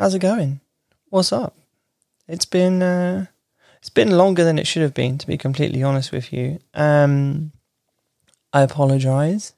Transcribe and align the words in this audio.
how's 0.00 0.14
it 0.14 0.20
going? 0.20 0.60
What's 1.10 1.30
up? 1.30 1.54
It's 2.26 2.46
been 2.46 2.82
uh, 2.82 3.26
it's 3.78 3.90
been 3.90 4.16
longer 4.16 4.44
than 4.44 4.58
it 4.58 4.66
should 4.66 4.82
have 4.82 4.94
been, 4.94 5.18
to 5.18 5.26
be 5.26 5.36
completely 5.36 5.82
honest 5.82 6.10
with 6.10 6.32
you. 6.32 6.58
Um, 6.72 7.52
I 8.52 8.62
apologize 8.62 9.52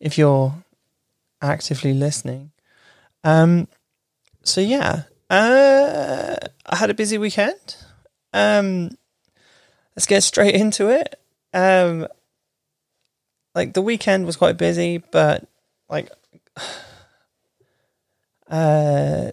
if 0.00 0.18
you're 0.18 0.54
actively 1.40 1.94
listening. 1.94 2.50
Um, 3.22 3.68
so 4.42 4.60
yeah, 4.60 5.04
uh, 5.30 6.36
I 6.66 6.76
had 6.76 6.90
a 6.90 6.94
busy 6.94 7.16
weekend. 7.16 7.76
Um, 8.32 8.90
let's 9.94 10.06
get 10.06 10.24
straight 10.24 10.54
into 10.62 10.88
it. 10.88 11.14
Um, 11.54 12.08
like 13.54 13.74
the 13.74 13.82
weekend 13.82 14.26
was 14.26 14.36
quite 14.36 14.56
busy, 14.56 14.98
but 14.98 15.46
like 15.88 16.10
uh, 18.50 19.30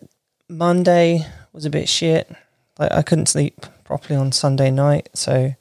Monday 0.54 1.26
was 1.52 1.66
a 1.66 1.70
bit 1.70 1.90
shit. 1.90 2.32
Like 2.78 2.92
I 2.92 3.02
couldn't 3.02 3.28
sleep 3.28 3.66
properly 3.84 4.16
on 4.16 4.32
Sunday 4.32 4.72
night, 4.72 5.10
so 5.14 5.54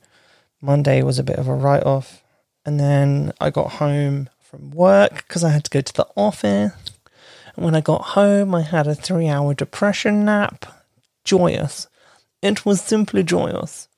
Monday 0.60 1.02
was 1.02 1.18
a 1.18 1.24
bit 1.24 1.38
of 1.38 1.48
a 1.48 1.54
write 1.54 1.84
off. 1.84 2.22
And 2.64 2.78
then 2.78 3.32
I 3.40 3.50
got 3.50 3.72
home 3.72 4.28
from 4.40 4.70
work 4.70 5.16
because 5.16 5.42
I 5.42 5.50
had 5.50 5.64
to 5.64 5.70
go 5.70 5.80
to 5.80 5.92
the 5.92 6.06
office. 6.16 6.72
And 7.56 7.64
when 7.64 7.74
I 7.74 7.80
got 7.80 8.02
home, 8.02 8.54
I 8.54 8.62
had 8.62 8.86
a 8.86 8.94
three 8.94 9.28
hour 9.28 9.54
depression 9.54 10.24
nap. 10.24 10.66
Joyous. 11.24 11.88
It 12.40 12.64
was 12.66 12.80
simply 12.80 13.22
joyous. 13.22 13.88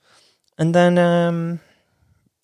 And 0.58 0.74
then, 0.74 0.98
um, 0.98 1.60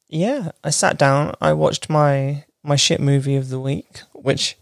yeah, 0.09 0.51
I 0.65 0.71
sat 0.71 0.98
down. 0.98 1.34
I 1.41 1.53
watched 1.53 1.89
my 1.89 2.45
my 2.62 2.77
shit 2.77 3.01
movie 3.01 3.37
of 3.37 3.48
the 3.48 3.61
week, 3.61 4.03
which 4.12 4.56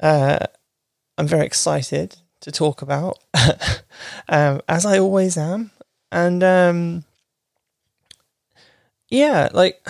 uh, 0.00 0.38
I'm 1.16 1.26
very 1.26 1.46
excited 1.46 2.16
to 2.40 2.52
talk 2.52 2.82
about, 2.82 3.18
um, 4.28 4.60
as 4.68 4.86
I 4.86 4.98
always 4.98 5.36
am. 5.36 5.70
And 6.10 6.42
um, 6.42 7.04
yeah, 9.08 9.48
like 9.52 9.86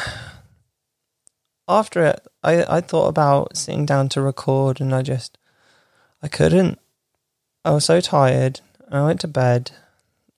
after 1.68 2.04
it, 2.04 2.26
I, 2.42 2.64
I 2.64 2.80
thought 2.80 3.08
about 3.08 3.56
sitting 3.56 3.86
down 3.86 4.08
to 4.10 4.22
record, 4.22 4.80
and 4.80 4.94
I 4.94 5.02
just 5.02 5.38
I 6.22 6.28
couldn't. 6.28 6.78
I 7.64 7.70
was 7.70 7.84
so 7.84 8.00
tired. 8.00 8.60
I 8.90 9.04
went 9.04 9.20
to 9.20 9.28
bed, 9.28 9.72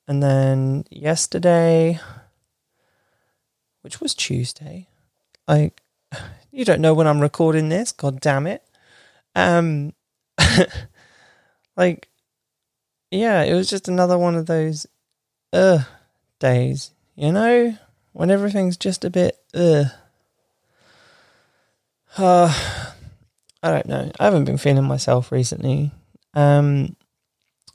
and 0.08 0.22
then 0.22 0.84
yesterday, 0.91 2.00
which 3.83 4.00
was 4.00 4.14
Tuesday, 4.14 4.89
I 5.47 5.72
you 6.50 6.64
don't 6.64 6.80
know 6.80 6.95
when 6.95 7.06
I'm 7.06 7.20
recording 7.20 7.69
this. 7.69 7.92
God 7.92 8.20
damn 8.20 8.47
it. 8.47 8.62
Um, 9.34 9.92
like, 11.77 12.09
yeah, 13.11 13.43
it 13.43 13.55
was 13.55 13.69
just 13.69 13.89
another 13.89 14.19
one 14.19 14.35
of 14.35 14.47
those 14.47 14.87
uh 15.53 15.81
days, 16.39 16.93
you 17.17 17.33
know, 17.33 17.77
when 18.13 18.31
everything's 18.31 18.77
just 18.77 19.05
a 19.05 19.11
bit 19.11 19.39
uh. 19.55 19.85
Uh, 22.19 22.53
I 23.63 23.71
don't 23.71 23.87
know. 23.87 24.11
I 24.19 24.25
haven't 24.25 24.45
been 24.45 24.59
feeling 24.59 24.85
myself 24.85 25.31
recently. 25.31 25.93
Um, 26.35 26.97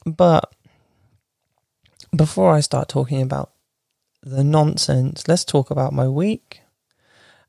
but 0.05 0.53
before 2.15 2.53
I 2.53 2.59
start 2.59 2.89
talking 2.89 3.21
about 3.21 3.51
the 4.21 4.43
nonsense, 4.43 5.27
let's 5.27 5.45
talk 5.45 5.71
about 5.71 5.93
my 5.93 6.07
week. 6.07 6.61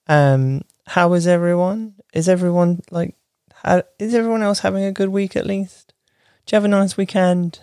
Um, 0.08 0.62
how 0.86 1.12
is 1.14 1.26
everyone? 1.26 1.94
Is 2.12 2.28
everyone 2.28 2.82
like? 2.90 3.14
How, 3.62 3.82
is 3.98 4.14
everyone 4.14 4.42
else 4.42 4.60
having 4.60 4.84
a 4.84 4.92
good 4.92 5.08
week 5.08 5.34
at 5.34 5.46
least? 5.46 5.85
Do 6.46 6.54
you 6.54 6.56
have 6.56 6.64
a 6.64 6.68
nice 6.68 6.96
weekend? 6.96 7.60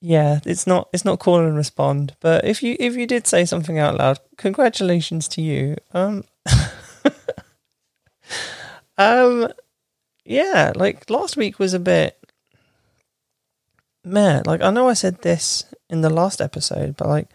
Yeah, 0.00 0.40
it's 0.46 0.66
not 0.66 0.88
it's 0.92 1.04
not 1.04 1.18
call 1.18 1.40
and 1.40 1.56
respond, 1.56 2.16
but 2.20 2.44
if 2.44 2.62
you 2.62 2.76
if 2.80 2.96
you 2.96 3.06
did 3.06 3.26
say 3.26 3.44
something 3.44 3.78
out 3.78 3.96
loud, 3.96 4.18
congratulations 4.38 5.28
to 5.28 5.42
you. 5.42 5.76
Um, 5.92 6.24
um, 8.98 9.48
yeah, 10.24 10.72
like 10.74 11.08
last 11.10 11.36
week 11.36 11.58
was 11.58 11.74
a 11.74 11.78
bit 11.78 12.18
man. 14.02 14.42
Like 14.46 14.62
I 14.62 14.70
know 14.70 14.88
I 14.88 14.94
said 14.94 15.22
this 15.22 15.64
in 15.90 16.00
the 16.00 16.10
last 16.10 16.40
episode, 16.40 16.96
but 16.96 17.08
like 17.08 17.28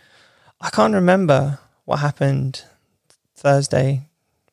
I 0.60 0.72
can't 0.72 0.94
remember 0.94 1.60
what 1.86 1.98
happened 1.98 2.64
Thursday, 3.36 4.08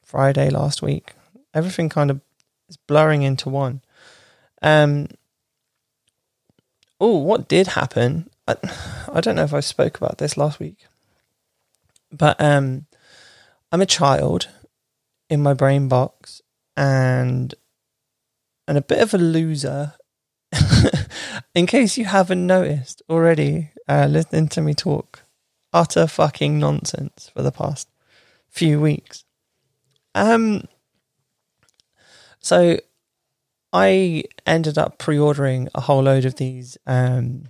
Friday 0.05 0.51
last 0.51 0.83
week. 0.83 1.15
Everything 1.55 1.89
kind 1.89 2.11
of 2.11 2.21
is 2.69 2.77
blurring 2.77 3.23
into 3.23 3.49
one. 3.49 3.81
Um. 4.63 5.09
Oh, 6.99 7.19
what 7.19 7.49
did 7.49 7.69
happen? 7.69 8.31
I, 8.49 8.57
I 9.13 9.21
don't 9.21 9.37
know 9.37 9.45
if 9.45 9.55
I 9.55 9.61
spoke 9.61 9.97
about 9.99 10.19
this 10.19 10.37
last 10.37 10.59
week, 10.59 10.87
but 12.11 12.41
um, 12.41 12.87
I'm 13.71 13.83
a 13.83 13.87
child 13.87 14.49
in 15.29 15.43
my 15.43 15.53
brain 15.53 15.89
box, 15.89 16.41
and 16.77 17.55
and 18.67 18.79
a 18.79 18.83
bit 18.83 19.01
of 19.01 19.15
a 19.15 19.19
loser. 19.19 19.95
in 21.55 21.67
case 21.67 21.99
you 21.99 22.05
haven't 22.05 22.47
noticed 22.47 23.03
already, 23.11 23.71
uh, 23.89 24.07
listening 24.09 24.49
to 24.49 24.61
me 24.61 24.73
talk 24.75 25.27
utter 25.77 26.07
fucking 26.07 26.59
nonsense 26.59 27.31
for 27.35 27.43
the 27.43 27.53
past 27.53 27.89
few 28.49 28.81
weeks. 28.81 29.25
Um, 30.15 30.63
so 32.41 32.79
I 33.79 34.25
ended 34.47 34.79
up 34.79 34.97
pre-ordering 34.97 35.69
a 35.75 35.83
whole 35.83 36.03
load 36.03 36.25
of 36.25 36.37
these, 36.37 36.79
um, 36.87 37.45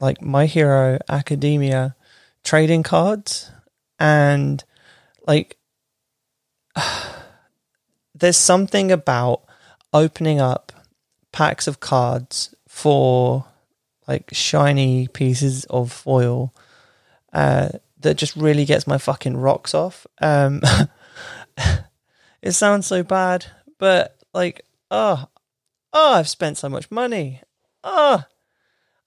like 0.00 0.22
My 0.22 0.46
Hero 0.46 0.98
Academia 1.10 1.94
trading 2.42 2.82
cards, 2.82 3.50
and 3.98 4.64
like 5.26 5.58
there's 8.14 8.38
something 8.38 8.90
about 8.90 9.42
opening 9.92 10.40
up 10.40 10.72
packs 11.32 11.66
of 11.66 11.80
cards 11.80 12.54
for 12.66 13.44
like 14.08 14.30
shiny 14.32 15.06
pieces 15.08 15.66
of 15.66 15.92
foil 15.92 16.54
uh, 17.34 17.68
that 18.00 18.16
just 18.16 18.36
really 18.36 18.64
gets 18.64 18.86
my 18.86 18.96
fucking 18.96 19.36
rocks 19.36 19.74
off. 19.74 20.06
Um, 20.18 20.62
it 22.40 22.52
sounds 22.52 22.86
so 22.86 23.02
bad, 23.02 23.44
but 23.78 24.16
like, 24.32 24.64
oh, 24.90 25.26
oh, 25.92 26.14
I've 26.14 26.28
spent 26.28 26.58
so 26.58 26.68
much 26.68 26.90
money. 26.90 27.40
Oh, 27.84 28.24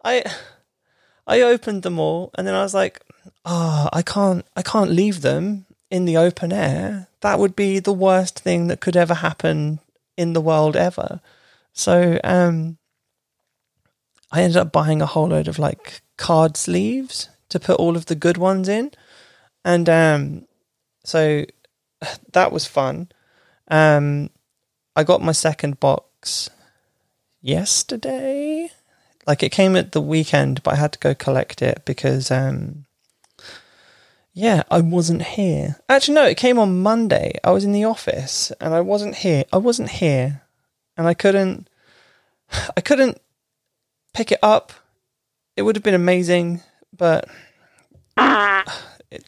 I, 0.03 0.23
I 1.27 1.41
opened 1.41 1.83
them 1.83 1.99
all, 1.99 2.31
and 2.37 2.45
then 2.47 2.55
I 2.55 2.63
was 2.63 2.73
like, 2.73 3.01
oh, 3.43 3.89
I 3.91 4.01
can't, 4.01 4.45
I 4.55 4.61
can't 4.61 4.91
leave 4.91 5.21
them 5.21 5.65
in 5.89 6.05
the 6.05 6.17
open 6.17 6.51
air. 6.51 7.07
That 7.21 7.39
would 7.39 7.55
be 7.55 7.79
the 7.79 7.93
worst 7.93 8.39
thing 8.39 8.67
that 8.67 8.81
could 8.81 8.97
ever 8.97 9.15
happen 9.15 9.79
in 10.17 10.33
the 10.33 10.41
world 10.41 10.75
ever. 10.75 11.21
So, 11.73 12.19
um, 12.23 12.77
I 14.31 14.41
ended 14.41 14.57
up 14.57 14.71
buying 14.71 15.01
a 15.01 15.05
whole 15.05 15.29
load 15.29 15.47
of 15.47 15.59
like 15.59 16.01
card 16.17 16.57
sleeves 16.57 17.29
to 17.49 17.59
put 17.59 17.79
all 17.79 17.95
of 17.95 18.07
the 18.07 18.15
good 18.15 18.37
ones 18.37 18.67
in. 18.67 18.91
And 19.63 19.87
um, 19.89 20.47
so 21.03 21.45
that 22.33 22.51
was 22.51 22.65
fun. 22.65 23.09
Um, 23.69 24.29
I 24.95 25.03
got 25.03 25.21
my 25.21 25.31
second 25.31 25.79
box 25.79 26.49
yesterday. 27.45 28.71
Like 29.27 29.43
it 29.43 29.51
came 29.51 29.75
at 29.75 29.91
the 29.91 30.01
weekend, 30.01 30.63
but 30.63 30.73
I 30.73 30.77
had 30.77 30.93
to 30.93 30.99
go 30.99 31.15
collect 31.15 31.61
it 31.61 31.83
because, 31.85 32.31
um, 32.31 32.85
yeah, 34.33 34.63
I 34.69 34.81
wasn't 34.81 35.21
here. 35.21 35.77
Actually, 35.87 36.15
no, 36.15 36.25
it 36.25 36.37
came 36.37 36.59
on 36.59 36.81
Monday. 36.81 37.37
I 37.43 37.51
was 37.51 37.63
in 37.63 37.71
the 37.71 37.85
office 37.85 38.51
and 38.59 38.73
I 38.73 38.81
wasn't 38.81 39.15
here. 39.15 39.45
I 39.53 39.57
wasn't 39.57 39.89
here, 39.89 40.41
and 40.97 41.07
I 41.07 41.13
couldn't. 41.13 41.69
I 42.77 42.81
couldn't 42.81 43.19
pick 44.13 44.31
it 44.31 44.39
up. 44.43 44.73
It 45.55 45.61
would 45.61 45.75
have 45.75 45.83
been 45.83 45.93
amazing, 45.93 46.61
but 46.95 47.29
it, 48.17 49.23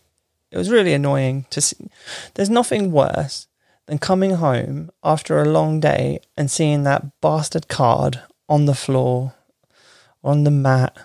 it 0.51 0.57
was 0.57 0.69
really 0.69 0.93
annoying 0.93 1.45
to 1.51 1.61
see. 1.61 1.89
There's 2.33 2.49
nothing 2.49 2.91
worse 2.91 3.46
than 3.87 3.97
coming 3.97 4.35
home 4.35 4.91
after 5.03 5.41
a 5.41 5.49
long 5.49 5.79
day 5.79 6.19
and 6.37 6.51
seeing 6.51 6.83
that 6.83 7.19
bastard 7.21 7.67
card 7.67 8.21
on 8.47 8.65
the 8.65 8.75
floor, 8.75 9.33
on 10.23 10.43
the 10.43 10.51
mat 10.51 10.95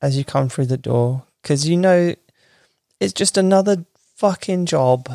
as 0.00 0.16
you 0.16 0.24
come 0.24 0.48
through 0.48 0.66
the 0.66 0.78
door. 0.78 1.24
Because 1.42 1.68
you 1.68 1.76
know, 1.76 2.14
it's 3.00 3.12
just 3.12 3.36
another 3.36 3.84
fucking 4.16 4.66
job. 4.66 5.10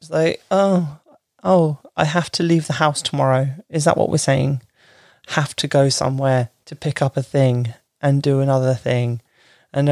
It's 0.00 0.10
like, 0.10 0.42
oh, 0.50 0.98
oh, 1.42 1.78
I 1.96 2.04
have 2.04 2.30
to 2.32 2.42
leave 2.42 2.66
the 2.66 2.74
house 2.74 3.02
tomorrow. 3.02 3.48
Is 3.68 3.84
that 3.84 3.96
what 3.96 4.10
we're 4.10 4.18
saying? 4.18 4.62
Have 5.28 5.56
to 5.56 5.66
go 5.66 5.88
somewhere 5.88 6.50
to 6.66 6.76
pick 6.76 7.00
up 7.00 7.16
a 7.16 7.22
thing 7.22 7.72
and 8.02 8.22
do 8.22 8.40
another 8.40 8.74
thing 8.74 9.22
and 9.74 9.88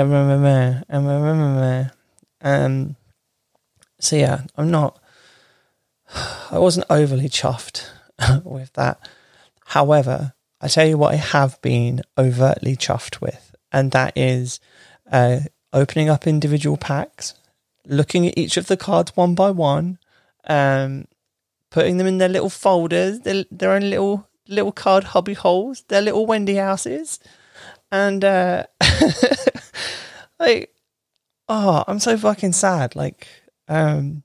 and 0.88 1.90
um 2.43 2.96
so 3.99 4.17
yeah 4.17 4.43
i'm 4.56 4.70
not 4.70 5.01
i 6.50 6.58
wasn't 6.58 6.86
overly 6.90 7.28
chuffed 7.28 7.88
with 8.44 8.72
that 8.74 8.98
however 9.66 10.34
I 10.62 10.68
tell 10.68 10.86
you 10.86 10.96
what, 10.96 11.12
I 11.12 11.16
have 11.16 11.60
been 11.60 12.02
overtly 12.16 12.76
chuffed 12.76 13.20
with, 13.20 13.52
and 13.72 13.90
that 13.90 14.16
is 14.16 14.60
uh, 15.10 15.40
opening 15.72 16.08
up 16.08 16.24
individual 16.24 16.76
packs, 16.76 17.34
looking 17.84 18.28
at 18.28 18.38
each 18.38 18.56
of 18.56 18.68
the 18.68 18.76
cards 18.76 19.16
one 19.16 19.34
by 19.34 19.50
one, 19.50 19.98
um, 20.46 21.06
putting 21.70 21.96
them 21.96 22.06
in 22.06 22.18
their 22.18 22.28
little 22.28 22.48
folders, 22.48 23.20
their, 23.20 23.44
their 23.50 23.72
own 23.72 23.90
little 23.90 24.28
little 24.46 24.70
card 24.70 25.02
hobby 25.02 25.34
holes, 25.34 25.82
their 25.88 26.00
little 26.00 26.26
Wendy 26.26 26.54
houses, 26.54 27.18
and 27.90 28.24
uh, 28.24 28.64
like, 30.38 30.72
oh, 31.48 31.82
I'm 31.88 31.98
so 31.98 32.16
fucking 32.16 32.52
sad. 32.52 32.94
Like, 32.94 33.26
um, 33.66 34.22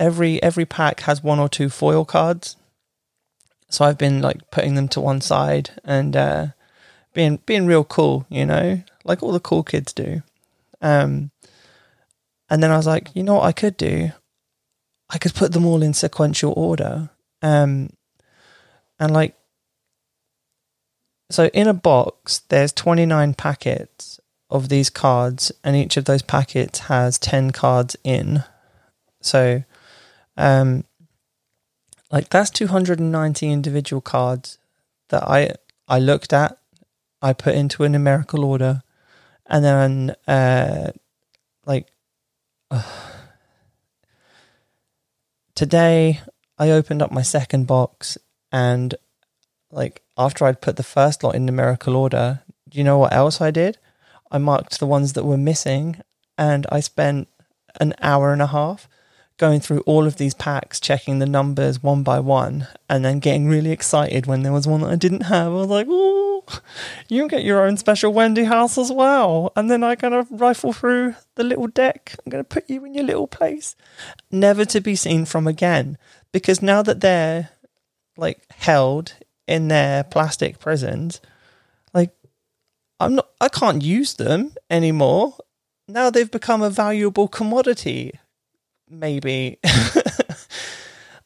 every 0.00 0.42
every 0.42 0.64
pack 0.64 1.00
has 1.00 1.22
one 1.22 1.38
or 1.38 1.48
two 1.48 1.68
foil 1.68 2.04
cards, 2.04 2.56
so 3.68 3.84
I've 3.84 3.98
been 3.98 4.20
like 4.20 4.50
putting 4.50 4.74
them 4.74 4.88
to 4.88 5.00
one 5.00 5.20
side 5.20 5.70
and 5.84 6.16
uh, 6.16 6.46
being 7.14 7.36
being 7.46 7.66
real 7.66 7.84
cool, 7.84 8.26
you 8.28 8.44
know, 8.44 8.82
like 9.04 9.22
all 9.22 9.32
the 9.32 9.38
cool 9.38 9.62
kids 9.62 9.92
do. 9.92 10.22
Um, 10.80 11.30
and 12.48 12.62
then 12.62 12.72
I 12.72 12.76
was 12.76 12.86
like, 12.86 13.10
you 13.14 13.22
know 13.22 13.34
what 13.36 13.44
I 13.44 13.52
could 13.52 13.76
do? 13.76 14.10
I 15.08 15.18
could 15.18 15.34
put 15.34 15.52
them 15.52 15.66
all 15.66 15.82
in 15.82 15.94
sequential 15.94 16.52
order. 16.56 17.10
Um, 17.42 17.90
and 18.98 19.12
like, 19.12 19.36
so 21.30 21.46
in 21.46 21.68
a 21.68 21.74
box, 21.74 22.40
there's 22.48 22.72
29 22.72 23.34
packets 23.34 24.20
of 24.50 24.68
these 24.68 24.90
cards, 24.90 25.52
and 25.62 25.76
each 25.76 25.96
of 25.96 26.06
those 26.06 26.22
packets 26.22 26.80
has 26.80 27.18
10 27.18 27.52
cards 27.52 27.96
in. 28.02 28.42
So, 29.20 29.62
um, 30.40 30.84
like 32.10 32.30
that's 32.30 32.50
290 32.50 33.50
individual 33.50 34.00
cards 34.00 34.58
that 35.10 35.22
I 35.22 35.54
I 35.86 35.98
looked 35.98 36.32
at, 36.32 36.58
I 37.20 37.32
put 37.32 37.54
into 37.54 37.84
a 37.84 37.88
numerical 37.88 38.44
order, 38.44 38.82
and 39.46 39.64
then 39.64 40.16
uh, 40.26 40.92
like 41.66 41.88
uh, 42.70 42.82
today 45.54 46.20
I 46.58 46.70
opened 46.70 47.02
up 47.02 47.12
my 47.12 47.22
second 47.22 47.66
box 47.66 48.16
and 48.50 48.94
like 49.70 50.02
after 50.16 50.46
I'd 50.46 50.60
put 50.60 50.76
the 50.76 50.82
first 50.82 51.22
lot 51.22 51.34
in 51.34 51.46
numerical 51.46 51.96
order, 51.96 52.40
do 52.68 52.78
you 52.78 52.84
know 52.84 52.98
what 52.98 53.12
else 53.12 53.40
I 53.40 53.50
did? 53.50 53.78
I 54.30 54.38
marked 54.38 54.78
the 54.78 54.86
ones 54.86 55.12
that 55.12 55.24
were 55.24 55.36
missing 55.36 56.00
and 56.38 56.66
I 56.72 56.80
spent 56.80 57.28
an 57.78 57.94
hour 58.00 58.32
and 58.32 58.42
a 58.42 58.48
half 58.48 58.88
going 59.40 59.58
through 59.58 59.80
all 59.80 60.06
of 60.06 60.16
these 60.16 60.34
packs, 60.34 60.78
checking 60.78 61.18
the 61.18 61.26
numbers 61.26 61.82
one 61.82 62.02
by 62.02 62.20
one, 62.20 62.68
and 62.90 63.02
then 63.02 63.18
getting 63.18 63.48
really 63.48 63.70
excited 63.70 64.26
when 64.26 64.42
there 64.42 64.52
was 64.52 64.68
one 64.68 64.82
that 64.82 64.90
I 64.90 64.96
didn't 64.96 65.22
have. 65.22 65.46
I 65.46 65.54
was 65.54 65.66
like, 65.68 65.86
oh, 65.88 66.44
you 67.08 67.26
get 67.26 67.42
your 67.42 67.66
own 67.66 67.78
special 67.78 68.12
Wendy 68.12 68.44
house 68.44 68.76
as 68.76 68.92
well. 68.92 69.50
And 69.56 69.70
then 69.70 69.82
I 69.82 69.94
kind 69.94 70.12
of 70.12 70.28
rifle 70.30 70.74
through 70.74 71.14
the 71.36 71.42
little 71.42 71.68
deck. 71.68 72.14
I'm 72.18 72.30
going 72.30 72.44
to 72.44 72.48
put 72.48 72.68
you 72.68 72.84
in 72.84 72.92
your 72.92 73.04
little 73.04 73.26
place. 73.26 73.76
Never 74.30 74.66
to 74.66 74.80
be 74.80 74.94
seen 74.94 75.24
from 75.24 75.46
again. 75.46 75.96
Because 76.32 76.60
now 76.60 76.82
that 76.82 77.00
they're 77.00 77.48
like 78.18 78.42
held 78.50 79.14
in 79.48 79.68
their 79.68 80.04
plastic 80.04 80.58
prisons, 80.58 81.20
like 81.94 82.14
I'm 83.00 83.14
not 83.14 83.30
I 83.40 83.48
can't 83.48 83.82
use 83.82 84.14
them 84.14 84.54
anymore. 84.68 85.38
Now 85.88 86.10
they've 86.10 86.30
become 86.30 86.60
a 86.60 86.70
valuable 86.70 87.26
commodity. 87.26 88.19
Maybe. 88.90 89.58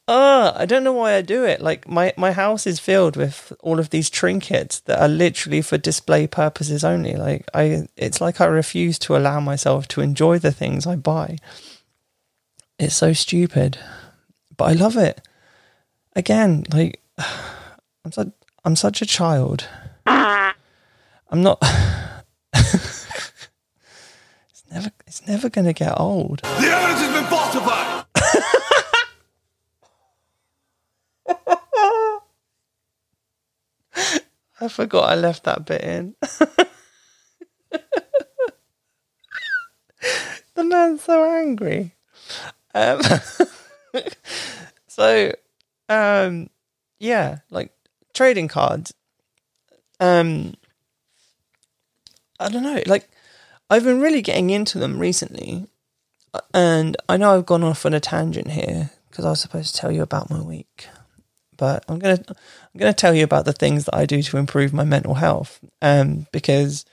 Ah, 0.07 0.55
I 0.59 0.67
don't 0.67 0.85
know 0.85 0.93
why 0.93 1.15
I 1.15 1.23
do 1.23 1.45
it. 1.45 1.63
Like 1.63 1.89
my, 1.89 2.13
my 2.19 2.33
house 2.33 2.67
is 2.67 2.79
filled 2.79 3.17
with 3.17 3.55
all 3.61 3.79
of 3.79 3.89
these 3.89 4.11
trinkets 4.11 4.81
that 4.81 5.01
are 5.01 5.09
literally 5.09 5.63
for 5.63 5.79
display 5.79 6.27
purposes 6.27 6.85
only. 6.85 7.17
Like 7.17 7.49
I 7.55 7.89
it's 7.97 8.21
like 8.21 8.39
I 8.41 8.45
refuse 8.47 8.99
to 9.01 9.17
allow 9.17 9.41
myself 9.41 9.89
to 9.89 10.03
enjoy 10.03 10.39
the 10.39 10.53
things 10.53 10.87
I 10.87 10.97
buy. 10.97 11.39
It's 12.79 12.95
so 12.95 13.15
stupid. 13.15 13.79
But 14.57 14.65
I 14.65 14.73
love 14.73 14.99
it. 14.99 15.27
Again, 16.15 16.65
like 16.71 17.01
I'm 18.05 18.13
such 18.13 18.29
I'm 18.63 18.77
such 18.77 19.01
a 19.01 19.07
child. 19.07 19.67
I'm 20.07 21.43
not. 21.43 21.63
it's 24.75 24.75
never 24.75 24.91
it's 25.07 25.27
never 25.29 25.49
going 25.49 25.67
to 25.67 25.73
get 25.73 26.01
old. 26.01 26.41
The 26.41 26.49
evidence 26.49 27.01
has 27.01 27.15
been 27.15 27.27
falsified. 27.31 28.05
I 34.61 34.69
forgot 34.69 35.11
I 35.11 35.15
left 35.15 35.45
that 35.45 35.65
bit 35.65 35.81
in. 35.83 36.17
the 40.55 40.65
man's 40.65 41.03
so 41.03 41.25
angry. 41.25 41.95
Um, 42.75 43.01
so, 44.89 45.33
um, 45.89 46.51
yeah, 46.99 47.39
like 47.51 47.71
trading 48.13 48.49
cards. 48.49 48.93
Um, 50.01 50.55
I 52.41 52.49
don't 52.49 52.65
know. 52.65 52.83
Like, 52.87 53.09
I've 53.71 53.85
been 53.85 54.01
really 54.01 54.23
getting 54.23 54.51
into 54.51 54.79
them 54.79 54.99
recently, 54.99 55.67
and 56.53 56.97
I 57.09 57.17
know 57.17 57.35
I've 57.35 57.47
gone 57.47 57.65
off 57.65 57.87
on 57.87 57.95
a 57.95 58.01
tangent 58.01 58.51
here 58.51 58.91
because 59.09 59.25
I 59.25 59.31
was 59.31 59.41
supposed 59.41 59.75
to 59.75 59.81
tell 59.81 59.93
you 59.93 60.03
about 60.03 60.31
my 60.31 60.41
week, 60.41 60.89
but 61.57 61.85
I'm 61.89 61.99
gonna 61.99 62.23
I'm 62.29 62.79
gonna 62.79 62.93
tell 62.93 63.15
you 63.15 63.25
about 63.25 63.45
the 63.45 63.53
things 63.53 63.87
that 63.87 63.95
I 63.95 64.07
do 64.07 64.23
to 64.23 64.37
improve 64.37 64.73
my 64.73 64.85
mental 64.85 65.15
health. 65.15 65.61
Um, 65.81 66.27
because 66.33 66.85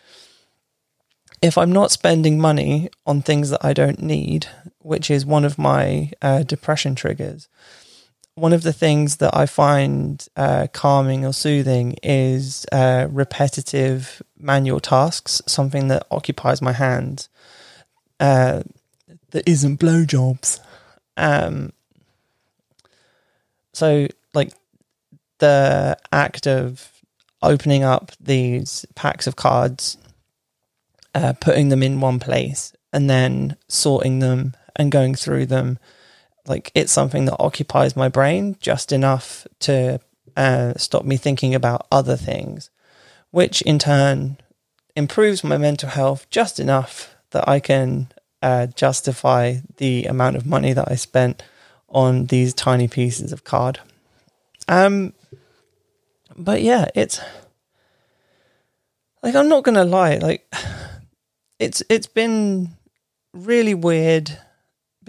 if 1.41 1.57
I'm 1.57 1.71
not 1.71 1.91
spending 1.91 2.39
money 2.39 2.89
on 3.06 3.21
things 3.21 3.50
that 3.50 3.65
I 3.65 3.73
don't 3.73 4.01
need, 4.01 4.47
which 4.79 5.09
is 5.09 5.25
one 5.25 5.44
of 5.44 5.57
my 5.57 6.12
uh, 6.21 6.44
depression 6.44 6.95
triggers, 6.95 7.49
one 8.35 8.54
of 8.54 8.64
the 8.64 8.73
things 8.73 9.18
that 9.18 9.35
I 9.35 9.45
find 9.45 10.26
uh, 10.35 10.68
calming 10.71 11.26
or 11.26 11.33
soothing 11.33 11.97
is 12.02 12.66
uh, 12.71 13.07
repetitive 13.09 14.21
manual 14.38 14.80
tasks, 14.80 15.42
something 15.47 15.90
that 15.90 16.07
occupies 16.09 16.61
my 16.61 16.71
hand 16.71 17.28
uh, 18.19 18.64
that 19.31 19.47
isn't 19.47 19.80
blowjobs. 19.80 20.59
Um, 21.18 21.73
so, 23.73 24.07
like 24.33 24.54
the 25.40 25.97
act 26.11 26.47
of 26.47 26.90
opening 27.42 27.83
up 27.83 28.11
these 28.19 28.85
packs 28.95 29.28
of 29.28 29.35
cards, 29.35 29.97
uh, 31.14 31.33
putting 31.42 31.69
them 31.69 31.83
in 31.83 32.00
one 32.00 32.19
place, 32.19 32.73
and 32.94 33.09
then 33.09 33.57
sorting 33.68 34.19
them 34.19 34.54
and 34.76 34.92
going 34.92 35.16
through 35.16 35.47
them 35.47 35.80
like 36.48 36.71
it's 36.76 36.92
something 36.92 37.26
that 37.26 37.38
occupies 37.40 37.95
my 37.95 38.10
brain 38.10 38.56
just 38.60 38.92
enough 38.92 39.45
to 39.60 40.00
uh, 40.36 40.74
stop 40.76 41.06
me 41.06 41.18
thinking 41.18 41.54
about 41.56 41.88
other 41.92 42.16
things, 42.16 42.69
which 43.31 43.62
in 43.64 43.80
turn 43.80 44.38
improves 44.95 45.44
my 45.44 45.57
mental 45.57 45.90
health 45.90 46.30
just 46.30 46.60
enough 46.60 47.16
that 47.31 47.48
I 47.48 47.60
can 47.60 48.12
uh, 48.42 48.68
justify 48.68 49.57
the 49.78 50.06
amount 50.06 50.36
of 50.36 50.45
money 50.45 50.74
that 50.74 50.90
I 50.90 50.95
spent 50.95 51.44
on 51.90 52.26
these 52.26 52.54
tiny 52.54 52.88
pieces 52.88 53.31
of 53.31 53.44
card. 53.44 53.80
Um, 54.68 55.14
but 56.38 56.62
yeah, 56.62 56.88
it's 56.95 57.19
like 59.21 59.36
I'm 59.36 59.50
not 59.50 59.64
gonna 59.64 59.83
lie, 59.83 60.16
like 60.16 60.52
it's 61.60 61.83
it's 61.90 62.07
been 62.07 62.69
really 63.33 63.74
weird 63.74 64.38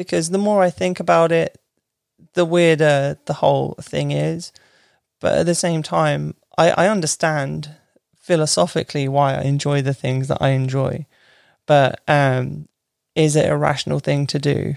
because 0.02 0.30
the 0.30 0.38
more 0.38 0.62
I 0.62 0.71
think 0.71 1.00
about 1.00 1.32
it, 1.32 1.59
the 2.35 2.44
weirder 2.44 3.18
the 3.26 3.35
whole 3.35 3.75
thing 3.80 4.11
is. 4.11 4.52
But 5.21 5.38
at 5.38 5.47
the 5.47 5.54
same 5.54 5.82
time, 5.82 6.35
I, 6.59 6.71
I 6.71 6.88
understand 6.88 7.76
philosophically 8.18 9.09
why 9.09 9.35
I 9.35 9.42
enjoy 9.42 9.82
the 9.82 9.94
things 9.94 10.28
that 10.28 10.40
I 10.40 10.50
enjoy. 10.50 11.06
But 11.66 12.00
um, 12.09 12.68
is 13.14 13.37
it 13.37 13.50
a 13.50 13.56
rational 13.56 14.00
thing 14.00 14.26
to 14.28 14.38
do? 14.38 14.75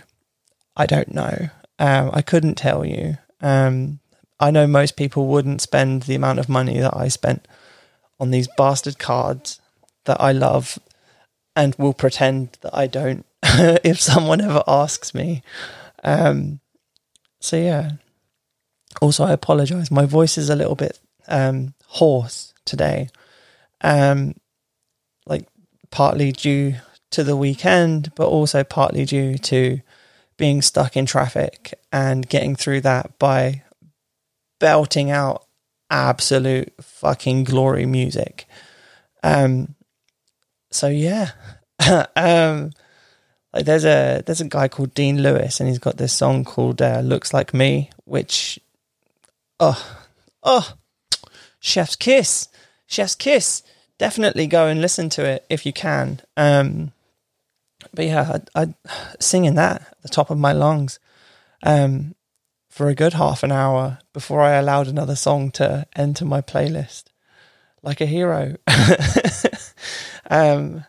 I 0.75 0.85
don't 0.85 1.13
know. 1.13 1.49
Um, 1.79 2.11
I 2.13 2.21
couldn't 2.21 2.55
tell 2.55 2.85
you. 2.85 3.17
Um, 3.41 3.99
I 4.39 4.51
know 4.51 4.67
most 4.67 4.97
people 4.97 5.27
wouldn't 5.27 5.61
spend 5.61 6.03
the 6.03 6.15
amount 6.15 6.39
of 6.39 6.49
money 6.49 6.79
that 6.79 6.95
I 6.95 7.07
spent 7.07 7.47
on 8.19 8.31
these 8.31 8.49
bastard 8.57 8.99
cards 8.99 9.59
that 10.05 10.19
I 10.21 10.31
love 10.31 10.79
and 11.55 11.75
will 11.75 11.93
pretend 11.93 12.57
that 12.61 12.75
I 12.75 12.87
don't 12.87 13.25
if 13.43 13.99
someone 14.01 14.41
ever 14.41 14.63
asks 14.67 15.13
me. 15.13 15.43
Um, 16.03 16.59
so 17.39 17.57
yeah. 17.57 17.91
Also, 19.01 19.25
I 19.25 19.33
apologize. 19.33 19.91
My 19.91 20.05
voice 20.05 20.37
is 20.37 20.49
a 20.49 20.55
little 20.55 20.75
bit 20.75 20.99
um, 21.27 21.73
hoarse 21.85 22.53
today. 22.65 23.09
Um, 23.81 24.35
like 25.25 25.47
partly 25.91 26.31
due 26.31 26.75
to 27.11 27.23
the 27.23 27.35
weekend, 27.35 28.13
but 28.15 28.27
also 28.27 28.63
partly 28.63 29.05
due 29.05 29.37
to 29.37 29.79
being 30.37 30.61
stuck 30.61 30.97
in 30.97 31.05
traffic 31.05 31.73
and 31.91 32.27
getting 32.27 32.55
through 32.55 32.81
that 32.81 33.17
by 33.19 33.63
belting 34.59 35.11
out 35.11 35.45
absolute 35.89 36.73
fucking 36.81 37.43
glory 37.43 37.85
music. 37.85 38.45
Um, 39.23 39.74
so 40.75 40.87
yeah, 40.87 41.31
um, 42.15 42.71
like 43.53 43.65
there's 43.65 43.85
a 43.85 44.21
there's 44.25 44.41
a 44.41 44.45
guy 44.45 44.67
called 44.67 44.93
Dean 44.93 45.23
Lewis, 45.23 45.59
and 45.59 45.69
he's 45.69 45.79
got 45.79 45.97
this 45.97 46.13
song 46.13 46.43
called 46.43 46.81
uh, 46.81 46.99
"Looks 46.99 47.33
Like 47.33 47.53
Me," 47.53 47.89
which, 48.03 48.59
oh, 49.59 49.97
oh, 50.43 50.73
chef's 51.59 51.95
kiss, 51.95 52.49
chef's 52.85 53.15
kiss. 53.15 53.63
Definitely 53.97 54.47
go 54.47 54.67
and 54.67 54.81
listen 54.81 55.09
to 55.11 55.23
it 55.23 55.45
if 55.49 55.65
you 55.65 55.71
can. 55.71 56.21
Um, 56.35 56.91
but 57.93 58.05
yeah, 58.05 58.39
I, 58.55 58.63
I 58.63 58.73
singing 59.19 59.55
that 59.55 59.81
at 59.81 60.01
the 60.01 60.09
top 60.09 60.29
of 60.29 60.37
my 60.37 60.51
lungs. 60.51 60.99
Um, 61.63 62.15
for 62.75 62.89
a 62.89 62.93
good 62.93 63.13
half 63.13 63.41
an 63.41 63.53
hour 63.53 63.99
before 64.11 64.41
I 64.41 64.55
allowed 64.55 64.89
another 64.89 65.15
song 65.15 65.49
to 65.51 65.87
enter 65.95 66.25
my 66.25 66.41
playlist, 66.41 67.05
like 67.81 68.01
a 68.01 68.05
hero. 68.05 68.57
um, 70.29 70.85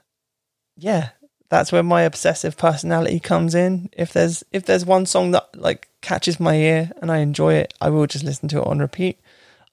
yeah, 0.77 1.11
that's 1.49 1.73
where 1.73 1.83
my 1.83 2.03
obsessive 2.03 2.57
personality 2.57 3.21
comes 3.21 3.55
in. 3.55 3.89
If 3.93 4.13
there's 4.13 4.45
if 4.53 4.65
there's 4.67 4.85
one 4.85 5.07
song 5.07 5.31
that 5.33 5.49
like 5.57 5.89
catches 6.01 6.41
my 6.41 6.57
ear 6.57 6.91
and 7.01 7.11
I 7.11 7.19
enjoy 7.19 7.55
it, 7.55 7.75
I 7.81 7.91
will 7.91 8.07
just 8.07 8.25
listen 8.25 8.49
to 8.51 8.59
it 8.59 8.67
on 8.67 8.79
repeat. 8.79 9.21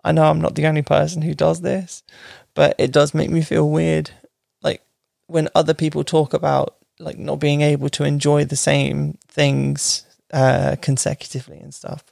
I 0.03 0.11
know 0.11 0.29
I'm 0.29 0.41
not 0.41 0.55
the 0.55 0.67
only 0.67 0.81
person 0.81 1.21
who 1.21 1.33
does 1.33 1.61
this, 1.61 2.03
but 2.53 2.75
it 2.77 2.91
does 2.91 3.13
make 3.13 3.29
me 3.29 3.41
feel 3.41 3.69
weird. 3.69 4.11
Like 4.61 4.81
when 5.27 5.49
other 5.55 5.73
people 5.73 6.03
talk 6.03 6.33
about 6.33 6.75
like 6.99 7.17
not 7.17 7.39
being 7.39 7.61
able 7.61 7.89
to 7.89 8.03
enjoy 8.03 8.45
the 8.45 8.55
same 8.55 9.17
things 9.27 10.05
uh, 10.31 10.75
consecutively 10.81 11.57
and 11.57 11.73
stuff. 11.73 12.03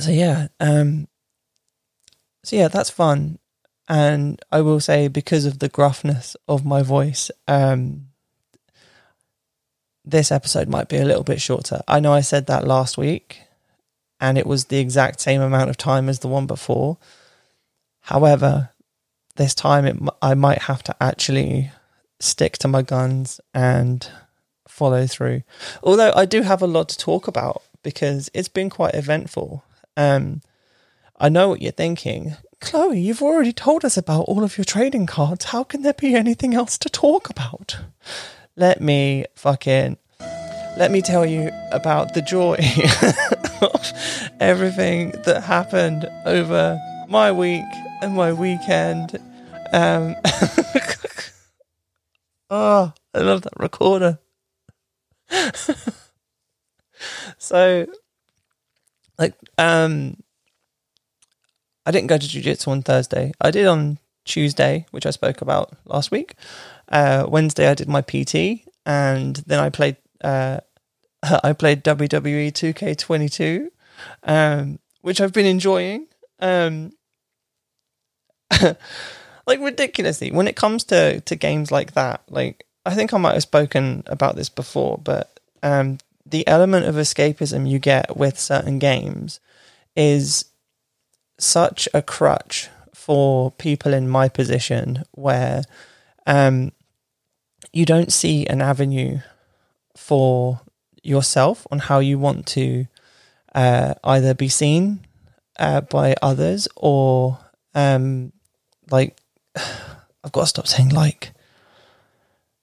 So 0.00 0.10
yeah, 0.10 0.48
um, 0.60 1.08
so 2.44 2.56
yeah, 2.56 2.68
that's 2.68 2.90
fun, 2.90 3.38
and 3.92 4.42
I 4.50 4.62
will 4.62 4.80
say 4.80 5.08
because 5.08 5.44
of 5.44 5.58
the 5.58 5.68
gruffness 5.68 6.34
of 6.48 6.64
my 6.64 6.80
voice, 6.80 7.30
um, 7.46 8.06
this 10.02 10.32
episode 10.32 10.66
might 10.66 10.88
be 10.88 10.96
a 10.96 11.04
little 11.04 11.24
bit 11.24 11.42
shorter. 11.42 11.82
I 11.86 12.00
know 12.00 12.14
I 12.14 12.22
said 12.22 12.46
that 12.46 12.66
last 12.66 12.96
week, 12.96 13.42
and 14.18 14.38
it 14.38 14.46
was 14.46 14.64
the 14.64 14.78
exact 14.78 15.20
same 15.20 15.42
amount 15.42 15.68
of 15.68 15.76
time 15.76 16.08
as 16.08 16.20
the 16.20 16.28
one 16.28 16.46
before. 16.46 16.96
However, 18.00 18.70
this 19.36 19.54
time 19.54 19.84
it 19.84 19.98
I 20.22 20.32
might 20.32 20.62
have 20.62 20.82
to 20.84 20.96
actually 20.98 21.70
stick 22.18 22.56
to 22.58 22.68
my 22.68 22.80
guns 22.80 23.42
and 23.52 24.10
follow 24.66 25.06
through. 25.06 25.42
Although 25.82 26.14
I 26.16 26.24
do 26.24 26.40
have 26.40 26.62
a 26.62 26.66
lot 26.66 26.88
to 26.88 26.96
talk 26.98 27.28
about 27.28 27.62
because 27.82 28.30
it's 28.32 28.48
been 28.48 28.70
quite 28.70 28.94
eventful. 28.94 29.62
Um, 29.98 30.40
I 31.20 31.28
know 31.28 31.50
what 31.50 31.60
you're 31.60 31.72
thinking. 31.72 32.36
Chloe, 32.62 33.00
you've 33.00 33.22
already 33.22 33.52
told 33.52 33.84
us 33.84 33.96
about 33.96 34.22
all 34.22 34.44
of 34.44 34.56
your 34.56 34.64
trading 34.64 35.04
cards. 35.04 35.46
How 35.46 35.64
can 35.64 35.82
there 35.82 35.92
be 35.92 36.14
anything 36.14 36.54
else 36.54 36.78
to 36.78 36.88
talk 36.88 37.28
about? 37.28 37.76
Let 38.56 38.80
me 38.80 39.26
fucking 39.34 39.98
let 40.78 40.90
me 40.90 41.02
tell 41.02 41.26
you 41.26 41.50
about 41.70 42.14
the 42.14 42.22
joy 42.22 42.54
of 43.62 43.92
everything 44.40 45.10
that 45.24 45.42
happened 45.42 46.08
over 46.24 46.80
my 47.08 47.30
week 47.32 47.64
and 48.00 48.14
my 48.14 48.32
weekend. 48.32 49.18
Um, 49.72 50.14
oh, 52.48 52.92
I 53.14 53.18
love 53.18 53.42
that 53.42 53.52
recorder. 53.58 54.18
so, 57.38 57.86
like, 59.18 59.34
um, 59.58 60.21
I 61.84 61.90
didn't 61.90 62.08
go 62.08 62.18
to 62.18 62.28
jiu-jitsu 62.28 62.70
on 62.70 62.82
Thursday. 62.82 63.32
I 63.40 63.50
did 63.50 63.66
on 63.66 63.98
Tuesday, 64.24 64.86
which 64.90 65.06
I 65.06 65.10
spoke 65.10 65.42
about 65.42 65.72
last 65.84 66.10
week. 66.10 66.34
Uh, 66.88 67.26
Wednesday, 67.28 67.68
I 67.68 67.74
did 67.74 67.88
my 67.88 68.02
PT, 68.02 68.64
and 68.86 69.36
then 69.46 69.58
I 69.58 69.70
played. 69.70 69.96
Uh, 70.22 70.60
I 71.22 71.52
played 71.52 71.84
WWE 71.84 72.52
2K22, 72.52 73.68
um, 74.24 74.78
which 75.00 75.20
I've 75.20 75.32
been 75.32 75.46
enjoying. 75.46 76.06
Um, 76.40 76.92
like 78.60 79.60
ridiculously, 79.60 80.30
when 80.30 80.48
it 80.48 80.56
comes 80.56 80.84
to 80.84 81.20
to 81.20 81.36
games 81.36 81.70
like 81.70 81.94
that, 81.94 82.22
like 82.28 82.66
I 82.84 82.94
think 82.94 83.12
I 83.12 83.18
might 83.18 83.34
have 83.34 83.42
spoken 83.42 84.02
about 84.06 84.36
this 84.36 84.48
before, 84.48 84.98
but 84.98 85.40
um, 85.62 85.98
the 86.26 86.46
element 86.46 86.86
of 86.86 86.96
escapism 86.96 87.68
you 87.68 87.78
get 87.78 88.16
with 88.16 88.38
certain 88.38 88.78
games 88.78 89.40
is 89.96 90.46
such 91.42 91.88
a 91.92 92.02
crutch 92.02 92.68
for 92.94 93.50
people 93.50 93.92
in 93.92 94.08
my 94.08 94.28
position 94.28 95.02
where 95.12 95.64
um, 96.26 96.72
you 97.72 97.84
don't 97.84 98.12
see 98.12 98.46
an 98.46 98.62
avenue 98.62 99.18
for 99.96 100.60
yourself 101.02 101.66
on 101.70 101.80
how 101.80 101.98
you 101.98 102.18
want 102.18 102.46
to 102.46 102.86
uh, 103.54 103.94
either 104.04 104.34
be 104.34 104.48
seen 104.48 105.00
uh, 105.58 105.80
by 105.80 106.14
others 106.22 106.68
or 106.76 107.38
um, 107.74 108.32
like 108.90 109.18
I've 110.24 110.32
got 110.32 110.42
to 110.42 110.46
stop 110.46 110.68
saying 110.68 110.90
like 110.90 111.32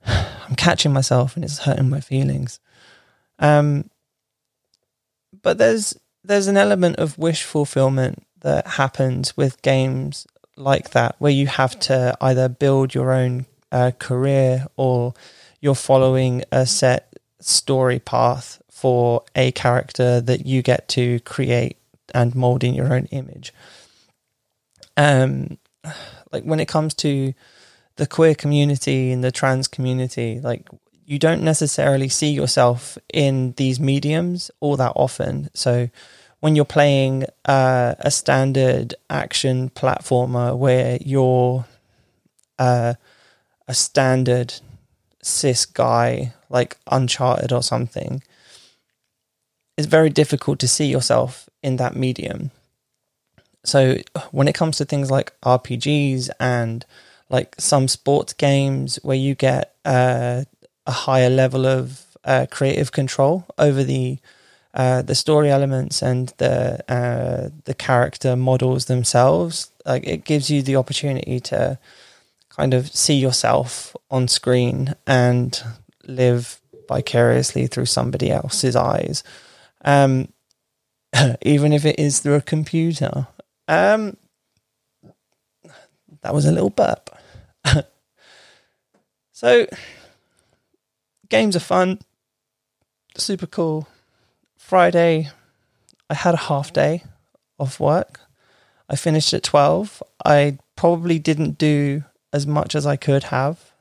I'm 0.05 0.55
catching 0.55 0.93
myself 0.93 1.35
and 1.35 1.43
it's 1.43 1.59
hurting 1.59 1.89
my 1.89 1.99
feelings. 1.99 2.59
Um, 3.39 3.89
but 5.41 5.57
there's 5.57 5.97
there's 6.23 6.47
an 6.47 6.57
element 6.57 6.97
of 6.97 7.17
wish 7.17 7.43
fulfillment 7.43 8.23
that 8.41 8.65
happens 8.67 9.35
with 9.35 9.61
games 9.61 10.27
like 10.55 10.91
that, 10.91 11.15
where 11.19 11.31
you 11.31 11.47
have 11.47 11.79
to 11.79 12.15
either 12.21 12.49
build 12.49 12.93
your 12.93 13.11
own 13.11 13.45
uh, 13.71 13.91
career 13.99 14.67
or 14.75 15.13
you're 15.61 15.75
following 15.75 16.43
a 16.51 16.65
set 16.65 17.13
story 17.39 17.99
path 17.99 18.61
for 18.69 19.23
a 19.35 19.51
character 19.51 20.21
that 20.21 20.45
you 20.45 20.61
get 20.61 20.87
to 20.89 21.19
create 21.21 21.77
and 22.13 22.35
mold 22.35 22.63
in 22.63 22.73
your 22.73 22.93
own 22.93 23.05
image. 23.07 23.53
Um, 24.97 25.57
like 26.31 26.43
when 26.43 26.59
it 26.59 26.67
comes 26.67 26.93
to 26.95 27.33
the 27.95 28.07
queer 28.07 28.35
community 28.35 29.11
and 29.11 29.23
the 29.23 29.31
trans 29.31 29.67
community, 29.67 30.39
like 30.39 30.67
you 31.05 31.19
don't 31.19 31.41
necessarily 31.41 32.07
see 32.07 32.29
yourself 32.31 32.97
in 33.13 33.53
these 33.57 33.79
mediums 33.79 34.51
all 34.59 34.77
that 34.77 34.93
often. 34.95 35.49
So 35.53 35.89
when 36.39 36.55
you're 36.55 36.65
playing 36.65 37.25
uh, 37.45 37.95
a 37.99 38.11
standard 38.11 38.95
action 39.09 39.69
platformer 39.69 40.57
where 40.57 40.97
you're 41.01 41.65
uh, 42.57 42.93
a 43.67 43.73
standard 43.73 44.53
cis 45.21 45.65
guy 45.65 46.33
like 46.49 46.77
Uncharted 46.87 47.51
or 47.51 47.61
something, 47.61 48.23
it's 49.77 49.87
very 49.87 50.09
difficult 50.09 50.59
to 50.59 50.67
see 50.67 50.85
yourself 50.85 51.49
in 51.61 51.75
that 51.77 51.95
medium. 51.95 52.51
So 53.65 53.97
when 54.31 54.47
it 54.47 54.55
comes 54.55 54.77
to 54.77 54.85
things 54.85 55.11
like 55.11 55.33
RPGs 55.41 56.29
and 56.39 56.85
like 57.29 57.55
some 57.59 57.87
sports 57.87 58.33
games 58.33 58.97
where 59.03 59.17
you 59.17 59.35
get 59.35 59.75
uh, 59.85 60.43
a 60.87 60.91
higher 60.91 61.29
level 61.29 61.65
of 61.65 62.17
uh, 62.23 62.47
creative 62.49 62.91
control 62.91 63.45
over 63.57 63.83
the 63.83 64.17
uh, 64.73 65.01
the 65.01 65.15
story 65.15 65.49
elements 65.49 66.01
and 66.01 66.33
the 66.37 66.79
uh, 66.91 67.49
the 67.65 67.73
character 67.73 68.35
models 68.35 68.85
themselves. 68.85 69.71
Like 69.85 70.05
it 70.07 70.25
gives 70.25 70.49
you 70.49 70.61
the 70.61 70.75
opportunity 70.75 71.39
to 71.41 71.79
kind 72.49 72.73
of 72.73 72.93
see 72.93 73.15
yourself 73.15 73.95
on 74.11 74.27
screen 74.27 74.95
and 75.07 75.61
live 76.05 76.61
vicariously 76.87 77.67
through 77.67 77.85
somebody 77.85 78.31
else's 78.31 78.75
eyes, 78.75 79.23
um, 79.85 80.31
even 81.41 81.73
if 81.73 81.85
it 81.85 81.97
is 81.99 82.19
through 82.19 82.35
a 82.35 82.41
computer. 82.41 83.27
Um, 83.67 84.17
that 86.21 86.33
was 86.33 86.45
a 86.45 86.51
little 86.51 86.71
burp. 86.71 87.09
so, 89.31 89.67
games 91.29 91.55
are 91.55 91.61
fun, 91.61 91.99
super 93.15 93.47
cool. 93.47 93.87
Friday, 94.69 95.27
I 96.11 96.13
had 96.13 96.35
a 96.35 96.45
half 96.45 96.71
day 96.71 97.03
of 97.57 97.79
work. 97.79 98.19
I 98.87 98.95
finished 98.97 99.33
at 99.33 99.41
12. 99.41 100.03
I 100.23 100.59
probably 100.75 101.17
didn't 101.17 101.57
do 101.57 102.03
as 102.31 102.45
much 102.45 102.75
as 102.75 102.85
I 102.85 102.95
could 102.95 103.23
have 103.23 103.71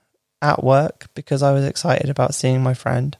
at 0.40 0.64
work 0.64 1.08
because 1.14 1.42
I 1.42 1.52
was 1.52 1.66
excited 1.66 2.08
about 2.08 2.34
seeing 2.34 2.62
my 2.62 2.72
friend. 2.72 3.14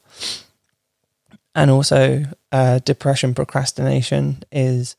And 1.55 1.71
also, 1.71 2.25
uh, 2.53 2.79
depression 2.79 3.35
procrastination 3.35 4.45
is 4.51 4.97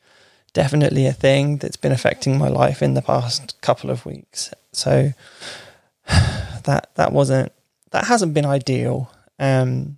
definitely 0.54 1.08
a 1.08 1.12
thing 1.12 1.58
that's 1.58 1.76
been 1.76 1.92
affecting 1.92 2.38
my 2.38 2.50
life 2.50 2.84
in 2.84 2.94
the 2.94 3.02
past 3.02 3.60
couple 3.62 3.90
of 3.90 4.06
weeks. 4.06 4.54
So 4.74 5.14
that 6.06 6.92
that 6.94 7.14
wasn't 7.14 7.52
that 7.90 8.06
hasn't 8.06 8.36
been 8.36 8.46
ideal. 8.46 9.12
Um, 9.40 9.98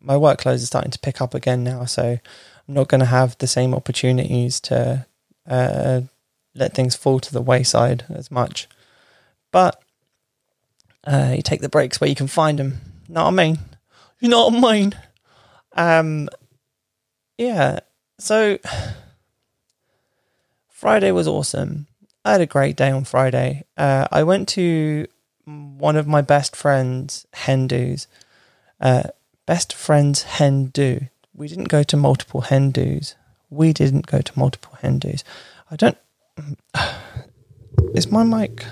my 0.00 0.14
workload 0.14 0.54
is 0.54 0.66
starting 0.66 0.90
to 0.90 0.98
pick 0.98 1.20
up 1.20 1.34
again 1.34 1.62
now, 1.62 1.84
so 1.84 2.18
I'm 2.68 2.74
not 2.74 2.88
going 2.88 3.00
to 3.00 3.06
have 3.06 3.36
the 3.38 3.46
same 3.46 3.74
opportunities 3.74 4.60
to 4.60 5.06
uh, 5.46 6.02
let 6.54 6.74
things 6.74 6.96
fall 6.96 7.20
to 7.20 7.32
the 7.32 7.42
wayside 7.42 8.04
as 8.08 8.30
much. 8.30 8.68
But 9.52 9.82
uh, 11.04 11.34
you 11.36 11.42
take 11.42 11.60
the 11.60 11.68
breaks 11.68 12.00
where 12.00 12.08
you 12.08 12.16
can 12.16 12.28
find 12.28 12.58
them. 12.58 12.80
Know 13.08 13.24
what 13.24 13.28
I 13.28 13.32
mean? 13.32 13.58
You 14.20 14.28
know 14.28 14.48
what 14.48 14.54
I 14.54 14.72
mean? 14.72 14.94
Um, 15.76 16.28
yeah. 17.38 17.80
So 18.18 18.58
Friday 20.68 21.10
was 21.10 21.26
awesome. 21.26 21.86
I 22.24 22.32
had 22.32 22.40
a 22.40 22.46
great 22.46 22.76
day 22.76 22.90
on 22.90 23.04
Friday. 23.04 23.64
Uh, 23.76 24.06
I 24.12 24.22
went 24.22 24.48
to 24.50 25.06
one 25.46 25.96
of 25.96 26.06
my 26.06 26.20
best 26.20 26.54
friends' 26.54 27.26
hen 27.32 27.66
do's. 27.66 28.06
Uh, 28.80 29.04
best 29.50 29.72
friends 29.72 30.22
hen 30.38 30.66
do. 30.66 31.08
We 31.34 31.48
didn't 31.48 31.70
go 31.76 31.82
to 31.82 31.96
multiple 31.96 32.42
hen 32.42 32.70
do's. 32.70 33.16
We 33.50 33.72
didn't 33.72 34.06
go 34.06 34.20
to 34.20 34.38
multiple 34.38 34.78
hen 34.80 35.00
do's. 35.00 35.24
I 35.72 35.74
don't. 35.74 35.98
Is 37.92 38.12
my 38.12 38.22
mic? 38.22 38.64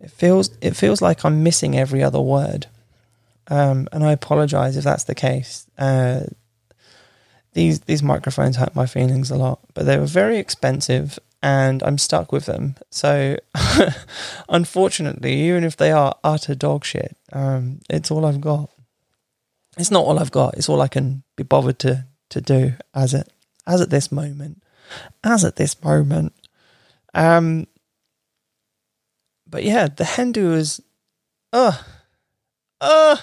It 0.00 0.10
feels. 0.10 0.48
It 0.62 0.76
feels 0.76 1.02
like 1.02 1.26
I'm 1.26 1.42
missing 1.42 1.76
every 1.76 2.02
other 2.02 2.22
word, 2.22 2.68
um, 3.48 3.86
and 3.92 4.02
I 4.02 4.12
apologise 4.12 4.76
if 4.76 4.84
that's 4.84 5.04
the 5.04 5.14
case. 5.14 5.66
Uh, 5.76 6.20
these 7.52 7.80
these 7.80 8.02
microphones 8.02 8.56
hurt 8.56 8.74
my 8.74 8.86
feelings 8.86 9.30
a 9.30 9.36
lot, 9.36 9.60
but 9.74 9.84
they 9.84 9.98
were 9.98 10.06
very 10.06 10.38
expensive, 10.38 11.18
and 11.42 11.82
I'm 11.82 11.98
stuck 11.98 12.32
with 12.32 12.46
them. 12.46 12.76
So, 12.88 13.36
unfortunately, 14.48 15.34
even 15.48 15.64
if 15.64 15.76
they 15.76 15.92
are 15.92 16.16
utter 16.24 16.54
dog 16.54 16.86
shit, 16.86 17.14
um, 17.34 17.80
it's 17.90 18.10
all 18.10 18.24
I've 18.24 18.40
got. 18.40 18.70
It's 19.76 19.90
not 19.90 20.04
all 20.04 20.18
I've 20.18 20.30
got. 20.30 20.56
It's 20.56 20.68
all 20.68 20.80
I 20.80 20.88
can 20.88 21.22
be 21.36 21.42
bothered 21.42 21.78
to 21.80 22.06
to 22.30 22.40
do 22.40 22.74
as 22.94 23.14
it 23.14 23.30
as 23.66 23.80
at 23.80 23.90
this 23.90 24.10
moment, 24.10 24.62
as 25.24 25.44
at 25.44 25.56
this 25.56 25.82
moment. 25.82 26.32
Um, 27.14 27.66
but 29.46 29.64
yeah, 29.64 29.88
the 29.88 30.04
hen 30.04 30.32
do 30.32 30.50
was, 30.50 30.80
uh, 31.52 31.78
uh, 32.80 33.16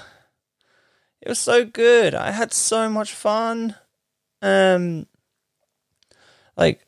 it 1.21 1.29
was 1.29 1.39
so 1.39 1.65
good. 1.65 2.15
I 2.15 2.31
had 2.31 2.53
so 2.53 2.89
much 2.89 3.13
fun. 3.13 3.75
Um, 4.41 5.05
like 6.57 6.85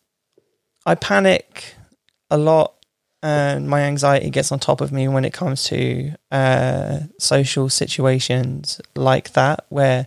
I 0.85 0.95
panic 0.95 1.75
a 2.29 2.37
lot, 2.37 2.74
and 3.25 3.67
my 3.67 3.81
anxiety 3.81 4.29
gets 4.29 4.51
on 4.51 4.59
top 4.59 4.81
of 4.81 4.91
me 4.91 5.07
when 5.07 5.25
it 5.25 5.33
comes 5.33 5.63
to 5.63 6.13
uh, 6.31 6.99
social 7.17 7.69
situations 7.69 8.79
like 8.95 9.33
that, 9.33 9.65
where 9.69 10.05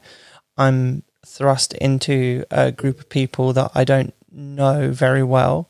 I'm 0.57 1.03
thrust 1.27 1.75
into 1.75 2.45
a 2.53 2.71
group 2.71 3.01
of 3.01 3.09
people 3.09 3.53
that 3.55 3.73
I 3.75 3.83
don't 3.83 4.15
know 4.31 4.93
very 4.93 5.25
well, 5.25 5.69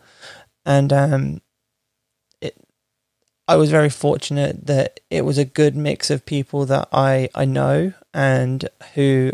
and 0.67 0.93
um, 0.93 1.41
it. 2.43 2.55
I 3.49 3.57
was 3.57 3.71
very 3.71 3.89
fortunate 3.89 4.67
that 4.67 5.01
it 5.09 5.25
was 5.25 5.39
a 5.39 5.47
good 5.47 5.75
mix 5.75 6.11
of 6.11 6.27
people 6.27 6.67
that 6.67 6.91
I 6.93 7.31
I 7.35 7.47
know 7.47 7.95
and 8.13 8.69
who 8.93 9.33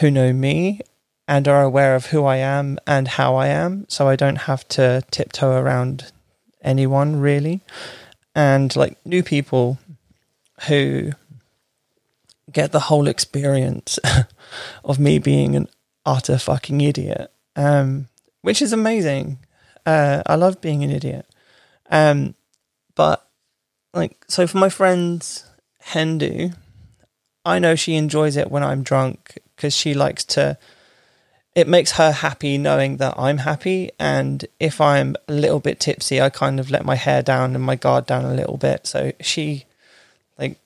who 0.00 0.10
know 0.10 0.32
me 0.32 0.80
and 1.28 1.46
are 1.46 1.62
aware 1.62 1.94
of 1.94 2.06
who 2.06 2.24
I 2.24 2.38
am 2.38 2.80
and 2.88 3.06
how 3.06 3.36
I 3.36 3.46
am, 3.46 3.86
so 3.88 4.08
I 4.08 4.16
don't 4.16 4.48
have 4.50 4.66
to 4.70 5.04
tiptoe 5.12 5.52
around 5.52 6.10
anyone 6.62 7.20
really. 7.20 7.60
And 8.34 8.74
like 8.76 9.04
new 9.04 9.22
people 9.22 9.78
who 10.68 11.12
get 12.52 12.72
the 12.72 12.80
whole 12.80 13.08
experience 13.08 13.98
of 14.84 14.98
me 14.98 15.18
being 15.18 15.56
an 15.56 15.68
utter 16.04 16.38
fucking 16.38 16.80
idiot, 16.80 17.32
um, 17.56 18.08
which 18.42 18.62
is 18.62 18.72
amazing. 18.72 19.38
Uh, 19.86 20.22
I 20.26 20.34
love 20.34 20.60
being 20.60 20.82
an 20.84 20.90
idiot. 20.90 21.26
Um, 21.90 22.34
but 22.94 23.26
like, 23.94 24.24
so 24.28 24.46
for 24.46 24.58
my 24.58 24.68
friends, 24.68 25.44
hen 25.80 26.18
do, 26.18 26.50
I 27.44 27.58
know 27.58 27.74
she 27.74 27.96
enjoys 27.96 28.36
it 28.36 28.50
when 28.50 28.62
I'm 28.62 28.82
drunk 28.82 29.38
because 29.56 29.74
she 29.74 29.94
likes 29.94 30.24
to 30.24 30.58
it 31.54 31.66
makes 31.66 31.92
her 31.92 32.12
happy 32.12 32.58
knowing 32.58 32.98
that 32.98 33.14
I'm 33.18 33.38
happy. 33.38 33.90
And 33.98 34.44
if 34.60 34.80
I'm 34.80 35.16
a 35.28 35.32
little 35.32 35.60
bit 35.60 35.80
tipsy, 35.80 36.20
I 36.20 36.30
kind 36.30 36.60
of 36.60 36.70
let 36.70 36.84
my 36.84 36.94
hair 36.94 37.22
down 37.22 37.54
and 37.54 37.64
my 37.64 37.76
guard 37.76 38.06
down 38.06 38.24
a 38.24 38.34
little 38.34 38.56
bit. 38.56 38.86
So 38.86 39.12
she, 39.20 39.64
like, 40.38 40.58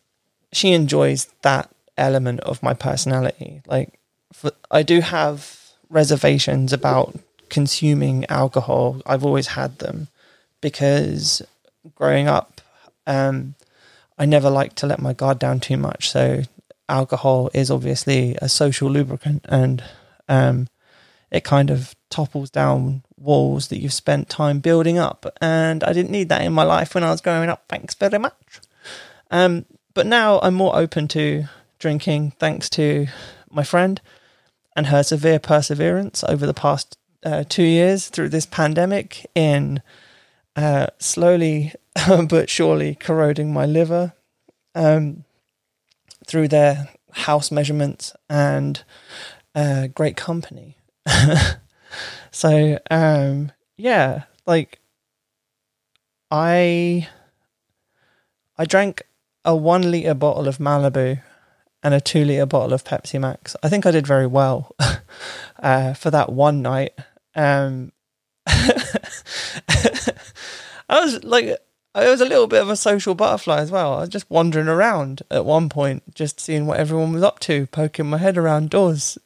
she 0.53 0.73
enjoys 0.73 1.29
that 1.43 1.71
element 1.97 2.41
of 2.41 2.63
my 2.63 2.75
personality. 2.75 3.63
Like, 3.67 3.99
for, 4.33 4.53
I 4.71 4.83
do 4.83 5.01
have 5.01 5.59
reservations 5.89 6.73
about 6.73 7.17
consuming 7.49 8.27
alcohol. 8.27 9.01
I've 9.07 9.25
always 9.25 9.49
had 9.49 9.79
them 9.79 10.09
because 10.61 11.41
growing 11.95 12.29
up, 12.29 12.61
um, 13.07 13.55
I 14.19 14.27
never 14.27 14.51
liked 14.51 14.77
to 14.77 14.87
let 14.87 15.01
my 15.01 15.13
guard 15.13 15.39
down 15.39 15.61
too 15.61 15.77
much. 15.77 16.11
So 16.11 16.43
alcohol 16.89 17.51
is 17.55 17.71
obviously 17.71 18.37
a 18.43 18.49
social 18.49 18.91
lubricant 18.91 19.45
and 19.49 19.83
um, 20.29 20.69
it 21.35 21.43
kind 21.43 21.69
of 21.69 21.97
topples 22.11 22.49
down 22.49 23.03
walls 23.17 23.67
that 23.67 23.81
you've 23.81 23.93
spent 23.93 24.29
time 24.29 24.61
building 24.61 24.99
up. 24.99 25.27
And 25.41 25.83
I 25.83 25.93
didn't 25.93 26.13
need 26.13 26.29
that 26.29 26.43
in 26.43 26.53
my 26.53 26.63
life 26.63 26.95
when 26.95 27.03
I 27.03 27.11
was 27.11 27.21
growing 27.21 27.51
up. 27.51 27.65
Thanks 27.69 27.93
very 27.95 28.19
much. 28.19 28.61
Um, 29.33 29.67
but 29.95 30.07
now 30.07 30.39
I'm 30.43 30.55
more 30.55 30.77
open 30.77 31.09
to 31.09 31.47
drinking 31.81 32.35
thanks 32.39 32.71
to 32.71 33.09
my 33.51 33.65
friend 33.65 34.01
and 34.77 34.87
her 34.87 35.03
severe 35.03 35.41
perseverance 35.41 36.23
over 36.23 36.47
the 36.47 36.55
past 36.55 36.97
uh, 37.25 37.43
two 37.49 37.65
years 37.65 38.09
through 38.11 38.29
this 38.29 38.47
pandemic 38.47 39.27
in 39.35 39.83
uh, 40.55 40.87
slowly 41.01 41.73
but 42.29 42.49
surely 42.49 42.95
corroding 42.95 43.53
my 43.53 43.67
liver 43.67 44.13
um, 44.77 45.25
through 46.25 46.47
their 46.47 46.91
house 47.11 47.51
measurements 47.51 48.15
and 48.31 48.85
uh, 49.57 49.89
great 49.89 50.17
company. 50.17 50.77
so 52.31 52.79
um 52.91 53.53
yeah, 53.77 54.25
like 54.47 54.81
I 56.31 57.09
I 58.57 58.65
drank 58.65 59.03
a 59.45 59.55
one 59.55 59.91
liter 59.91 60.15
bottle 60.15 60.49
of 60.49 60.59
Malibu 60.59 61.21
and 61.83 61.95
a 61.95 62.01
two 62.01 62.25
liter 62.25 62.47
bottle 62.47 62.73
of 62.73 62.83
Pepsi 62.85 63.21
Max. 63.21 63.55
I 63.63 63.69
think 63.69 63.85
I 63.85 63.91
did 63.91 64.07
very 64.07 64.27
well 64.27 64.75
uh, 65.63 65.95
for 65.95 66.11
that 66.11 66.33
one 66.33 66.63
night. 66.63 66.93
Um, 67.35 67.93
I 68.47 68.61
was 70.89 71.23
like, 71.23 71.59
I 71.95 72.09
was 72.09 72.21
a 72.21 72.27
little 72.27 72.47
bit 72.47 72.63
of 72.63 72.71
a 72.71 72.77
social 72.77 73.15
butterfly 73.15 73.59
as 73.59 73.71
well. 73.71 73.95
I 73.95 74.01
was 74.01 74.09
just 74.09 74.31
wandering 74.31 74.69
around 74.69 75.23
at 75.31 75.45
one 75.45 75.69
point, 75.69 76.15
just 76.15 76.41
seeing 76.41 76.67
what 76.67 76.81
everyone 76.81 77.13
was 77.13 77.23
up 77.23 77.39
to, 77.41 77.67
poking 77.67 78.07
my 78.07 78.19
head 78.19 78.39
around 78.39 78.71
doors. 78.71 79.19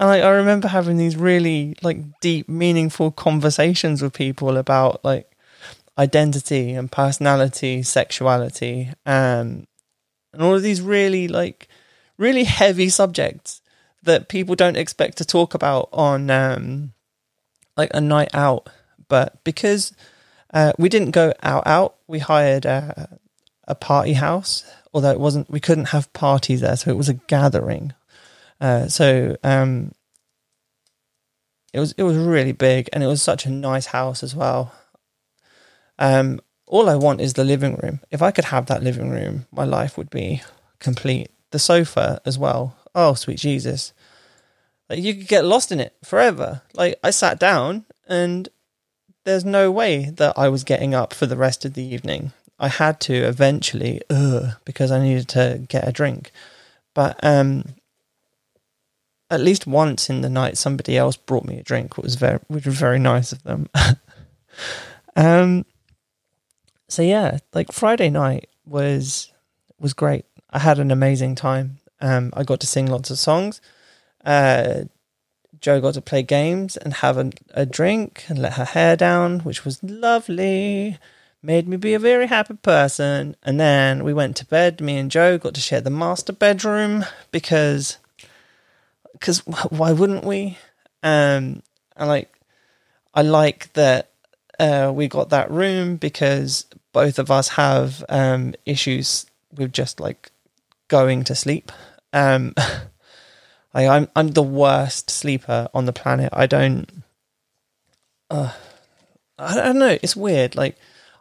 And 0.00 0.08
like, 0.08 0.22
I 0.22 0.30
remember 0.30 0.66
having 0.66 0.96
these 0.96 1.14
really 1.14 1.76
like 1.82 1.98
deep, 2.20 2.48
meaningful 2.48 3.10
conversations 3.10 4.00
with 4.00 4.14
people 4.14 4.56
about 4.56 5.04
like 5.04 5.30
identity 5.98 6.72
and 6.72 6.90
personality, 6.90 7.82
sexuality, 7.82 8.88
and 9.04 9.66
and 10.32 10.42
all 10.42 10.54
of 10.54 10.62
these 10.62 10.80
really 10.80 11.28
like 11.28 11.68
really 12.16 12.44
heavy 12.44 12.88
subjects 12.88 13.60
that 14.02 14.30
people 14.30 14.54
don't 14.54 14.78
expect 14.78 15.18
to 15.18 15.24
talk 15.26 15.52
about 15.52 15.90
on 15.92 16.30
um, 16.30 16.94
like 17.76 17.90
a 17.92 18.00
night 18.00 18.30
out. 18.32 18.70
But 19.06 19.44
because 19.44 19.92
uh, 20.54 20.72
we 20.78 20.88
didn't 20.88 21.10
go 21.10 21.34
out 21.42 21.66
out, 21.66 21.96
we 22.06 22.20
hired 22.20 22.64
a, 22.64 23.18
a 23.68 23.74
party 23.74 24.14
house. 24.14 24.64
Although 24.94 25.10
it 25.10 25.20
wasn't, 25.20 25.50
we 25.50 25.60
couldn't 25.60 25.88
have 25.88 26.10
parties 26.14 26.62
there, 26.62 26.76
so 26.76 26.90
it 26.90 26.96
was 26.96 27.10
a 27.10 27.14
gathering 27.14 27.92
uh, 28.60 28.88
so 28.88 29.36
um, 29.42 29.92
it 31.72 31.80
was 31.80 31.92
it 31.92 32.02
was 32.02 32.16
really 32.16 32.52
big, 32.52 32.88
and 32.92 33.02
it 33.02 33.06
was 33.06 33.22
such 33.22 33.46
a 33.46 33.50
nice 33.50 33.86
house 33.86 34.22
as 34.22 34.34
well. 34.34 34.72
Um, 35.98 36.40
all 36.66 36.88
I 36.88 36.96
want 36.96 37.20
is 37.20 37.34
the 37.34 37.44
living 37.44 37.76
room. 37.76 38.00
If 38.10 38.22
I 38.22 38.30
could 38.30 38.46
have 38.46 38.66
that 38.66 38.82
living 38.82 39.10
room, 39.10 39.46
my 39.52 39.64
life 39.64 39.96
would 39.98 40.10
be 40.10 40.42
complete. 40.78 41.30
The 41.50 41.58
sofa 41.58 42.20
as 42.24 42.38
well. 42.38 42.76
Oh, 42.94 43.14
sweet 43.14 43.38
Jesus! 43.38 43.92
Like 44.88 45.00
you 45.00 45.14
could 45.14 45.28
get 45.28 45.44
lost 45.44 45.72
in 45.72 45.80
it 45.80 45.96
forever. 46.04 46.62
Like 46.74 46.98
I 47.02 47.10
sat 47.10 47.38
down, 47.38 47.86
and 48.08 48.48
there's 49.24 49.44
no 49.44 49.70
way 49.70 50.10
that 50.10 50.38
I 50.38 50.48
was 50.48 50.64
getting 50.64 50.94
up 50.94 51.12
for 51.12 51.26
the 51.26 51.36
rest 51.36 51.64
of 51.64 51.74
the 51.74 51.84
evening. 51.84 52.32
I 52.58 52.68
had 52.68 53.00
to 53.02 53.14
eventually, 53.14 54.02
ugh, 54.10 54.54
because 54.64 54.90
I 54.90 55.00
needed 55.00 55.28
to 55.30 55.64
get 55.68 55.88
a 55.88 55.92
drink. 55.92 56.30
But 56.94 57.18
um, 57.22 57.64
at 59.30 59.40
least 59.40 59.66
once 59.66 60.10
in 60.10 60.20
the 60.20 60.30
night 60.30 60.58
somebody 60.58 60.96
else 60.96 61.16
brought 61.16 61.44
me 61.44 61.58
a 61.58 61.62
drink, 61.62 61.96
which 61.96 62.04
was 62.04 62.14
very 62.16 62.38
which 62.48 62.66
was 62.66 62.78
very 62.78 62.98
nice 62.98 63.32
of 63.32 63.42
them. 63.42 63.68
um 65.16 65.64
so 66.88 67.02
yeah, 67.02 67.38
like 67.54 67.72
Friday 67.72 68.10
night 68.10 68.48
was 68.66 69.32
was 69.78 69.92
great. 69.92 70.24
I 70.50 70.58
had 70.58 70.78
an 70.78 70.90
amazing 70.90 71.34
time. 71.34 71.78
Um 72.00 72.32
I 72.36 72.42
got 72.42 72.60
to 72.60 72.66
sing 72.66 72.86
lots 72.86 73.10
of 73.10 73.18
songs. 73.18 73.60
Uh 74.24 74.84
Joe 75.60 75.80
got 75.80 75.94
to 75.94 76.00
play 76.00 76.22
games 76.22 76.76
and 76.76 76.94
have 76.94 77.18
a, 77.18 77.30
a 77.52 77.66
drink 77.66 78.24
and 78.28 78.38
let 78.38 78.54
her 78.54 78.64
hair 78.64 78.96
down, 78.96 79.40
which 79.40 79.64
was 79.64 79.82
lovely. 79.82 80.98
Made 81.42 81.68
me 81.68 81.76
be 81.76 81.94
a 81.94 81.98
very 81.98 82.26
happy 82.26 82.54
person. 82.54 83.36
And 83.42 83.60
then 83.60 84.02
we 84.04 84.14
went 84.14 84.36
to 84.36 84.46
bed. 84.46 84.80
Me 84.80 84.96
and 84.96 85.10
Joe 85.10 85.38
got 85.38 85.54
to 85.54 85.60
share 85.60 85.80
the 85.80 85.90
master 85.90 86.32
bedroom 86.32 87.04
because, 87.30 87.98
because 89.20 89.38
why 89.70 89.92
wouldn't 89.92 90.24
we? 90.24 90.58
Um, 91.02 91.62
and 91.96 92.08
like, 92.08 92.34
I 93.14 93.22
like 93.22 93.72
that 93.74 94.10
uh, 94.58 94.92
we 94.94 95.08
got 95.08 95.30
that 95.30 95.50
room 95.50 95.96
because 95.96 96.66
both 96.92 97.18
of 97.18 97.30
us 97.30 97.48
have 97.48 98.04
um, 98.08 98.54
issues 98.66 99.26
with 99.56 99.72
just 99.72 100.00
like 100.00 100.30
going 100.88 101.24
to 101.24 101.34
sleep. 101.34 101.72
Um, 102.12 102.54
I, 103.74 103.86
I'm 103.86 104.08
I'm 104.16 104.28
the 104.28 104.42
worst 104.42 105.10
sleeper 105.10 105.68
on 105.72 105.86
the 105.86 105.92
planet. 105.92 106.30
I 106.32 106.46
don't. 106.46 107.02
Uh, 108.28 108.52
I 109.38 109.54
don't 109.54 109.78
know. 109.78 109.98
It's 110.02 110.16
weird. 110.16 110.56
Like, 110.56 110.76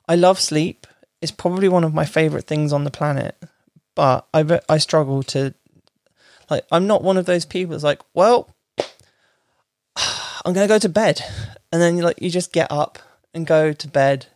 I 0.07 0.15
love 0.15 0.39
sleep. 0.39 0.85
It's 1.21 1.31
probably 1.31 1.69
one 1.69 1.83
of 1.83 1.93
my 1.93 2.05
favorite 2.05 2.45
things 2.45 2.73
on 2.73 2.83
the 2.83 2.91
planet, 2.91 3.35
but 3.95 4.27
I 4.33 4.59
I 4.67 4.77
struggle 4.79 5.23
to. 5.23 5.53
Like, 6.49 6.65
I'm 6.71 6.87
not 6.87 7.03
one 7.03 7.17
of 7.17 7.25
those 7.25 7.45
people. 7.45 7.75
It's 7.75 7.83
like, 7.83 8.01
well, 8.13 8.53
I'm 10.45 10.53
gonna 10.53 10.67
go 10.67 10.79
to 10.79 10.89
bed, 10.89 11.21
and 11.71 11.81
then 11.81 11.97
you 11.97 12.03
like 12.03 12.21
you 12.21 12.29
just 12.29 12.53
get 12.53 12.71
up 12.71 12.99
and 13.33 13.45
go 13.45 13.73
to 13.73 13.87
bed. 13.87 14.27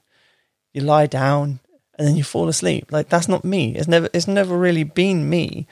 You 0.73 0.81
lie 0.81 1.07
down, 1.07 1.59
and 1.97 2.07
then 2.07 2.15
you 2.15 2.23
fall 2.23 2.49
asleep. 2.49 2.91
Like 2.91 3.09
that's 3.09 3.27
not 3.27 3.45
me. 3.45 3.75
It's 3.75 3.87
never 3.87 4.09
it's 4.13 4.27
never 4.27 4.57
really 4.57 4.83
been 4.83 5.29
me. 5.29 5.67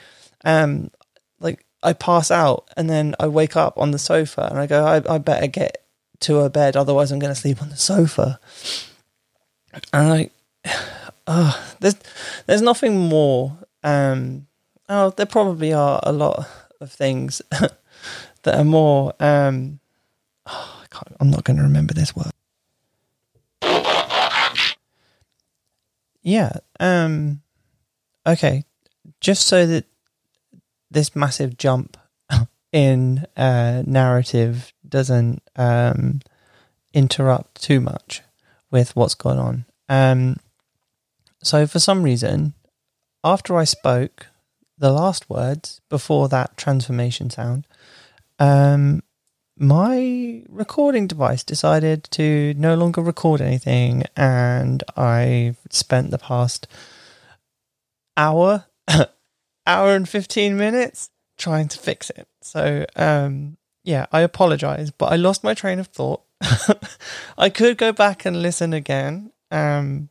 Um, 0.45 0.91
like 1.39 1.65
I 1.84 1.93
pass 1.93 2.32
out 2.32 2.69
and 2.77 2.89
then 2.89 3.15
I 3.19 3.27
wake 3.27 3.56
up 3.56 3.77
on 3.77 3.91
the 3.91 3.99
sofa 3.99 4.47
and 4.49 4.60
I 4.60 4.67
go, 4.67 4.86
I, 4.86 5.15
I 5.15 5.17
better 5.17 5.47
get 5.47 5.84
to 6.21 6.39
a 6.39 6.49
bed, 6.49 6.77
otherwise 6.77 7.12
I'm 7.12 7.19
going 7.19 7.34
to 7.34 7.39
sleep 7.39 7.62
on 7.62 7.69
the 7.69 7.77
sofa. 7.77 8.39
And 9.91 10.10
like, 10.10 10.32
oh, 11.27 11.73
there's 11.80 11.95
there's 12.45 12.62
nothing 12.62 12.97
more. 12.97 13.58
Um, 13.84 14.47
oh, 14.91 15.10
there 15.12 15.25
probably 15.25 15.73
are 15.73 15.99
a 16.04 16.12
lot 16.12 16.45
of 16.80 16.91
things 16.91 17.41
that 18.43 18.56
are 18.56 18.63
more. 18.63 19.13
Um, 19.19 19.80
oh, 20.45 20.84
I. 20.84 21.15
I'm 21.19 21.32
not 21.32 21.43
going 21.43 21.58
to 21.58 21.63
remember 21.63 21.93
this 21.93 22.13
word. 22.15 22.32
Yeah. 26.21 26.51
Um. 26.80 27.41
Okay. 28.27 28.65
Just 29.21 29.47
so 29.47 29.65
that 29.65 29.86
this 30.91 31.15
massive 31.15 31.58
jump 31.58 31.97
in 32.71 33.25
uh, 33.38 33.84
narrative 33.86 34.73
doesn't 34.88 35.41
um, 35.56 36.21
interrupt 36.93 37.62
too 37.62 37.80
much 37.80 38.21
with 38.69 38.95
what's 38.95 39.15
going 39.15 39.39
on. 39.39 39.65
Um, 39.89 40.38
so, 41.43 41.65
for 41.65 41.80
some 41.80 42.04
reason, 42.04 42.54
after 43.23 43.58
I 43.58 43.63
spoke 43.63 44.27
the 44.82 44.91
last 44.91 45.30
words 45.30 45.80
before 45.89 46.28
that 46.30 46.58
transformation 46.58 47.30
sound, 47.30 47.67
um, 48.39 49.04
my 49.58 50.44
recording 50.50 51.06
device 51.06 51.44
decided 51.44 52.04
to 52.06 52.54
no 52.58 52.74
longer 52.74 53.02
record 53.02 53.41
anything, 53.41 54.04
and 54.17 54.84
I 54.98 55.56
spent 55.70 56.10
the 56.10 56.17
past 56.17 56.67
hour 58.17 58.65
hour 59.67 59.96
and 59.96 60.10
15 60.10 60.58
minutes 60.58 61.12
trying 61.38 61.67
to 61.67 61.78
fix 61.78 62.10
it. 62.10 62.28
So, 62.41 62.86
um, 62.96 63.58
yeah, 63.84 64.08
I 64.12 64.22
apologize, 64.22 64.89
but 64.89 65.12
I 65.12 65.15
lost 65.15 65.44
my 65.44 65.54
train 65.54 65.80
of 65.80 65.88
thought. 65.88 66.24
I 67.38 67.50
could 67.50 67.78
go 67.78 67.91
back 67.91 68.26
and 68.26 68.41
listen 68.41 68.74
again, 68.74 69.32
um, 69.52 70.10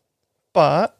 but 0.52 0.96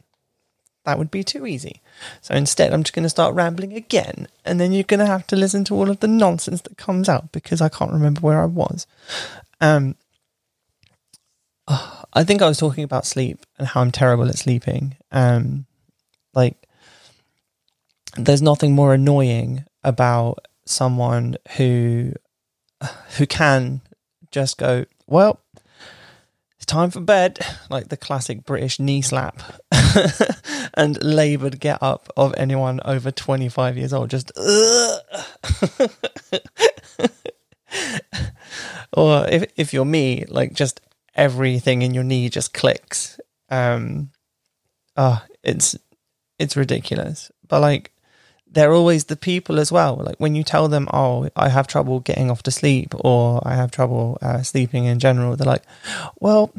that 0.84 0.98
would 0.98 1.12
be 1.12 1.22
too 1.22 1.46
easy. 1.46 1.79
So 2.20 2.34
instead, 2.34 2.72
I'm 2.72 2.82
just 2.82 2.94
going 2.94 3.04
to 3.04 3.10
start 3.10 3.34
rambling 3.34 3.74
again, 3.74 4.28
and 4.44 4.60
then 4.60 4.72
you're 4.72 4.84
going 4.84 5.00
to 5.00 5.06
have 5.06 5.26
to 5.28 5.36
listen 5.36 5.64
to 5.64 5.74
all 5.74 5.90
of 5.90 6.00
the 6.00 6.08
nonsense 6.08 6.62
that 6.62 6.76
comes 6.76 7.08
out 7.08 7.32
because 7.32 7.60
I 7.60 7.68
can't 7.68 7.92
remember 7.92 8.20
where 8.20 8.40
I 8.40 8.46
was. 8.46 8.86
Um, 9.60 9.96
I 12.12 12.24
think 12.24 12.42
I 12.42 12.48
was 12.48 12.58
talking 12.58 12.84
about 12.84 13.06
sleep 13.06 13.40
and 13.58 13.68
how 13.68 13.80
I'm 13.80 13.92
terrible 13.92 14.28
at 14.28 14.38
sleeping. 14.38 14.96
Um, 15.12 15.66
like 16.34 16.56
there's 18.16 18.42
nothing 18.42 18.74
more 18.74 18.94
annoying 18.94 19.64
about 19.84 20.46
someone 20.66 21.36
who 21.56 22.12
who 23.18 23.26
can 23.26 23.80
just 24.30 24.58
go, 24.58 24.84
well, 25.06 25.40
time 26.70 26.90
for 26.90 27.00
bed, 27.00 27.38
like 27.68 27.88
the 27.88 27.96
classic 27.96 28.44
British 28.44 28.78
knee 28.78 29.02
slap 29.02 29.42
and 30.74 31.02
laboured 31.02 31.58
get 31.58 31.82
up 31.82 32.08
of 32.16 32.32
anyone 32.36 32.80
over 32.84 33.10
25 33.10 33.76
years 33.76 33.92
old. 33.92 34.08
Just, 34.08 34.30
or 38.92 39.26
if 39.28 39.50
if 39.56 39.74
you're 39.74 39.84
me, 39.84 40.24
like 40.28 40.52
just 40.52 40.80
everything 41.16 41.82
in 41.82 41.92
your 41.92 42.04
knee 42.04 42.28
just 42.28 42.54
clicks. 42.54 43.18
Um, 43.48 44.12
oh, 44.96 45.24
it's 45.42 45.76
it's 46.38 46.56
ridiculous. 46.56 47.32
But 47.48 47.60
like, 47.60 47.92
they're 48.52 48.72
always 48.72 49.04
the 49.04 49.16
people 49.16 49.60
as 49.60 49.70
well. 49.70 49.96
Like 49.96 50.16
when 50.18 50.34
you 50.34 50.42
tell 50.42 50.68
them, 50.68 50.88
"Oh, 50.92 51.28
I 51.36 51.48
have 51.48 51.66
trouble 51.66 52.00
getting 52.00 52.30
off 52.30 52.42
to 52.44 52.50
sleep," 52.50 52.94
or 52.98 53.40
"I 53.46 53.54
have 53.54 53.70
trouble 53.70 54.18
uh, 54.20 54.42
sleeping 54.42 54.84
in 54.84 54.98
general," 54.98 55.36
they're 55.36 55.46
like, 55.46 55.64
"Well, 56.20 56.52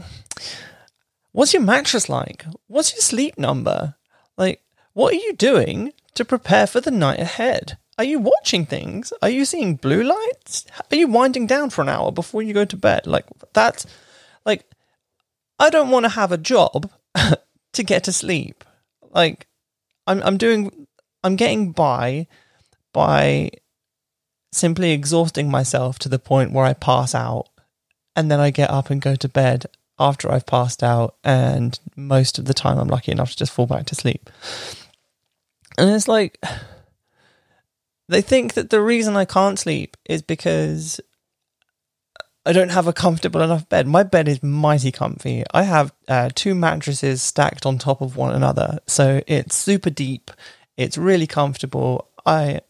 what's 1.31 1.53
your 1.53 1.61
mattress 1.61 2.09
like? 2.09 2.45
What's 2.67 2.93
your 2.93 3.01
sleep 3.01 3.37
number? 3.37 3.95
Like, 4.37 4.61
what 4.93 5.13
are 5.13 5.17
you 5.17 5.33
doing 5.33 5.93
to 6.15 6.25
prepare 6.25 6.67
for 6.67 6.81
the 6.81 6.91
night 6.91 7.19
ahead? 7.19 7.77
Are 7.97 8.03
you 8.03 8.19
watching 8.19 8.65
things? 8.65 9.13
Are 9.21 9.29
you 9.29 9.45
seeing 9.45 9.75
blue 9.75 10.03
lights? 10.03 10.65
Are 10.91 10.95
you 10.95 11.07
winding 11.07 11.45
down 11.45 11.69
for 11.69 11.81
an 11.81 11.89
hour 11.89 12.11
before 12.11 12.41
you 12.41 12.53
go 12.53 12.65
to 12.65 12.75
bed? 12.77 13.05
Like 13.05 13.25
that's 13.53 13.85
like, 14.45 14.65
I 15.59 15.69
don't 15.69 15.91
want 15.91 16.05
to 16.05 16.09
have 16.09 16.31
a 16.31 16.37
job 16.37 16.89
to 17.73 17.83
get 17.83 18.05
to 18.05 18.13
sleep. 18.13 18.63
Like, 19.11 19.47
I'm 20.07 20.21
I'm 20.23 20.37
doing 20.37 20.80
I'm 21.23 21.35
getting 21.35 21.71
by 21.71 22.27
by 22.93 23.51
simply 24.51 24.91
exhausting 24.91 25.49
myself 25.49 25.97
to 25.99 26.09
the 26.09 26.19
point 26.19 26.51
where 26.51 26.65
I 26.65 26.73
pass 26.73 27.15
out 27.15 27.47
and 28.15 28.29
then 28.29 28.39
I 28.39 28.49
get 28.49 28.69
up 28.69 28.89
and 28.89 29.01
go 29.01 29.15
to 29.15 29.29
bed 29.29 29.65
after 29.97 30.31
I've 30.31 30.45
passed 30.45 30.83
out 30.83 31.15
and 31.23 31.79
most 31.95 32.37
of 32.37 32.45
the 32.45 32.53
time 32.53 32.77
I'm 32.77 32.87
lucky 32.87 33.11
enough 33.11 33.31
to 33.31 33.37
just 33.37 33.53
fall 33.53 33.67
back 33.67 33.85
to 33.87 33.95
sleep. 33.95 34.29
And 35.77 35.89
it's 35.89 36.07
like 36.07 36.41
they 38.09 38.21
think 38.21 38.53
that 38.55 38.69
the 38.69 38.81
reason 38.81 39.15
I 39.15 39.25
can't 39.25 39.59
sleep 39.59 39.95
is 40.05 40.21
because 40.21 40.99
I 42.45 42.53
don't 42.53 42.69
have 42.69 42.87
a 42.87 42.93
comfortable 42.93 43.41
enough 43.41 43.69
bed. 43.69 43.87
My 43.87 44.01
bed 44.01 44.27
is 44.27 44.41
mighty 44.41 44.91
comfy. 44.91 45.43
I 45.53 45.63
have 45.63 45.93
uh, 46.07 46.29
two 46.33 46.55
mattresses 46.55 47.21
stacked 47.21 47.67
on 47.67 47.77
top 47.77 48.01
of 48.01 48.17
one 48.17 48.33
another, 48.33 48.79
so 48.87 49.21
it's 49.27 49.55
super 49.55 49.91
deep. 49.91 50.31
It's 50.81 50.97
really 50.97 51.27
comfortable. 51.27 52.07
I 52.25 52.61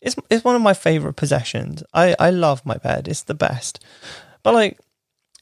it's 0.00 0.16
it's 0.30 0.44
one 0.44 0.56
of 0.56 0.62
my 0.62 0.74
favorite 0.74 1.14
possessions. 1.14 1.82
I 1.92 2.14
I 2.18 2.30
love 2.30 2.64
my 2.64 2.76
bed. 2.76 3.08
It's 3.08 3.22
the 3.22 3.34
best. 3.34 3.84
But 4.42 4.54
like 4.54 4.78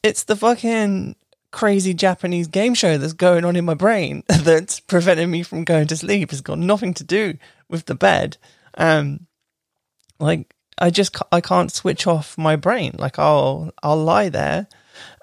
it's 0.02 0.24
the 0.24 0.36
fucking 0.36 1.16
crazy 1.50 1.94
Japanese 1.94 2.46
game 2.46 2.74
show 2.74 2.98
that's 2.98 3.14
going 3.14 3.44
on 3.44 3.56
in 3.56 3.64
my 3.64 3.74
brain 3.74 4.22
that's 4.28 4.80
preventing 4.80 5.30
me 5.30 5.42
from 5.42 5.64
going 5.64 5.86
to 5.88 5.96
sleep. 5.96 6.32
It's 6.32 6.42
got 6.42 6.58
nothing 6.58 6.94
to 6.94 7.04
do 7.04 7.38
with 7.68 7.86
the 7.86 7.94
bed. 7.94 8.36
Um 8.76 9.26
like 10.18 10.54
I 10.78 10.90
just 10.90 11.16
I 11.32 11.40
can't 11.40 11.72
switch 11.72 12.06
off 12.06 12.38
my 12.38 12.56
brain. 12.56 12.94
Like 12.98 13.18
I'll 13.18 13.72
I'll 13.82 14.02
lie 14.02 14.28
there 14.28 14.68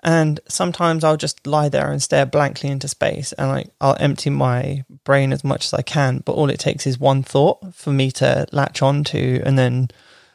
and 0.05 0.39
sometimes 0.47 1.03
I'll 1.03 1.17
just 1.17 1.47
lie 1.47 1.67
there 1.67 1.91
and 1.91 2.01
stare 2.01 2.27
blankly 2.27 2.69
into 2.69 2.87
space 2.87 3.33
and 3.33 3.49
like 3.49 3.71
I'll 3.81 3.97
empty 3.99 4.29
my 4.29 4.85
brain 5.03 5.33
as 5.33 5.43
much 5.43 5.65
as 5.65 5.73
I 5.73 5.81
can, 5.81 6.19
but 6.19 6.33
all 6.33 6.51
it 6.51 6.59
takes 6.59 6.85
is 6.85 6.99
one 6.99 7.23
thought 7.23 7.73
for 7.73 7.91
me 7.91 8.11
to 8.11 8.45
latch 8.51 8.83
on 8.83 9.03
to 9.05 9.41
and 9.43 9.57
then 9.57 9.87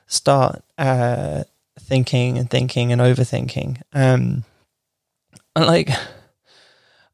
start 0.09 0.65
uh, 0.77 1.45
thinking 1.79 2.37
and 2.37 2.51
thinking 2.51 2.91
and 2.91 3.01
overthinking. 3.01 3.81
Um, 3.93 4.43
and 5.55 5.67
like, 5.67 5.91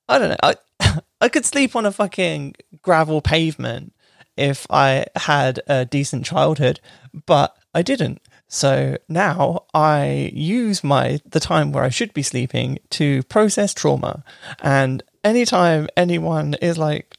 I 0.08 0.18
don't 0.18 0.30
know, 0.30 0.36
I, 0.42 0.54
I 1.20 1.28
could 1.28 1.44
sleep 1.44 1.76
on 1.76 1.84
a 1.84 1.92
fucking 1.92 2.54
gravel 2.80 3.20
pavement 3.20 3.92
if 4.34 4.66
I 4.70 5.04
had 5.14 5.60
a 5.66 5.84
decent 5.84 6.24
childhood, 6.24 6.80
but 7.26 7.54
I 7.74 7.82
didn't. 7.82 8.22
So 8.48 8.96
now 9.08 9.64
I 9.74 10.30
use 10.32 10.84
my 10.84 11.20
the 11.26 11.40
time 11.40 11.72
where 11.72 11.84
I 11.84 11.88
should 11.88 12.14
be 12.14 12.22
sleeping 12.22 12.78
to 12.90 13.22
process 13.24 13.74
trauma. 13.74 14.24
And 14.62 15.02
anytime 15.24 15.88
anyone 15.96 16.54
is 16.54 16.78
like 16.78 17.16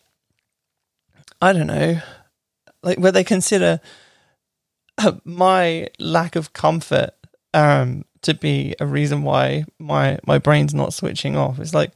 I 1.42 1.54
don't 1.54 1.68
know, 1.68 2.00
like 2.82 2.98
where 3.00 3.12
they 3.12 3.24
consider 3.24 3.80
my 5.24 5.90
lack 6.00 6.36
of 6.36 6.54
comfort 6.54 7.12
um, 7.54 8.06
to 8.22 8.34
be 8.34 8.76
a 8.80 8.86
reason 8.86 9.24
why 9.24 9.66
my 9.80 10.20
my 10.26 10.38
brain's 10.38 10.74
not 10.74 10.94
switching 10.94 11.36
off. 11.36 11.60
It's 11.60 11.74
like 11.74 11.92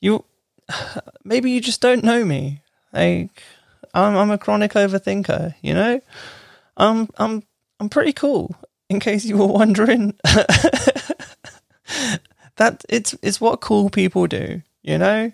you 0.00 0.24
maybe 1.24 1.50
you 1.50 1.60
just 1.60 1.80
don't 1.80 2.04
know 2.04 2.24
me. 2.24 2.62
Like 2.92 3.42
I'm 3.94 4.16
I'm 4.16 4.30
a 4.30 4.38
chronic 4.38 4.72
overthinker, 4.72 5.54
you 5.62 5.74
know? 5.74 6.00
I'm 6.76 7.08
I'm 7.18 7.42
I'm 7.78 7.88
pretty 7.88 8.12
cool, 8.12 8.54
in 8.90 9.00
case 9.00 9.24
you 9.24 9.38
were 9.38 9.46
wondering. 9.46 10.14
that 12.56 12.84
it's 12.88 13.16
it's 13.22 13.40
what 13.40 13.62
cool 13.62 13.88
people 13.88 14.26
do, 14.26 14.60
you 14.82 14.98
know? 14.98 15.30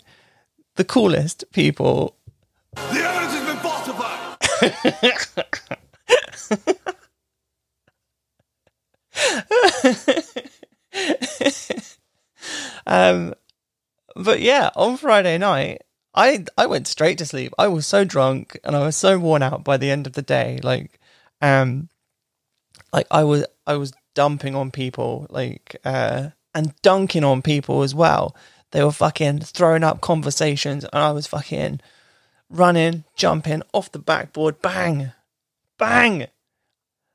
The 0.77 0.85
coolest 0.85 1.45
people 1.53 2.17
The 2.75 3.01
evidence 3.01 3.33
has 3.33 3.47
been 3.49 3.57
falsified! 3.57 4.37
um, 12.87 13.35
but 14.15 14.41
yeah, 14.41 14.71
on 14.77 14.97
Friday 14.99 15.39
night, 15.39 15.83
I 16.15 16.45
I 16.57 16.67
went 16.67 16.87
straight 16.87 17.19
to 17.19 17.27
sleep. 17.27 17.53
I 17.59 17.69
was 17.69 17.87
so 17.87 18.05
drunk 18.05 18.59
and 18.65 18.77
I 18.77 18.81
was 18.81 18.97
so 18.97 19.19
worn 19.19 19.43
out 19.43 19.65
by 19.65 19.79
the 19.79 19.91
end 19.91 20.07
of 20.07 20.13
the 20.13 20.23
day. 20.23 20.61
Like, 20.63 21.01
um, 21.41 21.89
like 22.93 23.07
I 23.11 23.25
was 23.25 23.45
I 23.67 23.77
was 23.77 23.93
dumping 24.15 24.55
on 24.55 24.71
people, 24.71 25.27
like, 25.31 25.77
uh, 25.85 26.31
and 26.55 26.75
dunking 26.83 27.25
on 27.25 27.43
people 27.43 27.83
as 27.83 27.95
well. 27.95 28.35
They 28.73 28.83
were 28.83 28.93
fucking 28.93 29.41
throwing 29.41 29.85
up 29.85 30.01
conversations, 30.01 30.85
and 30.85 31.03
I 31.03 31.13
was 31.13 31.27
fucking 31.27 31.81
running, 32.51 33.05
jumping 33.15 33.63
off 33.73 33.93
the 33.93 33.99
backboard, 33.99 34.61
bang, 34.61 35.13
bang. 35.79 36.27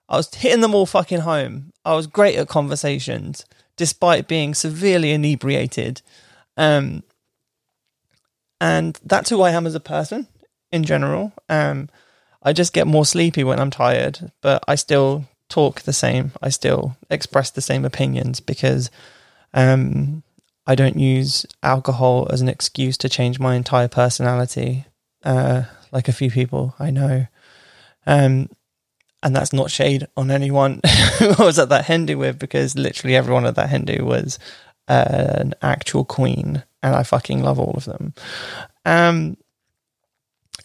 I 0.07 0.17
was 0.17 0.33
hitting 0.33 0.61
them 0.61 0.75
all 0.75 0.85
fucking 0.85 1.21
home. 1.21 1.71
I 1.83 1.95
was 1.95 2.07
great 2.07 2.37
at 2.37 2.47
conversations, 2.47 3.45
despite 3.77 4.27
being 4.27 4.53
severely 4.53 5.11
inebriated. 5.11 6.01
Um, 6.57 7.03
and 8.59 8.99
that's 9.03 9.29
who 9.29 9.41
I 9.41 9.51
am 9.51 9.65
as 9.65 9.75
a 9.75 9.79
person 9.79 10.27
in 10.71 10.83
general. 10.83 11.33
Um, 11.49 11.89
I 12.43 12.53
just 12.53 12.73
get 12.73 12.87
more 12.87 13.05
sleepy 13.05 13.43
when 13.43 13.59
I'm 13.59 13.71
tired, 13.71 14.31
but 14.41 14.63
I 14.67 14.75
still 14.75 15.25
talk 15.51 15.81
the 15.81 15.93
same. 15.93 16.31
I 16.41 16.49
still 16.49 16.97
express 17.09 17.51
the 17.51 17.61
same 17.61 17.85
opinions 17.85 18.39
because 18.39 18.89
um, 19.53 20.23
I 20.65 20.75
don't 20.75 20.97
use 20.97 21.45
alcohol 21.61 22.27
as 22.31 22.41
an 22.41 22.49
excuse 22.49 22.97
to 22.97 23.09
change 23.09 23.39
my 23.39 23.55
entire 23.55 23.87
personality, 23.87 24.85
uh, 25.23 25.63
like 25.91 26.07
a 26.07 26.13
few 26.13 26.31
people 26.31 26.75
I 26.79 26.91
know. 26.91 27.27
Um, 28.07 28.49
and 29.23 29.35
that's 29.35 29.53
not 29.53 29.69
shade 29.69 30.07
on 30.17 30.31
anyone 30.31 30.81
who 31.19 31.29
I 31.37 31.43
was 31.43 31.59
at 31.59 31.69
that 31.69 31.85
hen 31.85 32.05
do 32.05 32.17
with 32.17 32.39
because 32.39 32.75
literally 32.75 33.15
everyone 33.15 33.45
at 33.45 33.55
that 33.55 33.69
hen 33.69 33.85
do 33.85 34.03
was 34.03 34.39
uh, 34.87 35.35
an 35.37 35.53
actual 35.61 36.03
queen, 36.05 36.63
and 36.81 36.95
I 36.95 37.03
fucking 37.03 37.43
love 37.43 37.59
all 37.59 37.73
of 37.75 37.85
them. 37.85 38.13
Um, 38.85 39.37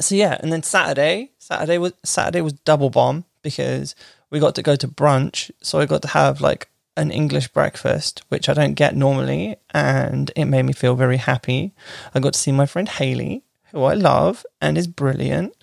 so 0.01 0.14
yeah, 0.14 0.38
and 0.40 0.53
then 0.53 0.62
Saturday, 0.62 1.33
Saturday 1.38 1.79
was 1.79 1.92
Saturday 2.05 2.40
was 2.40 2.55
double 2.55 2.90
bomb 2.90 3.25
because 3.42 3.94
we 4.30 4.40
got 4.40 4.54
to 4.56 4.62
go 4.62 4.76
to 4.76 4.88
brunch, 4.88 5.50
so 5.62 5.78
I 5.78 5.86
got 5.86 6.02
to 6.02 6.08
have 6.08 6.40
like 6.40 6.68
an 6.96 7.10
English 7.10 7.48
breakfast, 7.48 8.22
which 8.28 8.48
I 8.48 8.54
don't 8.54 8.74
get 8.74 8.96
normally, 8.96 9.56
and 9.70 10.30
it 10.34 10.46
made 10.46 10.64
me 10.64 10.72
feel 10.72 10.94
very 10.94 11.18
happy. 11.18 11.74
I 12.14 12.20
got 12.20 12.32
to 12.32 12.38
see 12.38 12.52
my 12.52 12.66
friend 12.66 12.88
Haley, 12.88 13.44
who 13.72 13.82
I 13.84 13.94
love 13.94 14.44
and 14.60 14.78
is 14.78 14.86
brilliant, 14.86 15.54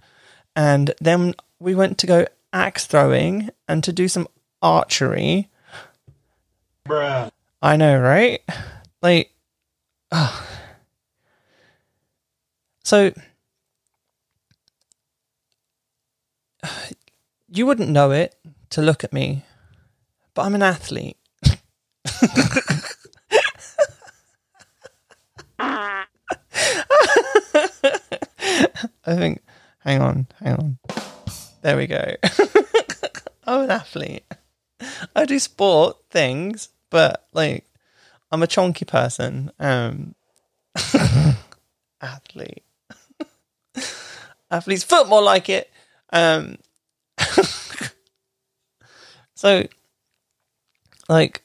and 0.55 0.93
then 1.01 1.33
we 1.59 1.75
went 1.75 1.97
to 1.99 2.07
go 2.07 2.27
axe 2.51 2.85
throwing 2.85 3.49
and 3.67 3.83
to 3.83 3.91
do 3.91 4.07
some 4.07 4.27
archery. 4.61 5.49
Bruh. 6.87 7.31
I 7.61 7.77
know, 7.77 7.99
right? 7.99 8.41
Like, 9.01 9.33
ah. 10.11 10.47
so 12.83 13.11
you 17.55 17.67
wouldn't 17.67 17.89
know 17.89 18.11
it 18.11 18.35
to 18.71 18.81
look 18.81 19.03
at 19.03 19.13
me, 19.13 19.43
but 20.33 20.43
I'm 20.43 20.55
an 20.55 20.63
athlete. 20.63 21.17
I 29.05 29.05
think, 29.05 29.43
hang 29.79 30.01
on, 30.01 30.27
hang 30.39 30.53
on. 30.53 30.77
There 31.61 31.77
we 31.77 31.85
go. 31.85 32.15
I'm 33.45 33.61
an 33.61 33.71
athlete. 33.71 34.25
I 35.15 35.25
do 35.25 35.37
sport 35.37 35.97
things, 36.09 36.69
but 36.89 37.27
like 37.33 37.65
I'm 38.31 38.41
a 38.41 38.47
chonky 38.47 38.87
person. 38.87 39.51
Um 39.59 40.15
athlete. 42.01 42.63
Athlete's 44.49 44.83
foot 44.83 45.07
more 45.07 45.21
like 45.21 45.49
it. 45.49 45.69
Um 46.11 46.57
so 49.43 49.67
like 51.09 51.43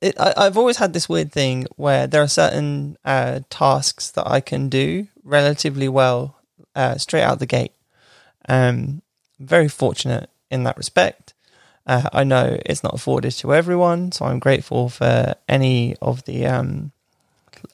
it, 0.00 0.14
I, 0.20 0.34
I've 0.36 0.56
always 0.56 0.76
had 0.76 0.92
this 0.92 1.08
weird 1.08 1.32
thing 1.32 1.66
where 1.74 2.06
there 2.06 2.22
are 2.22 2.28
certain 2.28 2.96
uh, 3.04 3.40
tasks 3.50 4.12
that 4.12 4.24
I 4.24 4.38
can 4.40 4.68
do 4.68 5.08
relatively 5.24 5.88
well 5.88 6.36
uh, 6.76 6.96
straight 6.96 7.24
out 7.24 7.40
the 7.40 7.46
gate. 7.46 7.72
Um, 8.48 9.02
I'm 9.40 9.46
very 9.48 9.68
fortunate 9.68 10.30
in 10.48 10.62
that 10.62 10.76
respect. 10.76 11.34
Uh, 11.88 12.08
I 12.12 12.22
know 12.22 12.56
it's 12.64 12.84
not 12.84 12.94
afforded 12.94 13.32
to 13.32 13.52
everyone, 13.52 14.12
so 14.12 14.26
I'm 14.26 14.38
grateful 14.38 14.88
for 14.88 15.34
any 15.48 15.96
of 16.00 16.24
the 16.24 16.46
um, 16.46 16.92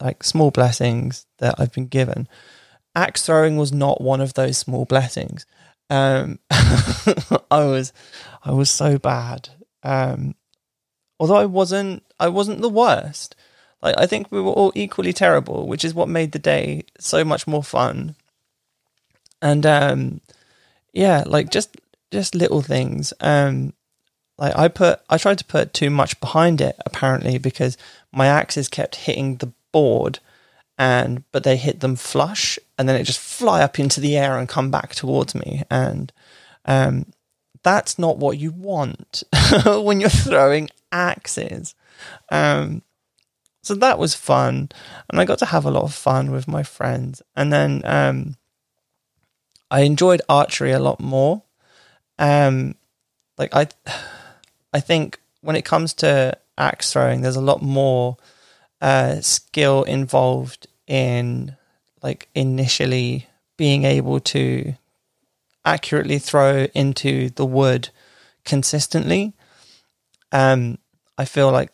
like 0.01 0.25
small 0.25 0.51
blessings 0.51 1.27
that 1.37 1.57
I've 1.59 1.73
been 1.73 1.89
given. 1.89 2.29
Axe 2.97 3.27
throwing 3.27 3.59
was 3.59 3.73
not 3.73 4.01
one 4.01 4.23
of 4.23 4.33
those 4.35 4.57
small 4.57 4.87
blessings. 4.87 5.45
Um, 5.93 6.39
I 6.51 7.65
was, 7.65 7.93
I 8.43 8.53
was 8.53 8.71
so 8.71 8.99
bad. 8.99 9.51
Um, 9.83 10.35
although 11.21 11.37
I 11.37 11.45
wasn't, 11.45 12.03
I 12.19 12.29
wasn't 12.29 12.63
the 12.63 12.69
worst. 12.69 13.37
Like 13.83 13.97
I 13.99 14.07
think 14.07 14.31
we 14.31 14.41
were 14.41 14.53
all 14.53 14.73
equally 14.75 15.13
terrible, 15.13 15.67
which 15.67 15.85
is 15.85 15.93
what 15.93 16.09
made 16.09 16.33
the 16.33 16.39
day 16.39 16.85
so 16.99 17.25
much 17.25 17.47
more 17.47 17.63
fun. 17.63 18.15
And 19.43 19.67
um, 19.67 20.21
yeah, 20.93 21.25
like 21.27 21.51
just 21.51 21.77
just 22.11 22.35
little 22.35 22.63
things. 22.63 23.13
Um, 23.21 23.75
like 24.39 24.57
I 24.57 24.69
put, 24.69 25.01
I 25.11 25.19
tried 25.19 25.39
to 25.39 25.45
put 25.45 25.75
too 25.75 25.91
much 25.91 26.19
behind 26.21 26.61
it 26.61 26.77
apparently 26.87 27.39
because 27.39 27.77
my 28.13 28.27
axes 28.27 28.69
kept 28.69 28.97
hitting 28.97 29.37
the 29.37 29.53
board, 29.73 30.21
and 30.83 31.23
but 31.31 31.45
they 31.45 31.57
hit 31.57 31.79
them 31.79 31.95
flush, 31.95 32.59
and 32.77 32.89
then 32.89 32.97
it 32.97 33.05
just 33.05 33.21
fly 33.21 33.63
up 33.63 33.79
into 33.79 34.01
the 34.01 34.17
air 34.17 34.37
and 34.37 34.49
come 34.49 34.69
back 34.69 34.97
towards 34.97 35.33
me, 35.33 35.63
and 35.71 36.13
um, 36.65 37.07
that's 37.63 38.01
not 38.01 38.19
what 38.19 38.37
you 38.37 38.51
want 38.51 39.23
when 39.65 40.01
you're 40.01 40.11
throwing 40.11 40.69
axes. 40.91 41.77
Um, 42.33 42.83
so 43.63 43.77
that 43.77 43.97
was 43.97 44.17
fun, 44.17 44.71
and 45.09 45.21
I 45.21 45.25
got 45.25 45.39
to 45.39 45.47
have 45.47 45.65
a 45.65 45.71
lot 45.71 45.85
of 45.85 45.95
fun 45.95 46.33
with 46.33 46.49
my 46.49 46.65
friends, 46.65 47.23
and 47.37 47.53
then 47.53 47.83
um, 47.85 48.37
I 49.71 49.83
enjoyed 49.83 50.21
archery 50.29 50.73
a 50.73 50.81
lot 50.81 50.99
more. 50.99 51.45
Um, 52.19 52.75
like 53.39 53.55
I, 53.55 53.69
I 54.73 54.81
think 54.81 55.21
when 55.43 55.55
it 55.55 55.65
comes 55.65 55.95
to 55.95 56.37
axe 56.59 56.93
throwing, 56.93 57.21
there's 57.21 57.37
a 57.37 57.41
lot 57.41 57.63
more 57.63 58.17
uh, 58.81 59.21
skill 59.21 59.85
involved 59.85 60.67
in 60.87 61.57
like 62.03 62.29
initially 62.35 63.27
being 63.57 63.85
able 63.85 64.21
to 64.21 64.75
accurately 65.65 66.19
throw 66.19 66.67
into 66.75 67.31
the 67.31 67.47
wood 67.47 67.91
consistently. 68.45 69.33
Um, 70.33 70.79
I 71.17 71.25
feel 71.25 71.51
like 71.51 71.73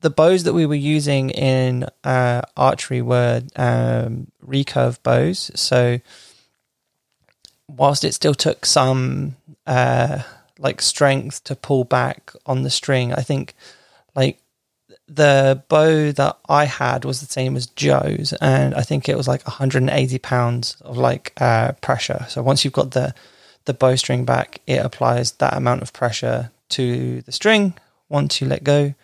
the 0.00 0.10
bows 0.10 0.44
that 0.44 0.52
we 0.52 0.66
were 0.66 0.74
using 0.74 1.30
in 1.30 1.86
uh, 2.04 2.42
archery 2.56 3.02
were 3.02 3.42
um, 3.56 4.30
recurve 4.44 5.02
bows. 5.02 5.50
So 5.54 6.00
whilst 7.68 8.04
it 8.04 8.14
still 8.14 8.34
took 8.34 8.66
some 8.66 9.36
uh, 9.66 10.22
like 10.58 10.80
strength 10.82 11.44
to 11.44 11.56
pull 11.56 11.84
back 11.84 12.32
on 12.44 12.62
the 12.62 12.70
string, 12.70 13.12
I 13.12 13.22
think 13.22 13.54
like 14.14 14.40
the 15.08 15.62
bow 15.68 16.12
that 16.12 16.38
I 16.48 16.64
had 16.64 17.04
was 17.04 17.20
the 17.20 17.26
same 17.26 17.56
as 17.56 17.66
Joe's, 17.66 18.32
and 18.40 18.74
I 18.74 18.82
think 18.82 19.08
it 19.08 19.16
was 19.16 19.28
like 19.28 19.46
180 19.46 20.18
pounds 20.18 20.76
of 20.80 20.96
like 20.96 21.32
uh, 21.40 21.72
pressure. 21.80 22.26
So 22.28 22.42
once 22.42 22.64
you've 22.64 22.72
got 22.74 22.92
the 22.92 23.14
the 23.66 23.74
bowstring 23.74 24.24
back, 24.24 24.60
it 24.66 24.84
applies 24.84 25.32
that 25.32 25.56
amount 25.56 25.82
of 25.82 25.92
pressure 25.92 26.50
to 26.70 27.22
the 27.22 27.32
string. 27.32 27.74
Once 28.08 28.40
you 28.40 28.46
let 28.46 28.64
go, 28.64 28.94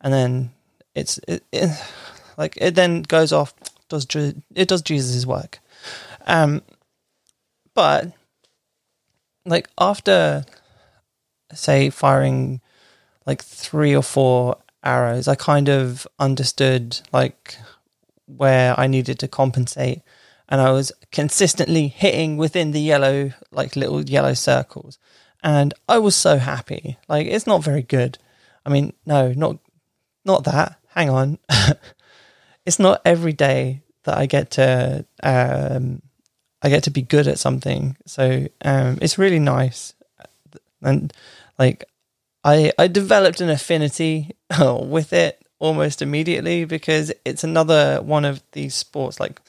and 0.00 0.12
then 0.12 0.50
it's 0.94 1.18
it, 1.28 1.44
it 1.52 1.70
like 2.36 2.56
it 2.60 2.74
then 2.74 3.02
goes 3.02 3.32
off. 3.32 3.54
Does 3.88 4.06
it 4.54 4.68
does 4.68 4.82
Jesus' 4.82 5.26
work? 5.26 5.58
Um, 6.26 6.62
but 7.74 8.12
like 9.44 9.68
after 9.78 10.44
say 11.54 11.90
firing 11.90 12.60
like 13.26 13.42
three 13.42 13.94
or 13.96 14.02
four 14.02 14.58
arrows, 14.88 15.28
I 15.28 15.34
kind 15.34 15.68
of 15.68 16.06
understood 16.18 17.00
like 17.12 17.56
where 18.26 18.78
I 18.80 18.86
needed 18.86 19.18
to 19.20 19.28
compensate 19.28 20.00
and 20.48 20.60
I 20.60 20.70
was 20.70 20.92
consistently 21.12 21.88
hitting 21.88 22.36
within 22.38 22.72
the 22.72 22.80
yellow 22.80 23.32
like 23.50 23.76
little 23.76 24.02
yellow 24.02 24.34
circles 24.34 24.98
and 25.42 25.74
I 25.88 25.98
was 25.98 26.16
so 26.16 26.38
happy. 26.38 26.98
Like 27.08 27.26
it's 27.26 27.46
not 27.46 27.62
very 27.62 27.82
good. 27.82 28.18
I 28.64 28.70
mean, 28.70 28.92
no, 29.06 29.32
not 29.32 29.58
not 30.24 30.44
that. 30.44 30.78
Hang 30.88 31.10
on. 31.10 31.38
it's 32.66 32.78
not 32.78 33.02
every 33.04 33.32
day 33.32 33.82
that 34.04 34.18
I 34.18 34.26
get 34.26 34.52
to 34.52 35.04
um 35.22 36.02
I 36.62 36.68
get 36.70 36.84
to 36.84 36.90
be 36.90 37.02
good 37.02 37.28
at 37.28 37.38
something. 37.38 37.96
So 38.06 38.48
um 38.64 38.98
it's 39.02 39.18
really 39.18 39.38
nice. 39.38 39.94
And 40.82 41.12
like 41.58 41.84
I 42.42 42.72
I 42.78 42.88
developed 42.88 43.40
an 43.40 43.50
affinity 43.50 44.32
with 44.80 45.12
it 45.12 45.40
almost 45.58 46.02
immediately 46.02 46.64
because 46.64 47.12
it's 47.24 47.44
another 47.44 48.00
one 48.02 48.24
of 48.24 48.42
these 48.52 48.74
sports 48.74 49.18
like 49.18 49.40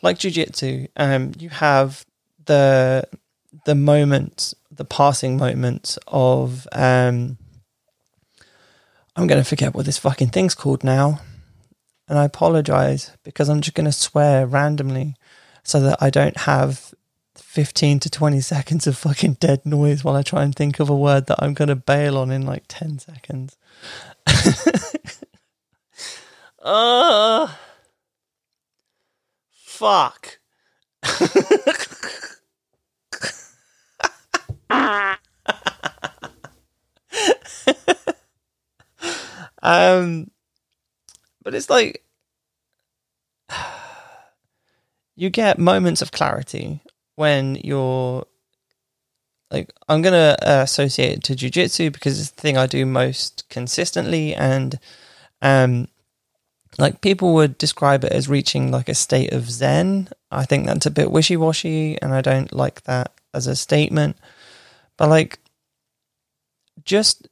like 0.00 0.18
jiu-jitsu 0.18 0.86
um 0.96 1.32
you 1.38 1.48
have 1.48 2.06
the 2.46 3.04
the 3.64 3.74
moments 3.74 4.54
the 4.70 4.84
passing 4.84 5.36
moments 5.36 5.98
of 6.06 6.68
um 6.72 7.36
I'm 9.18 9.26
going 9.26 9.42
to 9.42 9.48
forget 9.48 9.74
what 9.74 9.86
this 9.86 9.98
fucking 9.98 10.28
thing's 10.28 10.54
called 10.54 10.84
now 10.84 11.20
and 12.08 12.18
I 12.18 12.24
apologize 12.24 13.10
because 13.24 13.48
I'm 13.48 13.60
just 13.60 13.74
going 13.74 13.86
to 13.86 13.92
swear 13.92 14.46
randomly 14.46 15.14
so 15.64 15.80
that 15.80 15.98
I 16.00 16.10
don't 16.10 16.36
have 16.36 16.94
15 17.34 18.00
to 18.00 18.10
20 18.10 18.40
seconds 18.42 18.86
of 18.86 18.96
fucking 18.96 19.34
dead 19.34 19.64
noise 19.66 20.04
while 20.04 20.14
I 20.14 20.22
try 20.22 20.42
and 20.42 20.54
think 20.54 20.78
of 20.78 20.88
a 20.88 20.96
word 20.96 21.26
that 21.26 21.42
I'm 21.42 21.54
going 21.54 21.68
to 21.68 21.76
bail 21.76 22.18
on 22.18 22.30
in 22.30 22.42
like 22.42 22.64
10 22.68 22.98
seconds. 22.98 23.56
uh, 26.62 27.48
fuck. 29.52 30.38
um, 39.62 40.30
but 41.42 41.54
it's 41.54 41.70
like 41.70 42.04
you 45.16 45.30
get 45.30 45.58
moments 45.58 46.02
of 46.02 46.12
clarity 46.12 46.80
when 47.14 47.56
you're 47.62 48.26
like 49.50 49.72
I'm 49.88 50.02
gonna 50.02 50.36
uh, 50.42 50.60
associate 50.64 51.18
it 51.18 51.22
to 51.24 51.34
jujitsu 51.34 51.92
because 51.92 52.20
it's 52.20 52.30
the 52.30 52.40
thing 52.40 52.56
I 52.56 52.66
do 52.66 52.84
most 52.84 53.48
consistently, 53.48 54.34
and 54.34 54.78
um, 55.42 55.88
like 56.78 57.00
people 57.00 57.34
would 57.34 57.58
describe 57.58 58.04
it 58.04 58.12
as 58.12 58.28
reaching 58.28 58.70
like 58.70 58.88
a 58.88 58.94
state 58.94 59.32
of 59.32 59.50
zen. 59.50 60.08
I 60.30 60.44
think 60.44 60.66
that's 60.66 60.86
a 60.86 60.90
bit 60.90 61.10
wishy 61.10 61.36
washy, 61.36 62.00
and 62.00 62.12
I 62.12 62.20
don't 62.20 62.52
like 62.52 62.82
that 62.82 63.12
as 63.32 63.46
a 63.46 63.56
statement. 63.56 64.16
But 64.96 65.08
like, 65.08 65.38
just 66.84 67.28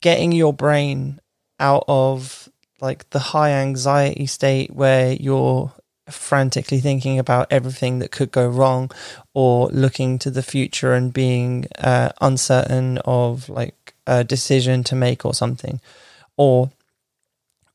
getting 0.00 0.32
your 0.32 0.52
brain 0.52 1.20
out 1.58 1.84
of 1.88 2.48
like 2.80 3.10
the 3.10 3.18
high 3.18 3.50
anxiety 3.50 4.26
state 4.26 4.74
where 4.74 5.12
you're 5.12 5.72
frantically 6.10 6.80
thinking 6.80 7.18
about 7.18 7.46
everything 7.50 7.98
that 7.98 8.10
could 8.10 8.30
go 8.30 8.48
wrong 8.48 8.90
or 9.34 9.68
looking 9.68 10.18
to 10.18 10.30
the 10.30 10.42
future 10.42 10.92
and 10.92 11.12
being 11.12 11.66
uh, 11.78 12.10
uncertain 12.20 12.98
of 13.04 13.48
like 13.48 13.94
a 14.06 14.24
decision 14.24 14.84
to 14.84 14.94
make 14.94 15.24
or 15.24 15.34
something. 15.34 15.80
Or 16.36 16.70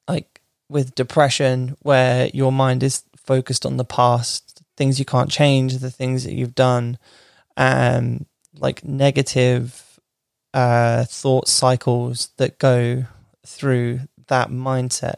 like 0.08 0.42
with 0.70 0.96
depression 0.96 1.76
where 1.82 2.30
your 2.34 2.52
mind 2.52 2.84
is 2.84 3.04
focused 3.18 3.66
on 3.66 3.78
the 3.78 3.86
past 3.86 4.62
things 4.78 5.00
you 5.00 5.06
can't 5.06 5.32
change 5.32 5.78
the 5.78 5.90
things 5.90 6.24
that 6.24 6.34
you've 6.34 6.54
done 6.54 6.98
um 7.58 8.26
like 8.60 8.84
negative 8.84 10.00
uh 10.54 11.04
thought 11.06 11.48
cycles 11.48 12.30
that 12.38 12.60
go 12.60 13.06
through 13.46 14.02
that 14.28 14.50
mindset. 14.50 15.16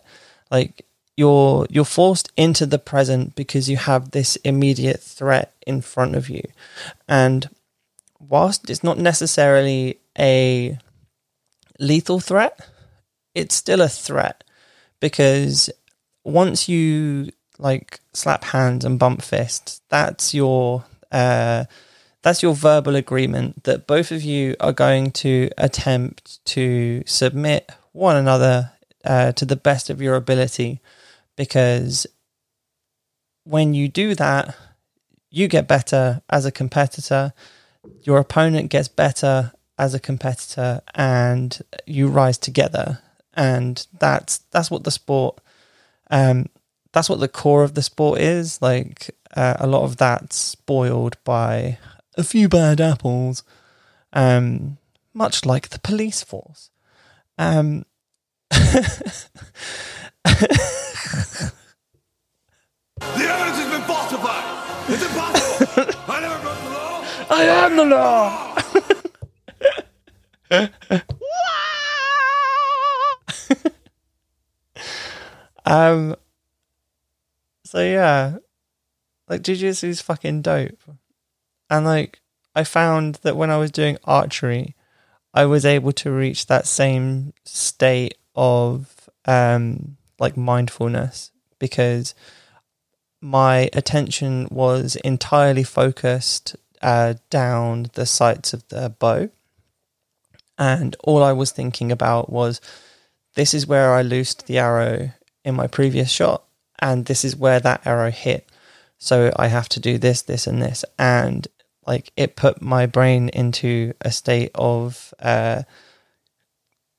Like 0.52 0.86
you're 1.18 1.66
you're 1.70 1.84
forced 1.84 2.32
into 2.38 2.66
the 2.66 2.80
present 2.80 3.36
because 3.36 3.70
you 3.70 3.76
have 3.76 4.12
this 4.12 4.38
immediate 4.38 5.02
threat 5.02 5.54
in 5.66 5.82
front 5.82 6.16
of 6.16 6.30
you. 6.30 6.44
And 7.08 7.50
whilst 8.20 8.70
it's 8.70 8.84
not 8.84 8.98
necessarily 8.98 10.00
a 10.18 10.78
lethal 11.80 12.20
threat 12.20 12.60
it's 13.36 13.56
still 13.56 13.82
a 13.82 13.90
threat 13.90 14.44
because 15.00 15.70
once 16.24 16.68
you 16.68 17.32
like 17.60 18.00
slap 18.14 18.44
hands 18.46 18.84
and 18.84 19.00
bump 19.00 19.22
fists 19.22 19.82
that's 19.90 20.34
your 20.34 20.84
uh 21.12 21.64
that's 22.24 22.42
your 22.42 22.54
verbal 22.54 22.96
agreement 22.96 23.64
that 23.64 23.88
both 23.88 24.12
of 24.12 24.24
you 24.24 24.56
are 24.60 24.74
going 24.74 25.12
to 25.12 25.50
attempt 25.58 26.44
to 26.46 27.04
submit 27.06 27.72
one 27.92 28.16
another 28.16 28.72
uh, 29.06 29.32
to 29.32 29.46
the 29.46 29.56
best 29.56 29.90
of 29.90 30.02
your 30.02 30.16
ability 30.16 30.82
because 31.38 32.06
when 33.46 33.74
you 33.74 33.88
do 33.88 34.14
that, 34.16 34.58
you 35.30 35.48
get 35.48 35.68
better 35.68 36.22
as 36.30 36.46
a 36.46 36.52
competitor, 36.52 37.34
your 38.04 38.18
opponent 38.18 38.70
gets 38.70 38.90
better 38.90 39.54
as 39.78 39.94
a 39.94 40.00
competitor, 40.00 40.82
and 40.94 41.62
you 41.86 42.10
rise 42.10 42.38
together. 42.38 43.00
And 43.34 43.86
that's 44.00 44.40
that's 44.52 44.70
what 44.70 44.84
the 44.84 44.92
sport, 44.92 45.40
um, 46.10 46.48
that's 46.92 47.10
what 47.10 47.20
the 47.20 47.28
core 47.28 47.64
of 47.64 47.76
the 47.76 47.84
sport 47.84 48.20
is. 48.20 48.62
Like 48.62 49.16
uh, 49.36 49.56
a 49.60 49.68
lot 49.68 49.84
of 49.84 49.98
that's 49.98 50.36
spoiled 50.36 51.18
by 51.24 51.78
a 52.18 52.24
few 52.24 52.50
bad 52.50 52.82
apples, 52.82 53.44
um, 54.12 54.78
much 55.14 55.46
like 55.46 55.70
the 55.70 55.80
police 55.80 56.24
force. 56.24 56.72
Um, 57.38 57.86
The 63.18 63.24
evidence 63.24 63.58
has 63.58 63.72
been 63.72 63.82
falsified. 63.84 64.44
It's 64.90 65.04
impossible. 65.04 65.94
I 66.14 66.20
never 66.22 66.40
broke 66.42 66.62
the 66.64 66.70
law. 66.70 67.06
I 67.30 67.44
am 67.46 67.76
the 67.76 67.86
law. 67.86 68.56
um. 75.66 76.16
So 77.66 77.80
yeah, 77.84 78.38
like 79.28 79.42
jujitsu 79.42 79.90
is 79.90 80.02
fucking 80.02 80.42
dope, 80.42 80.80
and 81.70 81.86
like 81.86 82.22
I 82.56 82.64
found 82.64 83.16
that 83.24 83.36
when 83.36 83.52
I 83.52 83.58
was 83.58 83.72
doing 83.72 83.98
archery, 84.06 84.76
I 85.34 85.46
was 85.46 85.66
able 85.66 85.92
to 85.94 86.12
reach 86.12 86.48
that 86.48 86.66
same 86.66 87.34
state 87.44 88.18
of 88.38 89.10
um 89.26 89.98
like 90.20 90.38
mindfulness 90.38 91.32
because 91.60 92.16
my 93.22 93.70
attention 93.74 94.48
was 94.52 94.96
entirely 94.98 95.64
focused 95.64 96.56
uh, 96.82 97.16
down 97.30 97.88
the 97.94 98.06
sights 98.06 98.54
of 98.54 98.68
the 98.70 98.90
bow. 98.90 99.30
And 100.58 100.96
all 101.04 101.24
I 101.24 101.34
was 101.34 101.52
thinking 101.52 101.92
about 101.92 102.32
was 102.32 102.62
this 103.36 103.54
is 103.54 103.68
where 103.68 103.94
I 103.94 104.02
loosed 104.02 104.48
the 104.48 104.60
arrow 104.60 105.12
in 105.44 105.56
my 105.56 105.68
previous 105.68 106.10
shot, 106.10 106.44
and 106.80 107.06
this 107.06 107.24
is 107.24 107.36
where 107.36 107.60
that 107.60 107.86
arrow 107.86 108.12
hit. 108.12 108.50
So 108.98 109.32
I 109.36 109.48
have 109.48 109.70
to 109.70 109.80
do 109.80 109.98
this, 109.98 110.24
this, 110.24 110.48
and 110.48 110.62
this. 110.62 110.84
And 110.98 111.48
like 111.86 112.12
it 112.18 112.36
put 112.36 112.62
my 112.62 112.86
brain 112.86 113.30
into 113.30 113.94
a 114.02 114.12
state 114.12 114.52
of 114.56 115.14
uh, 115.20 115.64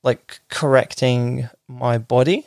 like 0.03 0.41
correcting 0.49 1.49
my 1.67 1.99
body 1.99 2.47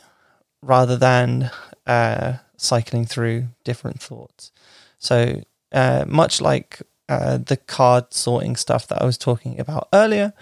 rather 0.62 0.98
than 0.98 1.52
uh, 1.88 2.38
cycling 2.58 3.06
through 3.06 3.48
different 3.64 4.02
thoughts. 4.02 4.52
So, 5.00 5.42
uh, 5.72 6.06
much 6.08 6.42
like 6.42 6.82
uh, 7.10 7.38
the 7.38 7.58
card 7.58 8.14
sorting 8.14 8.56
stuff 8.56 8.88
that 8.88 9.02
I 9.02 9.06
was 9.06 9.18
talking 9.18 9.60
about 9.60 9.88
earlier, 9.94 10.34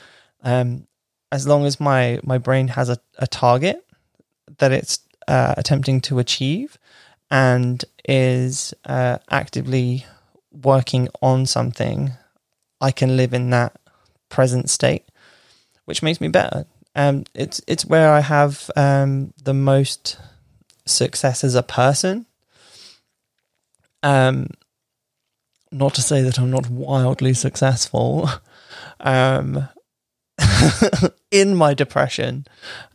um, 0.43 0.87
as 1.31 1.47
long 1.47 1.65
as 1.65 1.79
my, 1.79 2.19
my 2.23 2.37
brain 2.37 2.69
has 2.69 2.89
a, 2.89 2.97
a 3.17 3.27
target 3.27 3.85
that 4.57 4.71
it's 4.71 4.99
uh, 5.27 5.53
attempting 5.57 6.01
to 6.01 6.19
achieve 6.19 6.77
and 7.31 7.85
is 8.07 8.73
uh, 8.85 9.19
actively 9.29 10.05
working 10.51 11.07
on 11.21 11.45
something, 11.45 12.11
I 12.81 12.91
can 12.91 13.15
live 13.15 13.33
in 13.33 13.51
that 13.51 13.79
present 14.29 14.69
state, 14.69 15.05
which 15.85 16.01
makes 16.01 16.19
me 16.19 16.27
better. 16.27 16.65
Um, 16.95 17.23
it's 17.33 17.61
it's 17.67 17.85
where 17.85 18.11
I 18.11 18.19
have 18.19 18.69
um, 18.75 19.33
the 19.43 19.53
most 19.53 20.17
success 20.85 21.43
as 21.43 21.55
a 21.55 21.63
person. 21.63 22.25
Um, 24.01 24.47
not 25.71 25.93
to 25.95 26.01
say 26.01 26.21
that 26.23 26.39
I'm 26.39 26.51
not 26.51 26.69
wildly 26.69 27.33
successful. 27.33 28.29
Um, 29.01 29.67
in 31.31 31.55
my 31.55 31.73
depression 31.73 32.45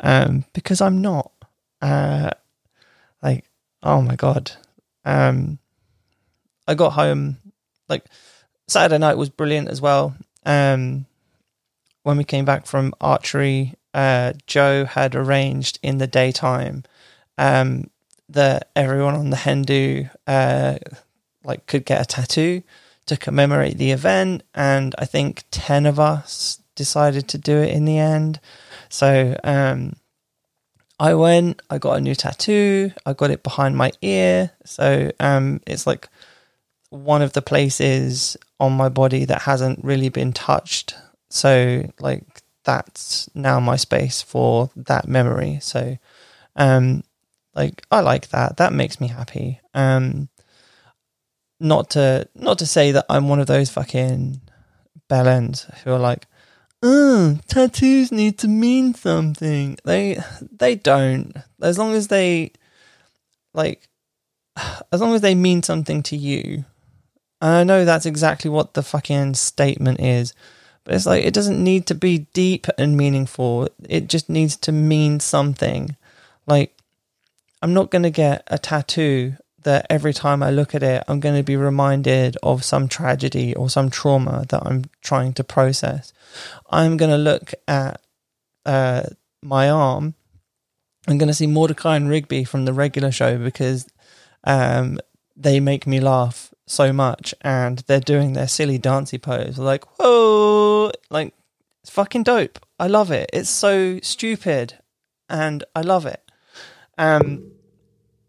um, 0.01 0.45
because 0.53 0.81
I'm 0.81 1.01
not. 1.01 1.33
Uh, 1.81 2.31
like, 3.23 3.45
oh 3.83 4.03
my 4.03 4.17
god. 4.17 4.53
Um, 5.05 5.59
I 6.67 6.75
got 6.75 6.93
home 6.93 7.39
like 7.89 8.05
Saturday 8.69 8.99
night 8.99 9.19
was 9.19 9.31
brilliant 9.31 9.69
as 9.69 9.81
well. 9.81 10.15
Um, 10.47 11.07
when 12.03 12.17
we 12.17 12.25
came 12.25 12.45
back 12.45 12.67
from 12.67 12.95
archery, 13.01 13.75
uh, 13.95 14.33
Joe 14.47 14.85
had 14.85 15.15
arranged 15.15 15.79
in 15.83 15.99
the 15.99 16.07
daytime 16.07 16.83
um, 17.39 17.91
that 18.29 18.71
everyone 18.75 19.15
on 19.15 19.31
the 19.31 19.37
hen 19.37 19.63
do 19.63 20.09
uh, 20.27 20.77
like 21.45 21.67
could 21.67 21.85
get 21.85 22.03
a 22.03 22.05
tattoo 22.05 22.63
to 23.07 23.17
commemorate 23.17 23.79
the 23.79 23.93
event, 23.93 24.43
and 24.55 24.95
I 24.99 25.05
think 25.05 25.45
ten 25.51 25.87
of 25.87 26.01
us 26.01 26.59
decided 26.75 27.29
to 27.29 27.39
do 27.39 27.59
it 27.59 27.71
in 27.71 27.85
the 27.85 27.99
end. 27.99 28.41
So 28.89 29.39
um, 29.45 29.97
I 30.99 31.15
went, 31.15 31.61
I 31.71 31.79
got 31.79 31.99
a 31.99 32.01
new 32.01 32.15
tattoo, 32.15 32.93
I 33.05 33.13
got 33.13 33.31
it 33.31 33.43
behind 33.43 33.77
my 33.77 33.93
ear, 34.03 34.51
so 34.65 35.11
um, 35.21 35.61
it's 35.67 35.87
like 35.87 36.09
one 36.91 37.23
of 37.23 37.33
the 37.33 37.43
places 37.43 38.37
on 38.59 38.73
my 38.73 38.89
body 38.89 39.25
that 39.27 39.43
hasn't 39.43 39.85
really 39.85 40.09
been 40.09 40.33
touched. 40.33 40.95
So 41.29 41.91
like 42.01 42.34
that's 42.65 43.29
now 43.35 43.61
my 43.61 43.77
space 43.77 44.23
for 44.23 44.71
that 44.77 45.07
memory. 45.07 45.59
So 45.61 45.97
um 46.57 47.05
like 47.55 47.85
I 47.91 48.01
like 48.01 48.29
that. 48.31 48.57
That 48.57 48.73
makes 48.73 49.01
me 49.01 49.09
happy. 49.09 49.61
Um 49.75 50.29
not 51.61 51.91
to 51.91 52.29
not 52.35 52.59
to 52.59 52.67
say 52.67 52.93
that 52.93 53.07
I'm 53.09 53.29
one 53.29 53.41
of 53.41 53.47
those 53.47 53.71
fucking 53.71 54.41
bellends 55.09 55.73
who 55.81 55.93
are 55.93 55.99
like, 55.99 56.27
oh, 56.83 57.39
tattoos 57.47 58.13
need 58.13 58.39
to 58.39 58.49
mean 58.49 58.95
something. 58.95 59.79
They 59.85 60.19
they 60.51 60.75
don't. 60.75 61.37
As 61.63 61.79
long 61.79 61.95
as 61.95 62.09
they 62.09 62.53
like 63.53 63.89
as 64.93 65.01
long 65.01 65.15
as 65.15 65.21
they 65.21 65.35
mean 65.35 65.63
something 65.63 66.03
to 66.05 66.17
you. 66.17 66.65
And 67.41 67.51
I 67.51 67.65
know 67.65 67.85
that's 67.85 68.07
exactly 68.07 68.51
what 68.51 68.75
the 68.75 68.83
fucking 68.83 69.35
statement 69.35 70.01
is. 70.01 70.33
But 70.85 70.95
it's 70.95 71.07
like 71.07 71.25
it 71.25 71.35
doesn't 71.35 71.63
need 71.63 71.87
to 71.87 71.95
be 71.95 72.27
deep 72.33 72.67
and 72.79 72.97
meaningful. 72.97 73.69
It 73.89 74.09
just 74.09 74.29
needs 74.29 74.57
to 74.59 74.73
mean 74.73 75.21
something. 75.21 75.97
Like 76.47 76.77
I'm 77.63 77.73
not 77.73 77.91
going 77.91 78.03
to 78.03 78.11
get 78.11 78.45
a 78.49 78.59
tattoo 78.59 79.37
that 79.63 79.87
every 79.89 80.13
time 80.13 80.43
I 80.43 80.51
look 80.51 80.75
at 80.75 80.83
it, 80.83 81.03
I'm 81.09 81.21
going 81.21 81.37
to 81.37 81.43
be 81.43 81.57
reminded 81.57 82.37
of 82.43 82.65
some 82.65 82.87
tragedy 82.89 83.55
or 83.55 83.69
some 83.69 83.91
trauma 83.91 84.45
that 84.51 84.63
I'm 84.65 84.85
trying 85.03 85.33
to 85.35 85.45
process. 85.45 86.13
I'm 86.71 86.97
going 86.97 87.11
to 87.11 87.17
look 87.17 87.55
at 87.67 88.01
uh, 88.67 89.05
my 89.43 89.71
arm. 89.71 90.15
I'm 91.09 91.19
going 91.19 91.29
to 91.29 91.35
see 91.35 91.47
Mordecai 91.47 91.97
and 91.97 92.09
Rigby 92.09 92.45
from 92.45 92.67
the 92.67 92.73
regular 92.73 93.11
show 93.11 93.39
because 93.39 93.89
um, 94.45 95.01
they 95.37 95.61
make 95.61 95.87
me 95.87 96.01
laugh 96.01 96.54
so 96.67 96.93
much 96.93 97.35
and 97.43 97.79
they're 97.87 98.01
doing 98.01 98.33
their 98.33 98.49
silly 98.49 98.79
dancey 98.79 99.19
pose. 99.19 99.59
Like, 99.59 99.85
whoa, 99.99 100.91
like, 101.11 101.35
it's 101.83 101.91
fucking 101.91 102.23
dope. 102.23 102.59
I 102.79 102.87
love 102.87 103.11
it. 103.11 103.31
It's 103.33 103.51
so 103.51 104.01
stupid 104.01 104.79
and 105.29 105.65
I 105.75 105.83
love 105.83 106.07
it. 106.07 106.23
Um, 106.97 107.53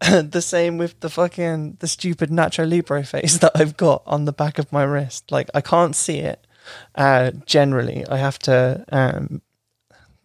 the 0.00 0.42
same 0.42 0.76
with 0.76 1.00
the 1.00 1.08
fucking 1.08 1.78
the 1.80 1.88
stupid 1.88 2.30
Nacho 2.30 2.68
Libre 2.68 3.02
face 3.04 3.38
that 3.40 3.52
I've 3.54 3.76
got 3.76 4.02
on 4.06 4.24
the 4.24 4.32
back 4.32 4.58
of 4.58 4.70
my 4.72 4.82
wrist. 4.82 5.30
Like 5.30 5.48
I 5.54 5.60
can't 5.60 5.96
see 5.96 6.18
it. 6.18 6.46
Uh, 6.94 7.30
generally, 7.46 8.04
I 8.08 8.16
have 8.18 8.38
to 8.40 8.84
um, 8.90 9.40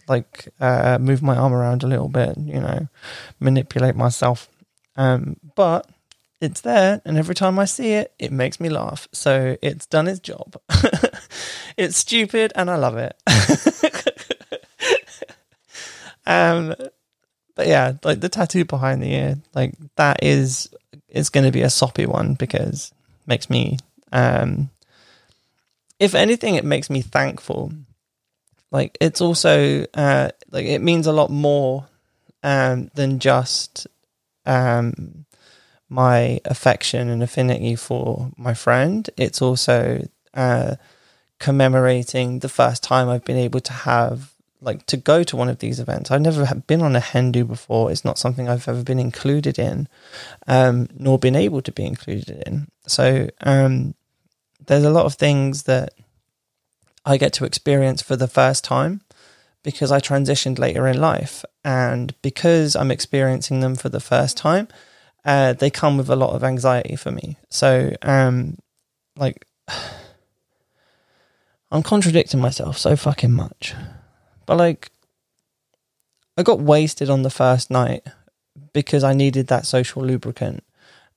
like 0.07 0.49
uh, 0.59 0.97
move 0.99 1.22
my 1.22 1.36
arm 1.38 1.53
around 1.53 1.84
a 1.84 1.88
little 1.88 2.09
bit. 2.09 2.38
You 2.38 2.59
know, 2.59 2.88
manipulate 3.39 3.95
myself. 3.95 4.49
Um, 4.97 5.38
but 5.55 5.88
it's 6.42 6.62
there, 6.62 7.02
and 7.06 7.18
every 7.18 7.36
time 7.36 7.60
I 7.60 7.66
see 7.66 7.94
it, 7.94 8.14
it 8.18 8.32
makes 8.32 8.60
me 8.60 8.70
laugh. 8.70 9.08
So 9.12 9.58
it's 9.62 9.86
done 9.86 10.08
its 10.08 10.20
job. 10.20 10.56
it's 11.78 11.98
stupid, 11.98 12.52
and 12.56 12.70
I 12.70 12.76
love 12.76 12.98
it. 12.98 13.16
um, 16.26 16.76
but 17.56 17.68
yeah, 17.68 17.94
like 18.04 18.22
the 18.22 18.30
tattoo 18.30 18.66
behind 18.66 19.04
the 19.04 19.14
ear, 19.14 19.38
like 19.54 19.76
that 19.96 20.24
is 20.24 20.70
is 21.08 21.30
going 21.30 21.46
to 21.46 21.52
be 21.52 21.62
a 21.62 21.70
soppy 21.70 22.06
one 22.06 22.34
because 22.34 22.92
it 22.92 23.28
makes 23.28 23.50
me, 23.50 23.78
um, 24.12 24.70
if 26.00 26.16
anything, 26.16 26.56
it 26.56 26.66
makes 26.66 26.89
me 26.89 27.02
thankful. 27.02 27.72
Like 28.72 28.98
it's 29.00 29.22
also 29.22 29.86
uh, 29.94 30.30
like 30.50 30.66
it 30.66 30.82
means 30.82 31.06
a 31.06 31.14
lot 31.14 31.30
more 31.30 31.88
um, 32.42 32.89
than 32.96 33.20
just 33.20 33.86
um, 34.46 35.26
my 35.92 36.39
affection 36.46 37.10
and 37.10 37.22
affinity 37.22 37.76
for 37.76 38.32
my 38.38 38.54
friend. 38.54 39.10
It's 39.18 39.42
also 39.42 40.08
uh, 40.34 40.76
commemorating 41.38 42.39
the 42.39 42.48
first 42.48 42.82
time 42.82 43.10
I've 43.10 43.26
been 43.26 43.38
able 43.38 43.60
to 43.60 43.74
have 43.74 44.32
like 44.62 44.86
to 44.86 44.96
go 44.96 45.24
to 45.24 45.36
one 45.36 45.50
of 45.50 45.60
these 45.60 45.80
events. 45.82 46.10
I've 46.10 46.22
never 46.22 46.46
been 46.68 46.82
on 46.82 46.96
a 46.96 47.02
hen 47.02 47.34
do 47.34 47.44
before. 47.44 47.92
It's 47.92 48.06
not 48.06 48.18
something 48.18 48.48
I've 48.48 48.70
ever 48.70 48.84
been 48.84 49.00
included 49.00 49.60
in, 49.60 49.89
um, 50.48 50.88
nor 50.98 51.20
been 51.20 51.36
able 51.36 51.62
to 51.64 51.72
be 51.72 51.84
included 51.84 52.44
in. 52.48 52.68
So 52.88 53.28
um, 53.42 53.96
there's 54.68 54.86
a 54.86 54.92
lot 54.92 55.08
of 55.08 55.16
things 55.16 55.64
that 55.64 55.94
I 57.06 57.18
get 57.18 57.34
to 57.34 57.46
experience 57.46 58.02
for 58.02 58.16
the 58.16 58.28
first 58.28 58.64
time 58.64 59.02
because 59.64 59.92
I 59.92 60.00
transitioned 60.00 60.58
later 60.58 60.88
in 60.88 61.02
life, 61.02 61.44
and 61.66 62.16
because 62.22 62.76
I'm 62.76 62.92
experiencing 62.92 63.60
them 63.60 63.76
for 63.76 63.89
the 63.89 64.00
first 64.00 64.38
time, 64.38 64.68
uh, 65.24 65.54
they 65.54 65.70
come 65.70 65.98
with 65.98 66.10
a 66.10 66.16
lot 66.16 66.34
of 66.36 66.44
anxiety 66.44 66.96
for 66.96 67.12
me. 67.12 67.38
So, 67.50 67.94
um, 68.02 68.58
like, 69.16 69.46
I'm 71.72 71.84
contradicting 71.84 72.40
myself 72.40 72.78
so 72.78 72.96
fucking 72.96 73.32
much. 73.32 73.74
But 74.46 74.58
like, 74.58 74.92
I 76.38 76.44
got 76.44 76.60
wasted 76.60 77.10
on 77.10 77.24
the 77.24 77.30
first 77.30 77.72
night 77.72 78.04
because 78.74 79.04
I 79.04 79.14
needed 79.14 79.48
that 79.48 79.66
social 79.66 80.04
lubricant, 80.04 80.64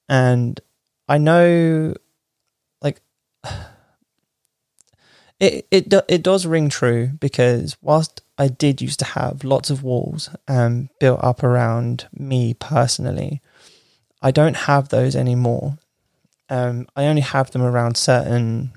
and 0.09 0.61
I 1.09 1.19
know, 1.19 1.95
like, 2.83 3.01
it 5.41 5.67
it 5.71 5.93
it 6.09 6.23
does 6.23 6.47
ring 6.47 6.69
true 6.69 7.11
because 7.19 7.77
whilst 7.81 8.21
I 8.39 8.49
did 8.49 8.83
used 8.83 8.99
to 9.01 9.05
have 9.05 9.45
lots 9.45 9.71
of 9.71 9.83
walls 9.83 10.29
um, 10.49 10.91
built 11.01 11.21
up 11.23 11.43
around 11.43 12.09
me 12.13 12.55
personally, 12.55 13.41
I 14.25 14.31
don't 14.31 14.57
have 14.57 14.89
those 14.89 15.15
anymore. 15.15 15.77
Um, 16.49 16.89
I 16.97 17.05
only 17.05 17.21
have 17.21 17.51
them 17.51 17.63
around 17.63 17.99
certain 17.99 18.73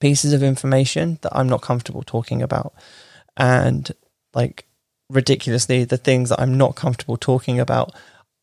pieces 0.00 0.32
of 0.32 0.42
information 0.42 1.18
that 1.22 1.36
I'm 1.36 1.48
not 1.48 1.62
comfortable 1.62 2.02
talking 2.02 2.42
about 2.42 2.74
and 3.36 3.92
like 4.34 4.66
ridiculously 5.08 5.84
the 5.84 5.96
things 5.96 6.30
that 6.30 6.40
I'm 6.40 6.58
not 6.58 6.74
comfortable 6.74 7.16
talking 7.16 7.60
about 7.60 7.92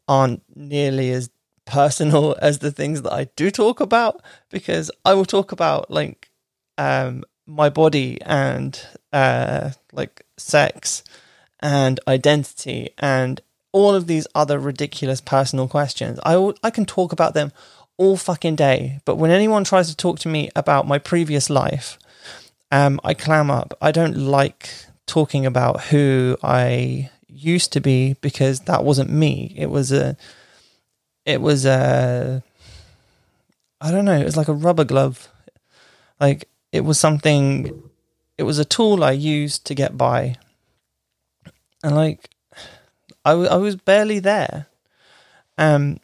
aren't 0.08 0.44
nearly 0.56 1.12
as 1.12 1.30
personal 1.66 2.38
as 2.42 2.60
the 2.60 2.72
things 2.72 3.02
that 3.02 3.12
I 3.12 3.26
do 3.36 3.52
talk 3.52 3.82
about 3.82 4.22
because 4.50 4.90
I 5.04 5.14
will 5.14 5.26
talk 5.26 5.52
about 5.52 5.92
like 5.92 6.30
um 6.78 7.24
my 7.46 7.70
body 7.70 8.22
and 8.22 8.80
uh 9.12 9.72
like 9.92 10.26
sex 10.38 11.04
and 11.60 12.00
identity 12.08 12.92
and 12.98 13.42
all 13.72 13.94
of 13.96 14.08
these 14.08 14.28
other 14.34 14.60
ridiculous 14.60 15.22
personal 15.22 15.68
questions. 15.68 16.20
I 16.26 16.54
I 16.64 16.70
can 16.70 16.86
talk 16.86 17.12
about 17.12 17.34
them 17.34 17.52
all 17.98 18.18
fucking 18.18 18.56
day, 18.56 19.00
but 19.06 19.16
when 19.16 19.32
anyone 19.32 19.64
tries 19.64 19.90
to 19.90 19.96
talk 19.96 20.20
to 20.20 20.30
me 20.30 20.50
about 20.56 20.88
my 20.88 21.00
previous 21.00 21.50
life, 21.50 21.98
um, 22.72 23.00
I 23.04 23.14
clam 23.14 23.50
up. 23.50 23.78
I 23.82 23.92
don't 23.92 24.18
like 24.18 24.70
talking 25.06 25.46
about 25.46 25.86
who 25.86 26.38
I 26.44 27.10
used 27.28 27.72
to 27.74 27.80
be 27.80 28.14
because 28.22 28.62
that 28.62 28.84
wasn't 28.84 29.10
me. 29.10 29.54
It 29.58 29.70
was 29.70 29.92
a, 29.92 30.18
it 31.26 31.42
was 31.42 31.66
a, 31.66 32.44
I 33.82 33.92
don't 33.92 34.06
know. 34.06 34.18
It 34.18 34.26
was 34.26 34.38
like 34.38 34.48
a 34.48 34.54
rubber 34.54 34.84
glove. 34.84 35.28
Like 36.20 36.50
it 36.72 36.82
was 36.82 37.00
something. 37.00 37.84
It 38.38 38.44
was 38.44 38.60
a 38.60 38.66
tool 38.66 39.04
I 39.04 39.12
used 39.12 39.66
to 39.66 39.74
get 39.74 39.98
by, 39.98 40.38
and 41.84 41.96
like, 41.96 42.30
I, 43.28 43.32
w- 43.32 43.50
I 43.50 43.58
was 43.58 43.76
barely 43.76 44.20
there. 44.20 44.68
Um, 45.58 46.00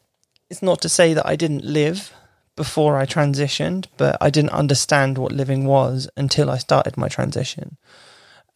it's 0.50 0.62
not 0.62 0.82
to 0.82 0.90
say 0.90 1.14
that 1.14 1.26
I 1.26 1.36
didn't 1.38 1.64
live 1.64 2.12
before 2.56 2.98
I 2.98 3.06
transitioned, 3.06 3.86
but 3.98 4.18
I 4.20 4.30
didn't 4.30 4.52
understand 4.52 5.18
what 5.18 5.32
living 5.32 5.66
was 5.66 6.10
until 6.18 6.50
I 6.50 6.58
started 6.58 6.98
my 6.98 7.08
transition. 7.08 7.78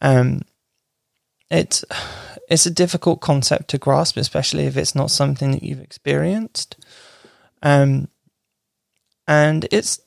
Um, 0.00 0.42
it's 1.50 1.84
it's 2.48 2.66
a 2.66 2.70
difficult 2.70 3.20
concept 3.20 3.68
to 3.70 3.78
grasp, 3.78 4.16
especially 4.18 4.66
if 4.66 4.76
it's 4.76 4.94
not 4.94 5.10
something 5.10 5.50
that 5.52 5.62
you've 5.62 5.80
experienced. 5.80 6.76
Um, 7.62 8.08
and 9.26 9.66
it's 9.72 9.98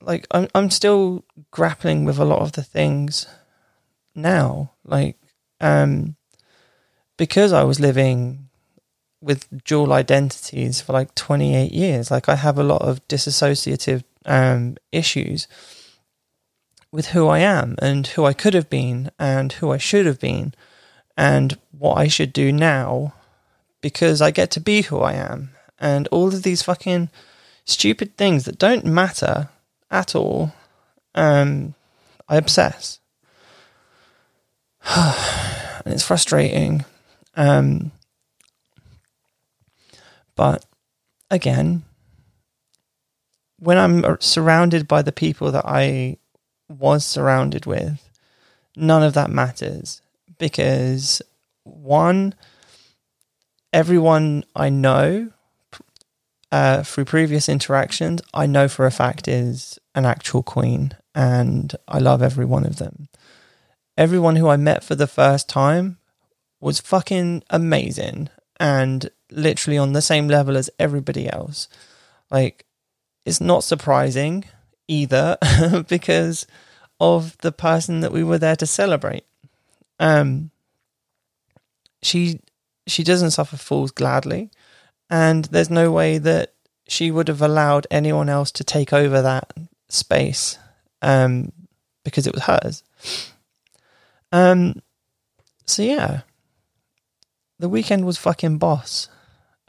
like 0.00 0.26
I'm 0.32 0.48
I'm 0.54 0.70
still 0.70 1.24
grappling 1.52 2.04
with 2.04 2.18
a 2.18 2.24
lot 2.24 2.40
of 2.40 2.52
the 2.52 2.64
things 2.64 3.26
now. 4.14 4.72
Like, 4.84 5.16
um, 5.60 6.16
because 7.16 7.52
I 7.52 7.64
was 7.64 7.80
living 7.80 8.48
with 9.20 9.64
dual 9.64 9.92
identities 9.92 10.80
for 10.80 10.92
like 10.92 11.14
28 11.14 11.72
years, 11.72 12.10
like 12.10 12.28
I 12.28 12.34
have 12.34 12.58
a 12.58 12.64
lot 12.64 12.82
of 12.82 13.06
disassociative 13.08 14.02
um, 14.26 14.76
issues 14.90 15.46
with 16.90 17.08
who 17.08 17.28
I 17.28 17.38
am 17.38 17.76
and 17.80 18.06
who 18.06 18.24
I 18.24 18.32
could 18.32 18.54
have 18.54 18.68
been 18.68 19.10
and 19.18 19.52
who 19.54 19.70
I 19.72 19.78
should 19.78 20.06
have 20.06 20.20
been 20.20 20.54
and 21.16 21.58
what 21.70 21.96
I 21.96 22.08
should 22.08 22.32
do 22.32 22.52
now 22.52 23.14
because 23.80 24.20
I 24.20 24.30
get 24.30 24.50
to 24.52 24.60
be 24.60 24.82
who 24.82 24.98
I 24.98 25.14
am 25.14 25.50
and 25.78 26.06
all 26.08 26.28
of 26.28 26.42
these 26.42 26.62
fucking 26.62 27.10
stupid 27.64 28.16
things 28.16 28.44
that 28.44 28.58
don't 28.58 28.84
matter 28.84 29.48
at 29.90 30.14
all. 30.14 30.52
Um, 31.14 31.74
I 32.28 32.36
obsess. 32.36 33.00
and 34.86 35.92
it's 35.92 36.06
frustrating. 36.06 36.84
Um, 37.34 37.92
but 40.36 40.64
again, 41.30 41.82
when 43.58 43.78
I'm 43.78 44.20
surrounded 44.20 44.88
by 44.88 45.02
the 45.02 45.12
people 45.12 45.52
that 45.52 45.64
I 45.66 46.16
was 46.68 47.04
surrounded 47.04 47.66
with, 47.66 48.10
none 48.76 49.02
of 49.02 49.14
that 49.14 49.30
matters 49.30 50.02
because 50.38 51.22
one, 51.64 52.34
everyone 53.72 54.44
I 54.56 54.68
know 54.68 55.30
uh, 56.50 56.82
through 56.82 57.06
previous 57.06 57.48
interactions, 57.48 58.20
I 58.34 58.46
know 58.46 58.68
for 58.68 58.84
a 58.84 58.90
fact 58.90 59.28
is 59.28 59.78
an 59.94 60.04
actual 60.04 60.42
queen, 60.42 60.92
and 61.14 61.74
I 61.88 61.98
love 61.98 62.22
every 62.22 62.44
one 62.44 62.66
of 62.66 62.76
them. 62.76 63.08
Everyone 63.96 64.36
who 64.36 64.48
I 64.48 64.56
met 64.56 64.82
for 64.82 64.94
the 64.94 65.06
first 65.06 65.48
time 65.48 65.98
was 66.62 66.80
fucking 66.80 67.42
amazing 67.50 68.28
and 68.60 69.10
literally 69.30 69.76
on 69.76 69.92
the 69.92 70.00
same 70.00 70.28
level 70.28 70.56
as 70.56 70.70
everybody 70.78 71.28
else. 71.28 71.68
Like, 72.30 72.64
it's 73.26 73.40
not 73.40 73.64
surprising 73.64 74.44
either 74.86 75.36
because 75.88 76.46
of 77.00 77.36
the 77.38 77.50
person 77.52 78.00
that 78.00 78.12
we 78.12 78.22
were 78.22 78.38
there 78.38 78.56
to 78.56 78.66
celebrate. 78.66 79.24
Um, 79.98 80.50
she 82.00 82.40
she 82.86 83.02
doesn't 83.02 83.32
suffer 83.32 83.56
fools 83.56 83.90
gladly, 83.90 84.50
and 85.10 85.44
there's 85.46 85.70
no 85.70 85.90
way 85.90 86.18
that 86.18 86.54
she 86.88 87.10
would 87.10 87.28
have 87.28 87.42
allowed 87.42 87.86
anyone 87.90 88.28
else 88.28 88.50
to 88.52 88.64
take 88.64 88.92
over 88.92 89.22
that 89.22 89.52
space 89.88 90.58
um, 91.00 91.52
because 92.04 92.26
it 92.26 92.34
was 92.34 92.44
hers. 92.44 92.82
Um, 94.32 94.80
so 95.66 95.82
yeah, 95.82 96.22
the 97.62 97.68
weekend 97.68 98.04
was 98.04 98.18
fucking 98.18 98.58
boss. 98.58 99.08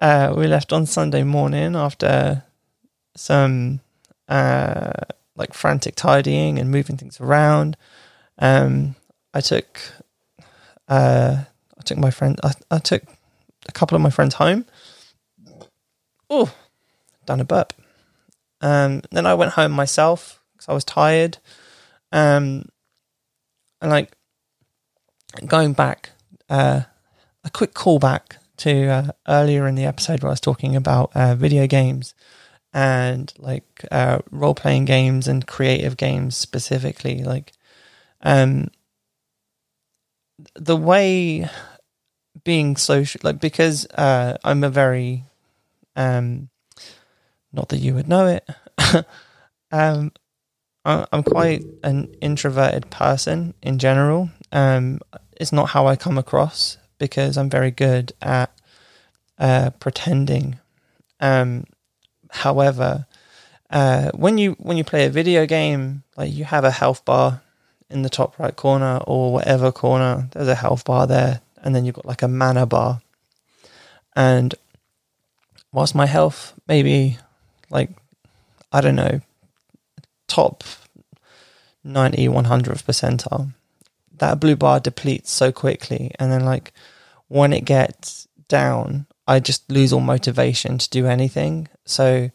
uh, 0.00 0.34
we 0.36 0.48
left 0.48 0.72
on 0.72 0.86
Sunday 0.86 1.22
morning 1.22 1.76
after 1.76 2.42
some 3.14 3.78
uh, 4.26 4.90
like 5.36 5.54
frantic 5.54 5.94
tidying 5.94 6.58
and 6.58 6.68
moving 6.68 6.96
things 6.96 7.20
around. 7.20 7.76
Um, 8.40 8.96
I 9.32 9.40
took 9.40 9.80
uh, 10.88 11.44
I 11.78 11.82
took 11.84 11.96
my 11.96 12.10
friend 12.10 12.40
I, 12.42 12.54
I 12.72 12.78
took 12.78 13.04
a 13.68 13.72
couple 13.72 13.94
of 13.94 14.02
my 14.02 14.10
friends 14.10 14.34
home. 14.34 14.64
Oh, 16.28 16.52
done 17.24 17.38
a 17.38 17.44
burp. 17.44 17.72
Um, 18.60 19.02
then 19.12 19.26
I 19.26 19.34
went 19.34 19.52
home 19.52 19.70
myself 19.70 20.42
because 20.54 20.68
I 20.68 20.72
was 20.72 20.84
tired. 20.84 21.38
Um, 22.10 22.68
and 23.80 23.90
like 23.92 24.10
going 25.46 25.72
back, 25.72 26.10
uh, 26.50 26.82
a 27.44 27.50
quick 27.50 27.74
callback 27.74 28.36
to 28.58 28.86
uh, 28.88 29.12
earlier 29.28 29.66
in 29.66 29.74
the 29.76 29.86
episode 29.86 30.22
where 30.22 30.30
I 30.30 30.32
was 30.32 30.40
talking 30.40 30.76
about 30.76 31.12
uh, 31.14 31.34
video 31.34 31.66
games 31.66 32.14
and 32.72 33.32
like 33.38 33.84
uh, 33.90 34.20
role 34.30 34.54
playing 34.54 34.84
games 34.84 35.28
and 35.28 35.46
creative 35.46 35.96
games 35.96 36.36
specifically. 36.36 37.22
Like, 37.24 37.52
um, 38.22 38.68
the 40.54 40.76
way 40.76 41.48
being 42.44 42.76
social, 42.76 43.20
like 43.24 43.40
because 43.40 43.86
uh, 43.94 44.36
I'm 44.44 44.64
a 44.64 44.70
very, 44.70 45.24
um, 45.96 46.48
not 47.52 47.68
that 47.70 47.78
you 47.78 47.94
would 47.94 48.08
know 48.08 48.26
it, 48.26 48.48
um, 49.72 50.12
I'm 50.84 51.22
quite 51.22 51.64
an 51.84 52.14
introverted 52.22 52.90
person 52.90 53.54
in 53.62 53.78
general. 53.78 54.30
Um, 54.52 55.00
it's 55.40 55.52
not 55.52 55.70
how 55.70 55.86
I 55.86 55.96
come 55.96 56.18
across 56.18 56.76
because 56.98 57.38
I'm 57.38 57.48
very 57.48 57.70
good 57.70 58.12
at 58.20 58.52
uh, 59.38 59.70
pretending. 59.80 60.58
Um, 61.18 61.64
however, 62.28 63.06
uh, 63.70 64.10
when 64.12 64.36
you 64.36 64.52
when 64.58 64.76
you 64.76 64.84
play 64.84 65.06
a 65.06 65.10
video 65.10 65.46
game, 65.46 66.02
like 66.14 66.30
you 66.30 66.44
have 66.44 66.64
a 66.64 66.70
health 66.70 67.06
bar 67.06 67.40
in 67.88 68.02
the 68.02 68.10
top 68.10 68.38
right 68.38 68.54
corner 68.54 69.00
or 69.06 69.32
whatever 69.32 69.72
corner, 69.72 70.28
there's 70.32 70.46
a 70.46 70.54
health 70.54 70.84
bar 70.84 71.06
there, 71.06 71.40
and 71.62 71.74
then 71.74 71.86
you've 71.86 71.94
got 71.94 72.04
like 72.04 72.22
a 72.22 72.28
mana 72.28 72.66
bar. 72.66 73.00
And 74.14 74.54
whilst 75.72 75.94
my 75.94 76.06
health 76.06 76.52
maybe 76.68 77.16
like 77.70 77.90
I 78.72 78.82
don't 78.82 78.96
know 78.96 79.20
top 80.26 80.64
90 81.84 82.26
100th 82.26 82.84
percentile 82.84 83.54
that 84.20 84.40
blue 84.40 84.56
bar 84.56 84.80
depletes 84.80 85.30
so 85.30 85.52
quickly 85.52 86.12
and 86.18 86.32
then 86.32 86.44
like 86.44 86.72
when 87.28 87.52
it 87.52 87.64
gets 87.64 88.26
down 88.48 89.06
I 89.30 89.38
just 89.38 89.70
lose 89.70 89.92
all 89.92 90.00
motivation 90.00 90.78
to 90.78 90.90
do 90.90 91.06
anything. 91.06 91.68
So 91.84 92.32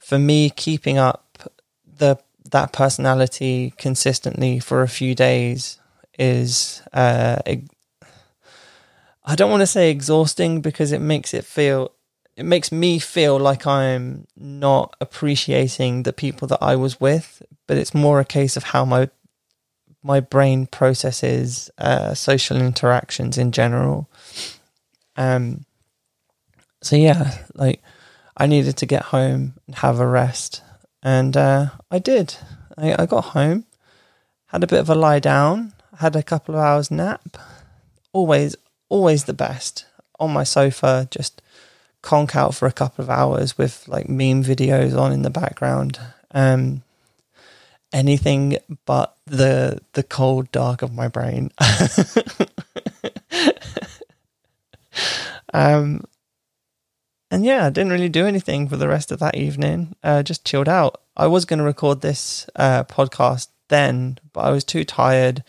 for 0.00 0.18
me, 0.18 0.50
keeping 0.50 0.98
up 0.98 1.48
the 1.96 2.18
that 2.50 2.72
personality 2.72 3.72
consistently 3.78 4.58
for 4.58 4.82
a 4.82 4.88
few 4.88 5.14
days 5.14 5.78
is 6.18 6.82
uh, 6.92 7.36
I 7.46 9.34
don't 9.36 9.50
want 9.50 9.60
to 9.60 9.66
say 9.68 9.92
exhausting 9.92 10.60
because 10.60 10.90
it 10.90 11.00
makes 11.00 11.32
it 11.34 11.44
feel 11.44 11.92
it 12.36 12.44
makes 12.44 12.72
me 12.72 12.98
feel 12.98 13.38
like 13.38 13.64
I'm 13.64 14.26
not 14.36 14.96
appreciating 15.00 16.02
the 16.02 16.12
people 16.12 16.48
that 16.48 16.60
I 16.60 16.74
was 16.74 17.00
with, 17.00 17.44
but 17.68 17.78
it's 17.78 17.94
more 17.94 18.18
a 18.18 18.24
case 18.24 18.56
of 18.56 18.64
how 18.64 18.84
my 18.84 19.08
my 20.04 20.20
brain 20.20 20.66
processes 20.66 21.70
uh, 21.78 22.14
social 22.14 22.58
interactions 22.58 23.38
in 23.38 23.50
general. 23.50 24.08
Um, 25.16 25.64
so 26.82 26.94
yeah, 26.94 27.38
like 27.54 27.82
I 28.36 28.46
needed 28.46 28.76
to 28.76 28.86
get 28.86 29.04
home 29.04 29.54
and 29.66 29.76
have 29.76 29.98
a 29.98 30.06
rest, 30.06 30.62
and 31.02 31.36
uh, 31.36 31.70
I 31.90 31.98
did. 31.98 32.36
I, 32.76 33.02
I 33.02 33.06
got 33.06 33.24
home, 33.24 33.64
had 34.46 34.62
a 34.62 34.68
bit 34.68 34.80
of 34.80 34.90
a 34.90 34.94
lie 34.94 35.20
down, 35.20 35.72
had 35.98 36.14
a 36.14 36.22
couple 36.22 36.54
of 36.54 36.60
hours 36.60 36.90
nap. 36.90 37.38
Always, 38.12 38.54
always 38.88 39.24
the 39.24 39.32
best 39.32 39.86
on 40.20 40.32
my 40.32 40.44
sofa, 40.44 41.08
just 41.10 41.40
conk 42.02 42.36
out 42.36 42.54
for 42.54 42.66
a 42.66 42.72
couple 42.72 43.02
of 43.02 43.08
hours 43.08 43.56
with 43.56 43.88
like 43.88 44.08
meme 44.08 44.44
videos 44.44 44.96
on 44.96 45.12
in 45.12 45.22
the 45.22 45.30
background. 45.30 45.98
Um, 46.32 46.82
anything 47.94 48.58
but 48.84 49.16
the 49.24 49.80
the 49.94 50.02
cold 50.02 50.52
dark 50.52 50.82
of 50.82 50.92
my 50.92 51.08
brain. 51.08 51.50
um, 55.54 56.04
and 57.30 57.44
yeah, 57.44 57.66
I 57.66 57.70
didn't 57.70 57.92
really 57.92 58.10
do 58.10 58.26
anything 58.26 58.68
for 58.68 58.76
the 58.76 58.88
rest 58.88 59.10
of 59.10 59.20
that 59.20 59.36
evening. 59.36 59.96
Uh, 60.02 60.22
just 60.22 60.44
chilled 60.44 60.68
out. 60.68 61.00
I 61.16 61.26
was 61.28 61.46
going 61.46 61.58
to 61.60 61.64
record 61.64 62.00
this 62.00 62.50
uh, 62.56 62.84
podcast 62.84 63.48
then, 63.68 64.18
but 64.32 64.42
I 64.42 64.50
was 64.50 64.64
too 64.64 64.84
tired 64.84 65.42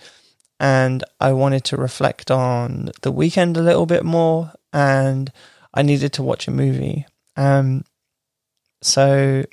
and 0.60 1.04
I 1.20 1.34
wanted 1.34 1.66
to 1.66 1.78
reflect 1.78 2.32
on 2.32 2.92
the 3.02 3.12
weekend 3.12 3.58
a 3.58 3.62
little 3.62 3.86
bit 3.86 4.06
more 4.06 4.54
and 4.72 5.32
I 5.74 5.82
needed 5.82 6.14
to 6.14 6.24
watch 6.24 6.48
a 6.48 6.52
movie. 6.52 7.06
Um, 7.36 7.84
so 8.82 9.44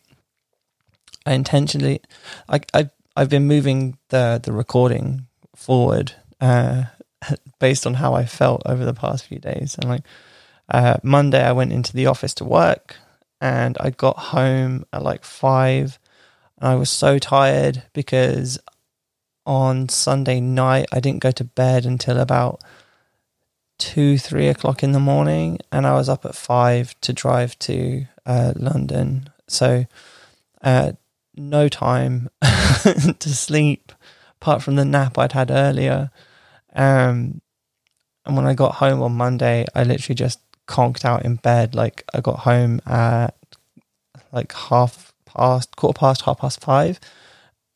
I 1.26 1.34
intentionally, 1.34 2.00
I, 2.48 2.60
I, 2.74 2.90
I've 3.16 3.28
been 3.28 3.46
moving 3.46 3.98
the, 4.08 4.40
the 4.42 4.52
recording 4.52 5.26
forward 5.54 6.12
uh, 6.40 6.84
based 7.58 7.86
on 7.86 7.94
how 7.94 8.14
I 8.14 8.24
felt 8.24 8.62
over 8.66 8.84
the 8.84 8.94
past 8.94 9.26
few 9.26 9.38
days. 9.38 9.76
And 9.76 9.88
like, 9.88 10.02
uh, 10.68 10.96
Monday, 11.02 11.42
I 11.42 11.52
went 11.52 11.72
into 11.72 11.92
the 11.92 12.06
office 12.06 12.34
to 12.34 12.44
work 12.44 12.96
and 13.40 13.76
I 13.80 13.90
got 13.90 14.18
home 14.18 14.86
at 14.92 15.02
like 15.02 15.24
five. 15.24 15.98
And 16.58 16.68
I 16.68 16.74
was 16.76 16.90
so 16.90 17.18
tired 17.18 17.82
because 17.92 18.58
on 19.44 19.88
Sunday 19.88 20.40
night, 20.40 20.86
I 20.92 21.00
didn't 21.00 21.22
go 21.22 21.32
to 21.32 21.44
bed 21.44 21.84
until 21.84 22.18
about 22.18 22.62
two, 23.78 24.16
three 24.16 24.48
o'clock 24.48 24.82
in 24.82 24.92
the 24.92 25.00
morning. 25.00 25.58
And 25.72 25.86
I 25.86 25.94
was 25.94 26.08
up 26.08 26.24
at 26.24 26.36
five 26.36 26.98
to 27.02 27.12
drive 27.12 27.58
to 27.60 28.06
uh, 28.24 28.52
London. 28.56 29.28
So, 29.48 29.86
uh, 30.62 30.92
no 31.34 31.68
time 31.68 32.28
to 32.42 33.28
sleep 33.28 33.92
apart 34.40 34.62
from 34.62 34.76
the 34.76 34.84
nap 34.84 35.18
I'd 35.18 35.32
had 35.32 35.50
earlier. 35.50 36.10
Um, 36.74 37.40
and 38.24 38.36
when 38.36 38.46
I 38.46 38.54
got 38.54 38.76
home 38.76 39.02
on 39.02 39.12
Monday, 39.12 39.64
I 39.74 39.84
literally 39.84 40.14
just 40.14 40.40
conked 40.66 41.04
out 41.04 41.24
in 41.24 41.36
bed. 41.36 41.74
Like 41.74 42.04
I 42.12 42.20
got 42.20 42.40
home 42.40 42.80
at 42.86 43.34
like 44.32 44.52
half 44.52 45.12
past, 45.24 45.76
quarter 45.76 45.98
past, 45.98 46.22
half 46.22 46.38
past 46.38 46.60
five. 46.60 46.98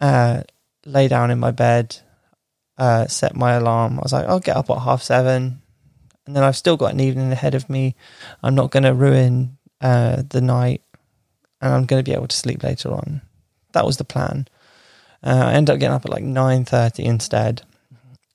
Uh, 0.00 0.42
lay 0.84 1.08
down 1.08 1.30
in 1.30 1.38
my 1.38 1.50
bed, 1.50 1.96
uh, 2.78 3.06
set 3.06 3.36
my 3.36 3.52
alarm. 3.52 3.98
I 3.98 4.02
was 4.02 4.12
like, 4.12 4.26
I'll 4.26 4.40
get 4.40 4.56
up 4.56 4.70
at 4.70 4.78
half 4.78 5.02
seven, 5.02 5.62
and 6.26 6.36
then 6.36 6.42
I've 6.42 6.56
still 6.56 6.76
got 6.76 6.92
an 6.92 7.00
evening 7.00 7.32
ahead 7.32 7.54
of 7.54 7.70
me. 7.70 7.94
I'm 8.42 8.54
not 8.54 8.70
going 8.70 8.82
to 8.82 8.94
ruin 8.94 9.58
uh, 9.80 10.22
the 10.28 10.40
night, 10.40 10.82
and 11.60 11.72
I'm 11.72 11.86
going 11.86 12.02
to 12.02 12.08
be 12.08 12.14
able 12.14 12.28
to 12.28 12.36
sleep 12.36 12.62
later 12.62 12.92
on. 12.92 13.22
That 13.76 13.84
was 13.84 13.98
the 13.98 14.04
plan. 14.04 14.48
Uh, 15.22 15.48
I 15.48 15.52
ended 15.52 15.74
up 15.74 15.78
getting 15.78 15.94
up 15.94 16.06
at 16.06 16.10
like 16.10 16.22
nine 16.22 16.64
thirty 16.64 17.04
instead, 17.04 17.60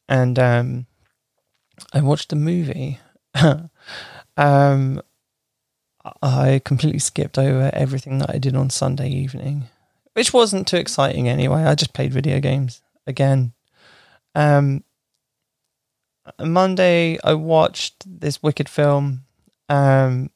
and 0.08 0.38
um, 0.38 0.86
I 1.92 2.02
watched 2.02 2.32
a 2.32 2.36
movie. 2.36 3.00
um, 4.38 5.02
I 6.22 6.62
completely 6.64 7.00
skipped 7.00 7.40
over 7.40 7.72
everything 7.74 8.20
that 8.20 8.30
I 8.30 8.38
did 8.38 8.56
on 8.56 8.70
Sunday 8.70 9.10
evening, 9.10 9.64
which 10.14 10.32
wasn't 10.32 10.68
too 10.68 10.78
exciting 10.78 11.28
anyway. 11.28 11.64
I 11.64 11.74
just 11.74 11.96
played 11.96 12.14
video 12.14 12.40
games 12.40 12.84
again. 13.08 13.54
Um, 14.36 14.84
Monday, 16.40 17.18
I 17.24 17.34
watched 17.34 18.04
this 18.06 18.44
wicked 18.44 18.70
film. 18.70 19.24
Um, 19.70 20.30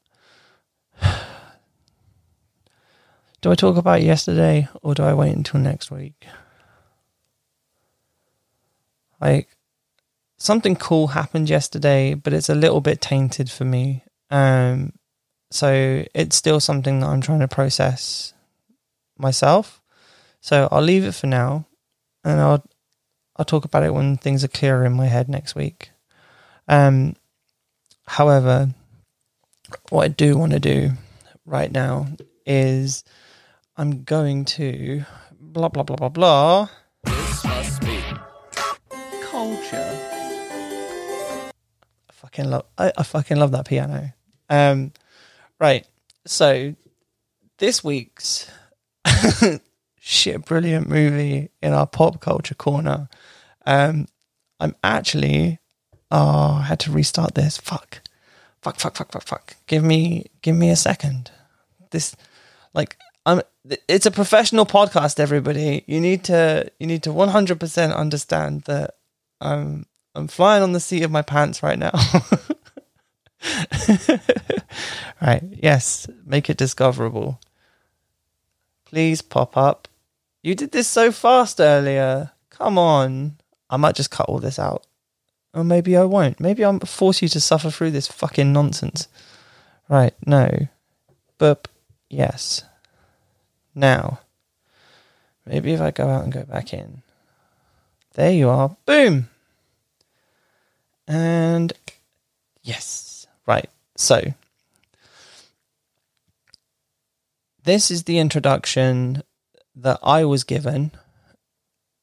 do 3.46 3.52
I 3.52 3.56
talk 3.56 3.78
about 3.78 4.02
yesterday 4.02 4.68
or 4.82 4.96
do 4.96 5.04
I 5.04 5.14
wait 5.14 5.36
until 5.36 5.60
next 5.60 5.92
week? 5.92 6.26
Like, 9.22 9.50
something 10.40 10.76
cool 10.76 11.06
happened 11.06 11.48
yesterday, 11.48 12.16
but 12.16 12.34
it's 12.34 12.50
a 12.50 12.56
little 12.56 12.82
bit 12.82 13.02
tainted 13.02 13.52
for 13.52 13.64
me. 13.64 14.04
Um, 14.32 14.94
so 15.52 16.04
it's 16.16 16.36
still 16.36 16.60
something 16.60 17.02
that 17.02 17.06
I'm 17.06 17.22
trying 17.22 17.42
to 17.42 17.48
process 17.48 18.34
myself. 19.16 19.80
So 20.42 20.68
I'll 20.72 20.82
leave 20.82 21.04
it 21.04 21.14
for 21.14 21.28
now, 21.28 21.68
and 22.24 22.42
I'll 22.42 22.66
I'll 23.36 23.46
talk 23.46 23.64
about 23.64 23.84
it 23.84 23.94
when 23.94 24.18
things 24.18 24.44
are 24.44 24.48
clearer 24.48 24.86
in 24.86 24.94
my 24.94 25.06
head 25.06 25.30
next 25.30 25.54
week. 25.54 25.92
Um, 26.68 27.16
however, 28.08 28.74
what 29.92 30.06
I 30.06 30.08
do 30.08 30.36
want 30.36 30.54
to 30.54 30.60
do 30.60 30.94
right 31.46 31.72
now 31.72 32.08
is 32.48 33.04
I'm 33.78 34.04
going 34.04 34.46
to 34.46 35.04
blah 35.38 35.68
blah 35.68 35.84
blah 35.84 35.98
blah 35.98 36.08
blah. 36.08 36.70
This 37.04 37.44
must 37.44 37.82
be 37.82 38.02
culture. 39.22 40.00
I 42.10 42.14
fucking 42.14 42.50
love 42.50 42.66
I, 42.78 42.94
I 42.98 43.04
fucking 43.04 43.36
love 43.36 43.52
that 43.52 43.68
piano. 43.68 44.14
Um 44.50 44.94
right. 45.60 45.86
So 46.26 46.76
this 47.58 47.84
week's 47.84 48.50
shit 50.00 50.46
brilliant 50.46 50.88
movie 50.88 51.50
in 51.62 51.74
our 51.74 51.86
pop 51.86 52.22
culture 52.22 52.56
corner. 52.56 53.10
Um 53.66 54.08
I'm 54.58 54.76
actually 54.86 55.60
oh 56.12 56.60
I 56.62 56.62
had 56.62 56.80
to 56.82 56.92
restart 56.92 57.36
this. 57.36 57.58
Fuck. 57.58 58.04
Fuck 58.62 58.80
fuck 58.80 58.96
fuck 58.96 59.12
fuck 59.12 59.24
fuck. 59.24 59.56
Give 59.68 59.84
me 59.84 60.28
give 60.42 60.56
me 60.56 60.70
a 60.70 60.78
second. 60.78 61.30
This 61.92 62.16
like 62.74 62.96
I'm 63.26 63.42
it's 63.88 64.06
a 64.06 64.12
professional 64.12 64.66
podcast 64.66 65.20
everybody. 65.20 65.84
You 65.88 66.00
need 66.00 66.24
to 66.26 66.72
you 66.80 66.88
need 66.88 67.04
to 67.04 67.10
100% 67.10 67.96
understand 67.96 68.64
that 68.64 68.96
I'm 69.42 69.86
I'm 70.14 70.28
flying 70.28 70.64
on 70.64 70.72
the 70.74 70.80
seat 70.80 71.04
of 71.04 71.12
my 71.12 71.22
pants 71.22 71.62
right 71.62 71.78
now. 71.78 71.92
right. 75.22 75.44
Yes, 75.52 76.08
make 76.26 76.50
it 76.50 76.58
discoverable. 76.58 77.40
Please 78.86 79.22
pop 79.22 79.58
up. 79.58 79.88
You 80.42 80.56
did 80.56 80.72
this 80.72 80.88
so 80.88 81.12
fast 81.12 81.60
earlier. 81.60 82.32
Come 82.50 82.78
on. 82.78 83.38
I 83.70 83.78
might 83.78 83.96
just 83.96 84.12
cut 84.12 84.30
all 84.30 84.40
this 84.40 84.60
out. 84.60 84.86
Or 85.54 85.64
maybe 85.64 85.98
I 85.98 86.04
won't. 86.04 86.40
Maybe 86.40 86.64
I'll 86.64 86.80
force 86.80 87.22
you 87.22 87.28
to 87.30 87.42
suffer 87.42 87.72
through 87.72 87.92
this 87.92 88.08
fucking 88.08 88.54
nonsense. 88.54 89.08
Right, 89.90 90.14
no. 90.26 90.68
But 91.38 91.68
yes. 92.10 92.64
Now. 93.76 94.22
Maybe 95.46 95.74
if 95.74 95.82
I 95.82 95.92
go 95.92 96.08
out 96.08 96.24
and 96.24 96.34
go 96.34 96.44
back 96.44 96.74
in. 96.74 97.04
There 98.14 98.32
you 98.32 98.50
are. 98.50 98.76
Boom. 98.86 99.30
And 101.08 101.74
yes. 102.64 103.28
Right. 103.46 103.70
So 103.96 104.34
this 107.64 107.92
is 107.92 108.04
the 108.04 108.18
introduction 108.20 109.22
that 109.76 110.00
I 110.02 110.26
was 110.26 110.44
given. 110.44 110.92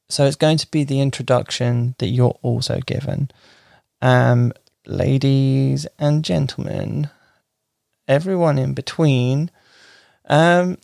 So 0.09 0.25
it's 0.25 0.35
going 0.35 0.57
to 0.57 0.69
be 0.69 0.83
the 0.83 1.01
introduction 1.01 1.95
that 1.97 2.07
you're 2.07 2.37
also 2.43 2.79
given. 2.85 3.31
Um, 4.01 4.53
ladies 4.85 5.87
and 5.97 6.23
gentlemen, 6.23 7.09
everyone 8.07 8.59
in 8.59 8.73
between, 8.73 9.49
um, 10.29 10.77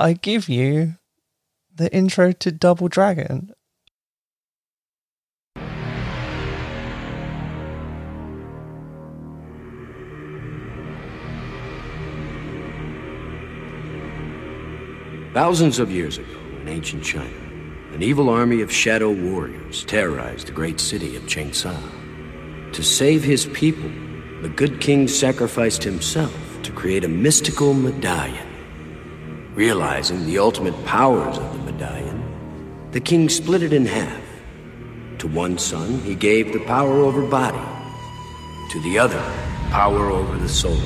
I 0.00 0.14
give 0.14 0.48
you 0.48 0.94
the 1.74 1.94
intro 1.94 2.32
to 2.32 2.50
Double 2.50 2.88
Dragon. 2.88 3.52
Thousands 15.34 15.78
of 15.78 15.90
years 15.90 16.16
ago, 16.16 16.26
in 16.62 16.68
ancient 16.68 17.04
China, 17.04 17.28
an 17.92 18.02
evil 18.02 18.30
army 18.30 18.62
of 18.62 18.72
shadow 18.72 19.12
warriors 19.12 19.84
terrorized 19.84 20.46
the 20.46 20.52
great 20.52 20.80
city 20.80 21.14
of 21.14 21.24
Changsha. 21.24 21.76
To 22.72 22.82
save 22.82 23.22
his 23.22 23.44
people, 23.48 23.90
the 24.40 24.48
good 24.48 24.80
king 24.80 25.08
sacrificed 25.08 25.84
himself 25.84 26.62
to 26.62 26.72
create 26.72 27.04
a 27.04 27.08
mystical 27.08 27.74
medallion. 27.74 28.49
Realizing 29.54 30.26
the 30.26 30.38
ultimate 30.38 30.84
powers 30.84 31.36
of 31.36 31.52
the 31.52 31.72
medallion, 31.72 32.22
the 32.92 33.00
king 33.00 33.28
split 33.28 33.62
it 33.62 33.72
in 33.72 33.84
half. 33.84 34.22
To 35.18 35.26
one 35.28 35.58
son, 35.58 36.00
he 36.00 36.14
gave 36.14 36.52
the 36.52 36.60
power 36.60 37.00
over 37.00 37.26
body. 37.26 37.58
To 38.70 38.80
the 38.82 38.98
other, 38.98 39.20
power 39.70 40.10
over 40.10 40.36
the 40.38 40.48
soul. 40.48 40.80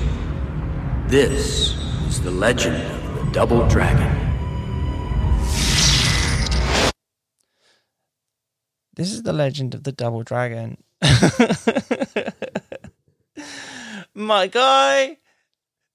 This 1.08 1.74
is 2.08 2.22
the 2.22 2.30
legend 2.30 2.76
of 2.90 3.26
the 3.26 3.32
Double 3.32 3.68
Dragon. 3.68 4.24
This 8.96 9.12
is 9.12 9.24
the 9.24 9.32
legend 9.32 9.74
of 9.74 9.82
the 9.82 9.90
double 9.90 10.22
dragon. 10.22 10.76
My 14.14 14.46
guy, 14.46 15.18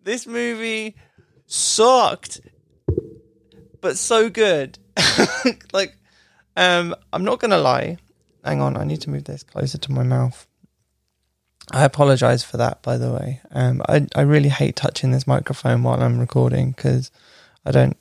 this 0.01 0.27
movie 0.27 0.97
sucked, 1.45 2.41
but 3.81 3.97
so 3.97 4.29
good. 4.29 4.77
like, 5.73 5.95
um, 6.55 6.95
I'm 7.13 7.23
not 7.23 7.39
gonna 7.39 7.57
lie. 7.57 7.97
Hang 8.43 8.61
on, 8.61 8.77
I 8.77 8.83
need 8.83 9.01
to 9.01 9.09
move 9.09 9.25
this 9.25 9.43
closer 9.43 9.77
to 9.77 9.91
my 9.91 10.03
mouth. 10.03 10.47
I 11.71 11.83
apologize 11.83 12.43
for 12.43 12.57
that, 12.57 12.81
by 12.81 12.97
the 12.97 13.11
way. 13.11 13.41
Um, 13.51 13.81
I 13.87 14.07
I 14.15 14.21
really 14.21 14.49
hate 14.49 14.75
touching 14.75 15.11
this 15.11 15.27
microphone 15.27 15.83
while 15.83 16.01
I'm 16.01 16.19
recording 16.19 16.71
because 16.71 17.11
I 17.65 17.71
don't 17.71 17.97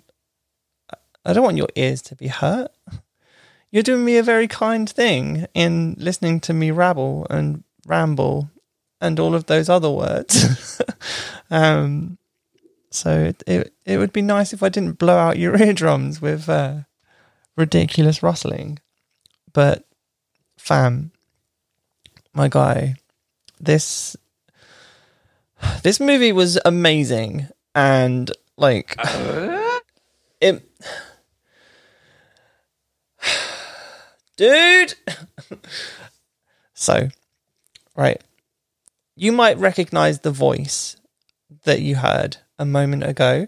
I 1.24 1.33
don't 1.33 1.45
want 1.45 1.57
your 1.57 1.68
ears 1.76 2.03
to 2.03 2.16
be 2.16 2.29
hurt 2.29 2.70
you're 3.70 3.83
doing 3.83 4.05
me 4.05 4.16
a 4.16 4.22
very 4.22 4.49
kind 4.49 4.89
thing 4.89 5.47
in 5.55 5.95
listening 5.99 6.41
to 6.41 6.55
me 6.55 6.70
rabble 6.70 7.26
and 7.29 7.64
ramble 7.87 8.51
and 9.01 9.20
all 9.20 9.35
of 9.35 9.47
those 9.47 9.68
other 9.68 9.91
words. 9.91 10.81
um, 11.51 12.18
so 12.91 13.11
it, 13.11 13.43
it, 13.47 13.74
it 13.84 13.99
would 13.99 14.12
be 14.12 14.22
nice 14.22 14.53
if 14.53 14.62
I 14.62 14.68
didn't 14.68 14.99
blow 14.99 15.16
out 15.16 15.39
your 15.39 15.57
eardrums 15.62 16.20
with 16.20 16.49
uh, 16.49 16.80
ridiculous 17.57 18.22
rustling. 18.22 18.78
But 19.53 19.84
fam, 20.57 21.12
my 22.32 22.49
guy, 22.49 22.97
this 23.61 24.16
this 25.82 25.99
movie 25.99 26.32
was 26.32 26.59
amazing 26.64 27.49
and 27.74 28.30
like 28.57 28.95
it 30.41 30.68
dude. 34.39 34.95
so, 36.74 37.09
right. 37.95 38.22
You 39.14 39.32
might 39.32 39.59
recognize 39.59 40.20
the 40.20 40.30
voice 40.30 40.97
that 41.64 41.82
you 41.82 41.97
heard 41.97 42.39
a 42.59 42.64
moment 42.64 43.04
ago 43.04 43.46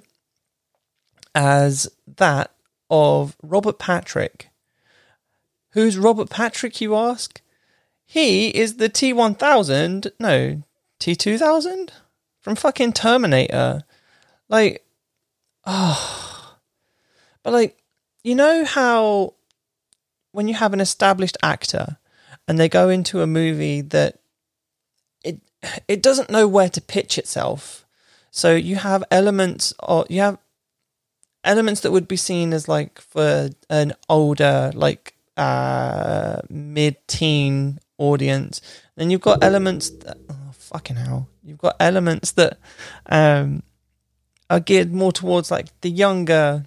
as 1.34 1.88
that 2.16 2.52
of 2.88 3.36
Robert 3.42 3.78
Patrick, 3.78 4.50
Who's 5.72 5.96
Robert 5.96 6.30
Patrick, 6.30 6.80
you 6.80 6.96
ask? 6.96 7.40
He 8.04 8.48
is 8.48 8.76
the 8.76 8.88
T1000, 8.88 10.10
no, 10.18 10.62
T2000 10.98 11.90
from 12.40 12.56
fucking 12.56 12.92
Terminator. 12.92 13.84
Like, 14.48 14.84
oh. 15.64 16.56
But, 17.42 17.52
like, 17.52 17.82
you 18.24 18.34
know 18.34 18.64
how 18.64 19.34
when 20.32 20.48
you 20.48 20.54
have 20.54 20.72
an 20.72 20.80
established 20.80 21.36
actor 21.42 21.98
and 22.48 22.58
they 22.58 22.68
go 22.68 22.88
into 22.88 23.22
a 23.22 23.26
movie 23.26 23.80
that 23.80 24.18
it 25.24 25.40
it 25.88 26.02
doesn't 26.02 26.30
know 26.30 26.46
where 26.46 26.68
to 26.68 26.80
pitch 26.80 27.16
itself. 27.16 27.86
So 28.30 28.54
you 28.54 28.76
have 28.76 29.04
elements 29.10 29.74
or 29.82 30.06
you 30.08 30.20
have 30.20 30.38
elements 31.44 31.80
that 31.80 31.90
would 31.90 32.08
be 32.08 32.16
seen 32.16 32.52
as 32.52 32.68
like 32.68 33.00
for 33.00 33.50
an 33.68 33.94
older 34.08 34.70
like 34.74 35.14
uh 35.36 36.40
mid-teen 36.48 37.78
audience. 37.98 38.60
Then 38.96 39.10
you've 39.10 39.20
got 39.20 39.42
elements 39.42 39.90
that 39.90 40.18
oh, 40.28 40.50
fucking 40.52 40.96
hell. 40.96 41.28
You've 41.42 41.58
got 41.58 41.76
elements 41.80 42.32
that 42.32 42.58
um 43.06 43.62
are 44.48 44.60
geared 44.60 44.92
more 44.92 45.12
towards 45.12 45.50
like 45.50 45.68
the 45.80 45.90
younger 45.90 46.66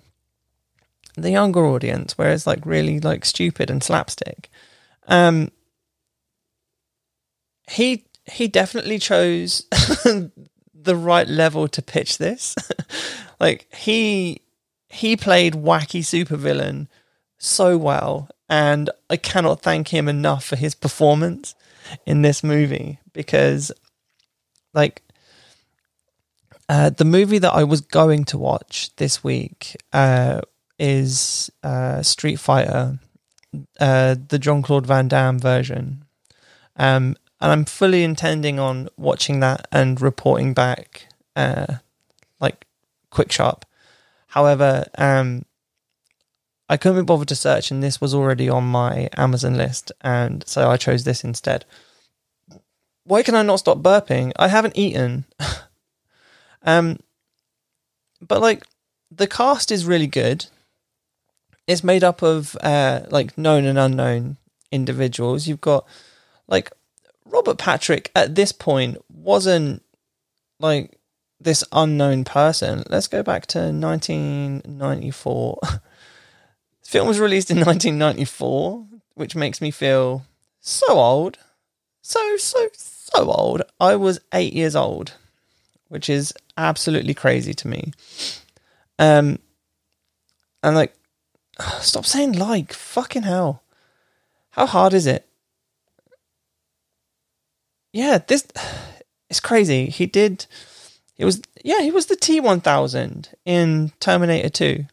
the 1.16 1.32
younger 1.32 1.66
audience 1.66 2.18
where 2.18 2.32
it's 2.32 2.47
like 2.47 2.66
really 2.66 2.99
like 2.99 3.26
stupid 3.26 3.70
and 3.70 3.84
slapstick. 3.84 4.49
Um 5.07 5.51
he 7.70 8.05
he 8.26 8.47
definitely 8.47 8.99
chose 8.99 9.66
the 10.84 10.95
right 10.95 11.27
level 11.27 11.67
to 11.67 11.81
pitch 11.81 12.17
this 12.17 12.55
like 13.39 13.67
he 13.73 14.41
he 14.89 15.17
played 15.17 15.53
wacky 15.53 16.01
supervillain 16.01 16.88
so 17.43 17.77
well, 17.77 18.29
and 18.47 18.89
I 19.09 19.17
cannot 19.17 19.61
thank 19.61 19.89
him 19.89 20.07
enough 20.07 20.45
for 20.45 20.55
his 20.55 20.75
performance 20.75 21.55
in 22.05 22.21
this 22.21 22.43
movie 22.43 22.99
because, 23.11 23.71
like, 24.73 25.01
uh, 26.69 26.89
the 26.91 27.05
movie 27.05 27.39
that 27.39 27.53
I 27.53 27.65
was 27.65 27.81
going 27.81 28.23
to 28.25 28.38
watch 28.38 28.95
this 28.95 29.23
week 29.23 29.75
uh, 29.91 30.41
is 30.79 31.51
uh, 31.63 32.01
Street 32.01 32.38
Fighter, 32.38 32.99
uh, 33.79 34.15
the 34.29 34.39
Jean 34.39 34.61
Claude 34.61 34.86
Van 34.86 35.09
Damme 35.09 35.39
version. 35.39 36.05
Um, 36.77 37.17
and 37.43 37.51
I'm 37.51 37.65
fully 37.65 38.03
intending 38.03 38.57
on 38.57 38.89
watching 38.97 39.39
that 39.41 39.67
and 39.71 40.01
reporting 40.01 40.55
back, 40.55 41.07
uh, 41.35 41.75
like, 42.39 42.65
quick 43.11 43.31
sharp 43.31 43.65
However, 44.33 44.87
um, 44.97 45.45
I 46.67 46.75
couldn't 46.75 46.97
be 46.97 47.05
bothered 47.05 47.27
to 47.27 47.35
search, 47.35 47.69
and 47.69 47.83
this 47.83 48.01
was 48.01 48.15
already 48.15 48.49
on 48.49 48.63
my 48.63 49.07
Amazon 49.15 49.55
list, 49.57 49.91
and 50.01 50.43
so 50.47 50.71
I 50.71 50.77
chose 50.77 51.03
this 51.03 51.23
instead. 51.23 51.65
Why 53.03 53.21
can 53.21 53.35
I 53.35 53.43
not 53.43 53.59
stop 53.59 53.77
burping? 53.83 54.31
I 54.39 54.47
haven't 54.47 54.75
eaten. 54.75 55.25
um, 56.63 56.97
but 58.27 58.41
like 58.41 58.65
the 59.11 59.27
cast 59.27 59.71
is 59.71 59.85
really 59.85 60.07
good. 60.07 60.47
It's 61.67 61.83
made 61.83 62.03
up 62.03 62.23
of 62.23 62.57
uh, 62.61 63.01
like 63.11 63.37
known 63.37 63.65
and 63.65 63.77
unknown 63.77 64.37
individuals. 64.71 65.47
You've 65.47 65.61
got 65.61 65.85
like 66.47 66.71
Robert 67.34 67.57
Patrick 67.57 68.11
at 68.15 68.36
this 68.36 68.51
point 68.51 68.97
wasn't 69.09 69.81
like 70.59 70.99
this 71.41 71.63
unknown 71.71 72.23
person. 72.23 72.84
Let's 72.88 73.07
go 73.07 73.23
back 73.23 73.47
to 73.47 73.59
1994. 73.59 75.57
the 75.63 75.81
film 76.89 77.07
was 77.07 77.19
released 77.19 77.49
in 77.49 77.57
1994, 77.57 78.86
which 79.15 79.36
makes 79.36 79.61
me 79.61 79.71
feel 79.71 80.23
so 80.61 80.86
old. 80.88 81.39
So, 82.03 82.38
so, 82.38 82.67
so 82.75 83.31
old. 83.31 83.63
I 83.79 83.95
was 83.95 84.19
eight 84.31 84.53
years 84.53 84.75
old, 84.75 85.13
which 85.88 86.09
is 86.09 86.36
absolutely 86.55 87.15
crazy 87.15 87.55
to 87.55 87.67
me. 87.67 87.93
Um, 88.99 89.39
and 90.61 90.75
like, 90.75 90.93
stop 91.79 92.05
saying 92.05 92.34
like, 92.34 92.73
fucking 92.73 93.23
hell. 93.23 93.63
How 94.51 94.67
hard 94.67 94.93
is 94.93 95.07
it? 95.07 95.27
Yeah, 97.93 98.17
this, 98.17 98.45
it's 99.29 99.39
crazy. 99.39 99.85
He 99.85 100.05
did 100.05 100.47
it 101.17 101.25
was 101.25 101.41
yeah, 101.63 101.81
he 101.81 101.91
was 101.91 102.07
the 102.07 102.15
T 102.15 102.39
one 102.39 102.59
thousand 102.59 103.29
in 103.45 103.91
Terminator 103.99 104.49
Two, 104.49 104.85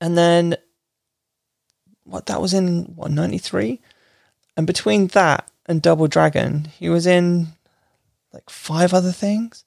and 0.00 0.16
then 0.16 0.56
what 2.04 2.26
that 2.26 2.40
was 2.40 2.54
in 2.54 2.84
what 2.94 3.10
ninety 3.10 3.38
three, 3.38 3.80
and 4.56 4.66
between 4.66 5.08
that 5.08 5.50
and 5.66 5.82
Double 5.82 6.06
Dragon, 6.06 6.66
he 6.78 6.88
was 6.88 7.06
in 7.06 7.48
like 8.32 8.48
five 8.48 8.94
other 8.94 9.12
things. 9.12 9.64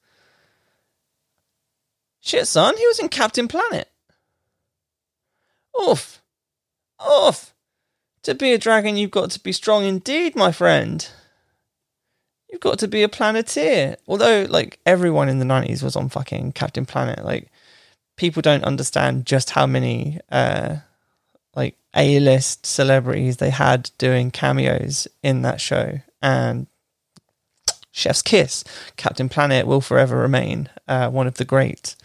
Shit, 2.22 2.48
son, 2.48 2.76
he 2.78 2.88
was 2.88 3.00
in 3.00 3.10
Captain 3.10 3.48
Planet. 3.48 3.90
Oof, 5.82 6.22
oof. 7.10 7.54
To 8.24 8.34
be 8.34 8.52
a 8.52 8.58
dragon, 8.58 8.98
you've 8.98 9.12
got 9.12 9.32
to 9.32 9.40
be 9.40 9.54
strong 9.54 9.86
indeed, 9.86 10.36
my 10.36 10.52
friend. 10.52 11.08
You've 12.50 12.62
got 12.62 12.80
to 12.80 12.88
be 12.88 13.04
a 13.04 13.10
planeteer. 13.10 13.98
Although, 14.08 14.46
like, 14.50 14.80
everyone 14.86 15.30
in 15.30 15.40
the 15.40 15.46
90s 15.46 15.84
was 15.84 15.96
on 15.96 16.10
fucking 16.10 16.54
Captain 16.54 16.86
Planet. 16.86 17.24
Like, 17.24 17.52
people 18.16 18.42
don't 18.42 18.64
understand 18.64 19.26
just 19.26 19.52
how 19.52 19.66
many, 19.66 20.20
uh, 20.32 20.78
like, 21.56 21.76
A 21.96 22.20
list 22.20 22.66
celebrities 22.66 23.38
they 23.38 23.50
had 23.50 23.92
doing 23.98 24.32
cameos 24.32 25.08
in 25.22 25.42
that 25.42 25.60
show. 25.60 26.00
And 26.22 26.68
Chef's 27.92 28.22
Kiss, 28.22 28.64
Captain 28.96 29.28
Planet 29.28 29.68
will 29.68 29.82
forever 29.82 30.18
remain 30.18 30.70
uh, 30.88 31.10
one 31.10 31.28
of 31.28 31.36
the 31.36 31.46
greats. 31.46 31.98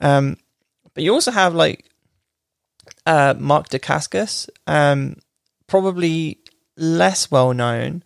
Um, 0.00 0.38
but 0.94 1.04
you 1.04 1.12
also 1.12 1.30
have, 1.30 1.54
like, 1.54 1.90
uh, 3.04 3.34
Mark 3.38 3.68
Dacascos, 3.68 4.48
um, 4.66 5.16
probably 5.66 6.38
less 6.76 7.30
well 7.30 7.52
known 7.52 8.02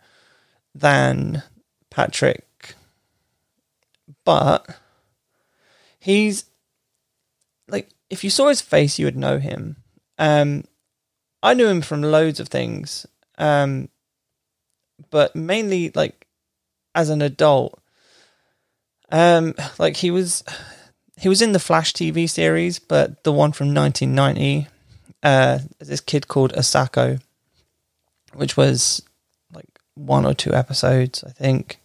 than 0.74 1.42
Patrick, 1.98 2.76
but 4.24 4.64
he's 5.98 6.44
like 7.66 7.88
if 8.08 8.22
you 8.22 8.30
saw 8.30 8.46
his 8.46 8.60
face, 8.60 9.00
you 9.00 9.06
would 9.06 9.16
know 9.16 9.38
him. 9.38 9.78
Um, 10.16 10.62
I 11.42 11.54
knew 11.54 11.66
him 11.66 11.82
from 11.82 12.02
loads 12.02 12.38
of 12.38 12.46
things, 12.46 13.04
um, 13.36 13.88
but 15.10 15.34
mainly 15.34 15.90
like 15.92 16.28
as 16.94 17.10
an 17.10 17.20
adult. 17.20 17.80
Um, 19.10 19.56
like 19.80 19.96
he 19.96 20.12
was, 20.12 20.44
he 21.16 21.28
was 21.28 21.42
in 21.42 21.50
the 21.50 21.58
Flash 21.58 21.92
TV 21.94 22.30
series, 22.30 22.78
but 22.78 23.24
the 23.24 23.32
one 23.32 23.50
from 23.50 23.74
1990. 23.74 24.68
Uh, 25.24 25.58
this 25.80 26.00
kid 26.00 26.28
called 26.28 26.52
Asako, 26.52 27.20
which 28.34 28.56
was 28.56 29.02
like 29.52 29.80
one 29.96 30.24
or 30.24 30.32
two 30.32 30.54
episodes, 30.54 31.24
I 31.24 31.30
think. 31.30 31.80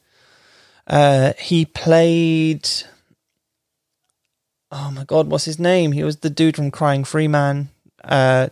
Uh, 0.88 1.34
he 1.40 1.66
played. 1.66 2.68
Oh 4.72 4.92
my 4.92 5.04
god, 5.04 5.28
what's 5.28 5.46
his 5.46 5.60
name? 5.60 5.92
He 5.92 6.04
was 6.04 6.18
the 6.18 6.30
dude 6.30 6.56
from 6.56 6.72
Crying 6.72 7.04
Freeman. 7.04 7.70
Uh, 8.04 8.50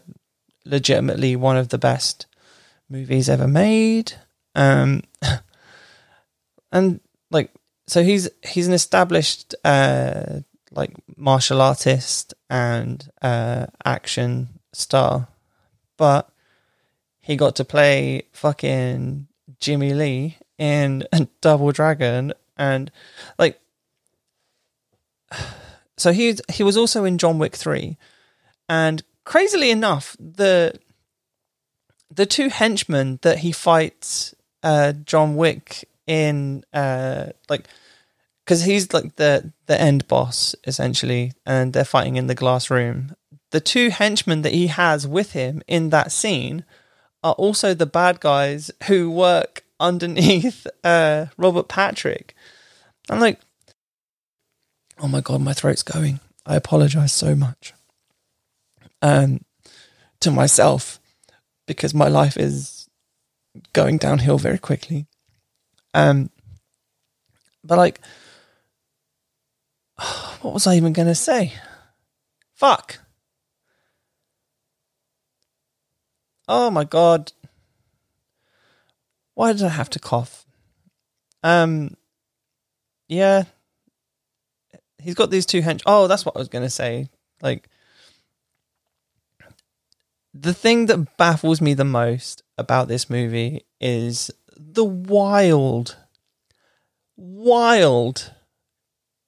legitimately 0.65 1.35
one 1.35 1.57
of 1.57 1.69
the 1.69 1.77
best 1.77 2.25
movies 2.89 3.29
ever 3.29 3.47
made. 3.47 4.13
Um, 4.55 5.03
and 6.71 6.99
like, 7.29 7.51
so 7.87 8.03
he's 8.03 8.29
he's 8.43 8.67
an 8.67 8.73
established 8.73 9.55
uh, 9.65 10.41
like 10.71 10.91
martial 11.17 11.61
artist 11.61 12.33
and 12.49 13.09
uh, 13.21 13.67
action 13.83 14.59
star, 14.73 15.27
but 15.97 16.29
he 17.19 17.35
got 17.35 17.55
to 17.57 17.65
play 17.65 18.23
fucking 18.31 19.27
Jimmy 19.61 19.93
Lee 19.93 20.37
in 20.57 21.07
Double 21.39 21.71
Dragon, 21.71 22.33
and 22.57 22.91
like, 23.39 23.59
so 25.97 26.11
he 26.11 26.35
he 26.51 26.63
was 26.63 26.75
also 26.75 27.05
in 27.05 27.17
John 27.17 27.39
Wick 27.39 27.55
three, 27.55 27.97
and 28.67 29.01
crazily 29.23 29.71
enough, 29.71 30.17
the 30.19 30.77
the 32.13 32.25
two 32.25 32.49
henchmen 32.49 33.19
that 33.21 33.39
he 33.39 33.51
fights 33.51 34.35
uh, 34.63 34.91
John 34.91 35.35
Wick 35.35 35.87
in, 36.05 36.63
uh, 36.73 37.27
like, 37.47 37.67
because 38.43 38.63
he's 38.63 38.93
like 38.93 39.15
the 39.15 39.53
the 39.67 39.79
end 39.79 40.07
boss 40.07 40.55
essentially, 40.65 41.33
and 41.45 41.73
they're 41.73 41.85
fighting 41.85 42.17
in 42.17 42.27
the 42.27 42.35
glass 42.35 42.69
room. 42.69 43.15
The 43.51 43.61
two 43.61 43.89
henchmen 43.89 44.41
that 44.43 44.53
he 44.53 44.67
has 44.67 45.07
with 45.07 45.33
him 45.33 45.61
in 45.67 45.89
that 45.89 46.11
scene 46.11 46.65
are 47.23 47.33
also 47.33 47.73
the 47.73 47.85
bad 47.85 48.19
guys 48.19 48.71
who 48.87 49.09
work 49.09 49.63
underneath 49.79 50.65
uh, 50.83 51.27
Robert 51.37 51.67
Patrick. 51.67 52.35
I'm 53.09 53.19
like, 53.19 53.39
oh 54.99 55.07
my 55.07 55.21
god, 55.21 55.41
my 55.41 55.53
throat's 55.53 55.83
going. 55.83 56.19
I 56.45 56.55
apologize 56.55 57.13
so 57.13 57.35
much 57.35 57.73
um, 59.01 59.43
to 60.21 60.31
myself 60.31 60.99
because 61.67 61.93
my 61.93 62.07
life 62.07 62.37
is 62.37 62.87
going 63.73 63.97
downhill 63.97 64.37
very 64.37 64.57
quickly. 64.57 65.05
Um, 65.93 66.29
but 67.63 67.77
like, 67.77 67.99
what 70.41 70.53
was 70.53 70.67
I 70.67 70.75
even 70.75 70.93
to 71.07 71.15
say? 71.15 71.53
Fuck. 72.55 72.99
Oh 76.53 76.69
my 76.69 76.83
god. 76.83 77.31
Why 79.35 79.53
did 79.53 79.63
I 79.63 79.69
have 79.69 79.89
to 79.91 79.99
cough? 79.99 80.45
Um, 81.43 81.95
yeah. 83.07 83.45
He's 85.01 85.15
got 85.15 85.31
these 85.31 85.45
two 85.45 85.61
hench. 85.61 85.81
Oh, 85.85 86.07
that's 86.07 86.25
what 86.25 86.35
I 86.35 86.39
was 86.39 86.49
going 86.49 86.65
to 86.65 86.69
say. 86.69 87.07
Like, 87.41 87.69
the 90.33 90.53
thing 90.53 90.87
that 90.87 91.15
baffles 91.15 91.61
me 91.61 91.73
the 91.73 91.85
most 91.85 92.43
about 92.57 92.89
this 92.89 93.09
movie 93.09 93.65
is 93.79 94.29
the 94.57 94.83
wild, 94.83 95.95
wild 97.15 98.33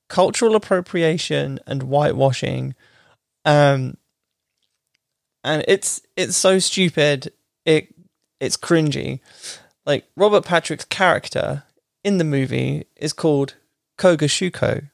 cultural 0.10 0.56
appropriation 0.56 1.62
and 1.66 1.84
whitewashing. 1.84 2.76
Um, 3.46 3.96
and 5.44 5.64
it's 5.68 6.02
it's 6.16 6.38
so 6.38 6.60
stupid. 6.60 7.32
It 7.66 7.94
it's 8.40 8.58
cringy. 8.58 9.20
Like 9.86 10.06
Robert 10.16 10.46
Patrick's 10.46 10.86
character 10.86 11.64
in 12.04 12.18
the 12.18 12.24
movie 12.24 12.86
is 12.96 13.14
called 13.14 13.56
Koga 13.98 14.28
Shuko, 14.28 14.90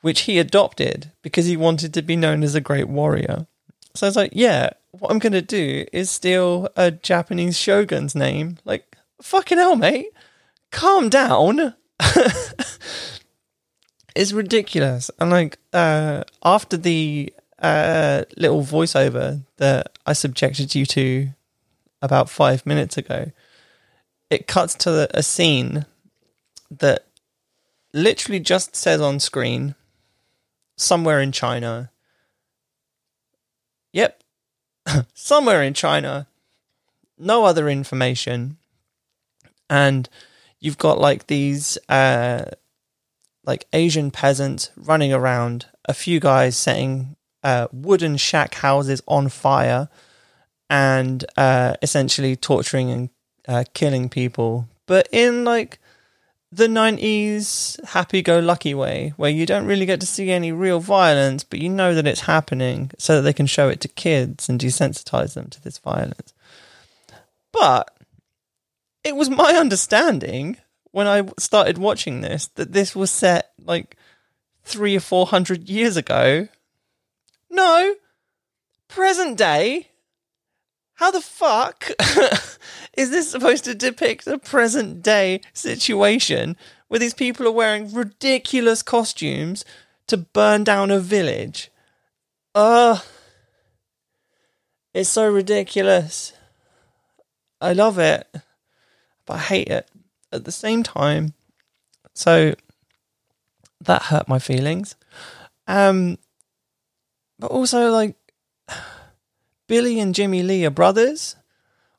which 0.00 0.20
he 0.22 0.38
adopted 0.38 1.12
because 1.22 1.46
he 1.46 1.56
wanted 1.56 1.94
to 1.94 2.02
be 2.02 2.16
known 2.16 2.42
as 2.42 2.54
a 2.54 2.60
great 2.60 2.88
warrior. 2.88 3.46
So 3.94 4.06
I 4.06 4.08
was 4.08 4.16
like, 4.16 4.32
yeah, 4.34 4.70
what 4.92 5.10
I'm 5.10 5.18
gonna 5.18 5.42
do 5.42 5.84
is 5.92 6.10
steal 6.10 6.68
a 6.76 6.90
Japanese 6.90 7.58
shogun's 7.58 8.14
name. 8.14 8.58
Like, 8.64 8.96
fucking 9.22 9.58
hell, 9.58 9.76
mate. 9.76 10.08
Calm 10.70 11.08
down. 11.08 11.74
it's 14.14 14.32
ridiculous. 14.32 15.10
And 15.18 15.30
like, 15.30 15.58
uh, 15.72 16.24
after 16.44 16.76
the 16.76 17.32
uh, 17.60 18.24
little 18.36 18.62
voiceover 18.62 19.42
that 19.56 19.98
I 20.06 20.12
subjected 20.12 20.74
you 20.74 20.86
to 20.86 21.30
about 22.00 22.30
five 22.30 22.64
minutes 22.64 22.96
ago, 22.96 23.32
it 24.30 24.46
cuts 24.46 24.74
to 24.76 24.90
the, 24.90 25.10
a 25.14 25.22
scene 25.22 25.86
that 26.70 27.06
literally 27.92 28.40
just 28.40 28.76
says 28.76 29.00
on 29.00 29.18
screen, 29.20 29.74
somewhere 30.76 31.20
in 31.20 31.32
China. 31.32 31.90
Yep, 33.92 34.22
somewhere 35.14 35.62
in 35.62 35.74
China. 35.74 36.26
No 37.18 37.44
other 37.44 37.68
information. 37.68 38.58
And 39.68 40.08
you've 40.60 40.78
got 40.78 41.00
like 41.00 41.26
these 41.26 41.76
uh, 41.88 42.44
like 43.44 43.66
Asian 43.72 44.10
peasants 44.10 44.70
running 44.76 45.12
around, 45.12 45.66
a 45.86 45.94
few 45.94 46.20
guys 46.20 46.56
setting 46.56 47.16
uh, 47.42 47.68
wooden 47.72 48.16
shack 48.16 48.54
houses 48.54 49.02
on 49.06 49.28
fire 49.28 49.88
and 50.70 51.24
uh, 51.36 51.74
essentially 51.82 52.36
torturing 52.36 52.90
and 52.90 53.10
uh, 53.46 53.64
killing 53.74 54.08
people, 54.08 54.68
but 54.86 55.08
in 55.12 55.44
like 55.44 55.78
the 56.50 56.66
90s 56.66 57.82
happy 57.88 58.22
go 58.22 58.38
lucky 58.38 58.74
way, 58.74 59.12
where 59.16 59.30
you 59.30 59.46
don't 59.46 59.66
really 59.66 59.86
get 59.86 60.00
to 60.00 60.06
see 60.06 60.30
any 60.30 60.52
real 60.52 60.80
violence, 60.80 61.44
but 61.44 61.58
you 61.58 61.68
know 61.68 61.94
that 61.94 62.06
it's 62.06 62.22
happening 62.22 62.90
so 62.98 63.16
that 63.16 63.22
they 63.22 63.32
can 63.32 63.46
show 63.46 63.68
it 63.68 63.80
to 63.80 63.88
kids 63.88 64.48
and 64.48 64.60
desensitize 64.60 65.34
them 65.34 65.48
to 65.50 65.62
this 65.62 65.78
violence. 65.78 66.32
But 67.52 67.94
it 69.04 69.16
was 69.16 69.30
my 69.30 69.54
understanding 69.54 70.56
when 70.90 71.06
I 71.06 71.28
started 71.38 71.78
watching 71.78 72.20
this 72.20 72.48
that 72.54 72.72
this 72.72 72.96
was 72.96 73.10
set 73.10 73.52
like 73.64 73.96
three 74.64 74.96
or 74.96 75.00
four 75.00 75.26
hundred 75.26 75.68
years 75.68 75.96
ago. 75.96 76.48
No, 77.50 77.94
present 78.88 79.36
day. 79.36 79.88
How 80.94 81.10
the 81.10 81.20
fuck 81.20 81.90
is 82.96 83.10
this 83.10 83.30
supposed 83.30 83.64
to 83.64 83.74
depict 83.74 84.26
a 84.26 84.38
present 84.38 85.02
day 85.02 85.40
situation 85.52 86.56
where 86.88 86.98
these 86.98 87.14
people 87.14 87.46
are 87.46 87.52
wearing 87.52 87.92
ridiculous 87.92 88.82
costumes 88.82 89.64
to 90.08 90.16
burn 90.16 90.64
down 90.64 90.90
a 90.90 90.98
village? 90.98 91.70
Ugh. 92.54 93.00
It's 94.92 95.08
so 95.08 95.30
ridiculous. 95.30 96.32
I 97.60 97.72
love 97.72 97.98
it, 97.98 98.26
but 99.26 99.34
I 99.34 99.38
hate 99.38 99.68
it 99.68 99.88
at 100.32 100.44
the 100.44 100.52
same 100.52 100.82
time. 100.82 101.34
So 102.14 102.54
that 103.80 104.02
hurt 104.02 104.28
my 104.28 104.40
feelings. 104.40 104.96
Um, 105.68 106.18
but 107.38 107.50
also 107.50 107.90
like 107.90 108.16
Billy 109.68 110.00
and 110.00 110.14
Jimmy 110.14 110.42
Lee 110.42 110.64
are 110.66 110.70
brothers. 110.70 111.36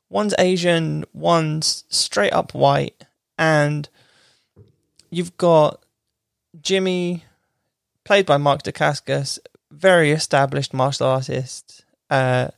One's 0.08 0.34
Asian, 0.38 1.04
one's 1.12 1.84
straight 1.88 2.32
up 2.32 2.52
white, 2.52 3.04
and 3.38 3.88
you've 5.08 5.36
got 5.36 5.84
Jimmy, 6.60 7.24
played 8.04 8.26
by 8.26 8.36
Mark 8.36 8.64
Dacascos, 8.64 9.38
very 9.70 10.10
established 10.10 10.74
martial 10.74 11.06
artist. 11.06 11.84
Uh, 12.10 12.48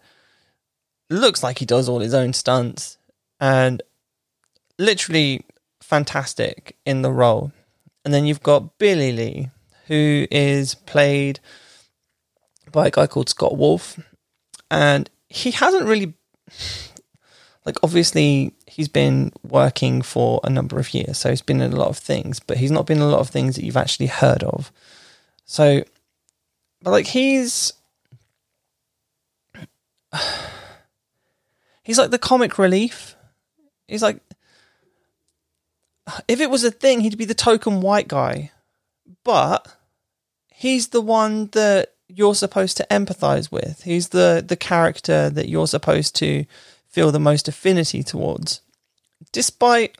looks 1.10 1.42
like 1.42 1.58
he 1.58 1.66
does 1.66 1.90
all 1.90 2.00
his 2.00 2.14
own 2.14 2.32
stunts, 2.32 2.96
and 3.38 3.82
literally 4.78 5.44
fantastic 5.80 6.76
in 6.86 7.02
the 7.02 7.12
role. 7.12 7.52
And 8.04 8.14
then 8.14 8.24
you've 8.24 8.42
got 8.42 8.78
Billy 8.78 9.12
Lee, 9.12 9.50
who 9.88 10.26
is 10.30 10.74
played 10.74 11.38
by 12.72 12.88
a 12.88 12.90
guy 12.90 13.06
called 13.06 13.28
Scott 13.28 13.56
Wolf, 13.56 14.00
and 14.70 15.08
he 15.28 15.50
hasn't 15.50 15.86
really 15.86 16.14
like 17.64 17.76
obviously 17.82 18.52
he's 18.66 18.88
been 18.88 19.32
working 19.42 20.02
for 20.02 20.40
a 20.44 20.50
number 20.50 20.78
of 20.78 20.92
years 20.92 21.18
so 21.18 21.30
he's 21.30 21.42
been 21.42 21.60
in 21.60 21.72
a 21.72 21.76
lot 21.76 21.88
of 21.88 21.98
things 21.98 22.40
but 22.40 22.58
he's 22.58 22.70
not 22.70 22.86
been 22.86 22.98
in 22.98 23.04
a 23.04 23.08
lot 23.08 23.20
of 23.20 23.28
things 23.28 23.56
that 23.56 23.64
you've 23.64 23.76
actually 23.76 24.06
heard 24.06 24.42
of. 24.42 24.72
So 25.44 25.84
but 26.82 26.90
like 26.90 27.06
he's 27.06 27.72
he's 31.82 31.98
like 31.98 32.10
the 32.10 32.18
comic 32.18 32.58
relief. 32.58 33.16
He's 33.88 34.02
like 34.02 34.20
if 36.26 36.40
it 36.40 36.50
was 36.50 36.64
a 36.64 36.70
thing 36.70 37.00
he'd 37.00 37.18
be 37.18 37.24
the 37.24 37.34
token 37.34 37.80
white 37.80 38.08
guy. 38.08 38.50
But 39.24 39.76
he's 40.48 40.88
the 40.88 41.00
one 41.00 41.46
that 41.48 41.91
you're 42.14 42.34
supposed 42.34 42.76
to 42.76 42.86
empathize 42.90 43.50
with. 43.50 43.82
He's 43.82 44.08
the 44.08 44.44
the 44.46 44.56
character 44.56 45.30
that 45.30 45.48
you're 45.48 45.66
supposed 45.66 46.14
to 46.16 46.44
feel 46.88 47.10
the 47.10 47.20
most 47.20 47.48
affinity 47.48 48.02
towards. 48.02 48.60
Despite 49.32 49.96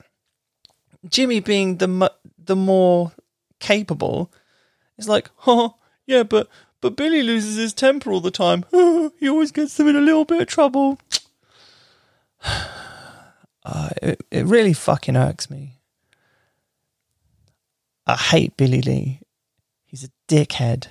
Jimmy 1.09 1.41
being 1.41 1.79
the 1.79 2.13
the 2.39 2.57
more 2.57 3.13
capable, 3.61 4.33
it's 4.99 5.09
like, 5.09 5.31
oh 5.47 5.77
yeah, 6.07 6.23
but 6.23 6.49
but 6.81 6.97
Billy 6.97 7.23
loses 7.23 7.57
his 7.57 7.73
temper 7.73 8.13
all 8.13 8.21
the 8.21 8.31
time. 8.31 8.65
he 9.19 9.29
always 9.29 9.53
gets 9.53 9.77
them 9.77 9.89
in 9.89 9.97
a 9.97 10.01
little 10.01 10.25
bit 10.25 10.43
of 10.43 10.49
trouble. 10.49 10.99
Uh, 13.65 13.91
it, 14.03 14.21
it 14.33 14.45
really 14.45 14.73
fucking 14.73 15.17
irks 15.17 15.49
me. 15.49 15.79
I 18.09 18.17
hate 18.17 18.57
Billy 18.57 18.83
Lee. 18.83 19.21
He's 19.85 20.03
a 20.03 20.11
dickhead. 20.27 20.89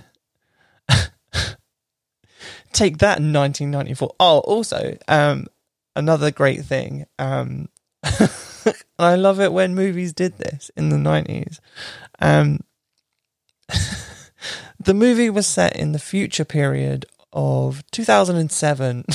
Take 2.73 2.99
that 2.99 3.19
in 3.19 3.33
1994. 3.33 4.15
Oh, 4.19 4.39
also, 4.39 4.97
um, 5.07 5.47
another 5.95 6.31
great 6.31 6.63
thing. 6.63 7.05
Um, 7.19 7.69
I 8.99 9.15
love 9.15 9.39
it 9.39 9.51
when 9.51 9.75
movies 9.75 10.13
did 10.13 10.37
this 10.37 10.71
in 10.75 10.89
the 10.89 10.97
90s. 10.97 11.59
Um, 12.19 12.59
the 14.79 14.93
movie 14.93 15.29
was 15.29 15.47
set 15.47 15.75
in 15.75 15.91
the 15.91 15.99
future 15.99 16.45
period 16.45 17.05
of 17.33 17.83
2007 17.91 19.05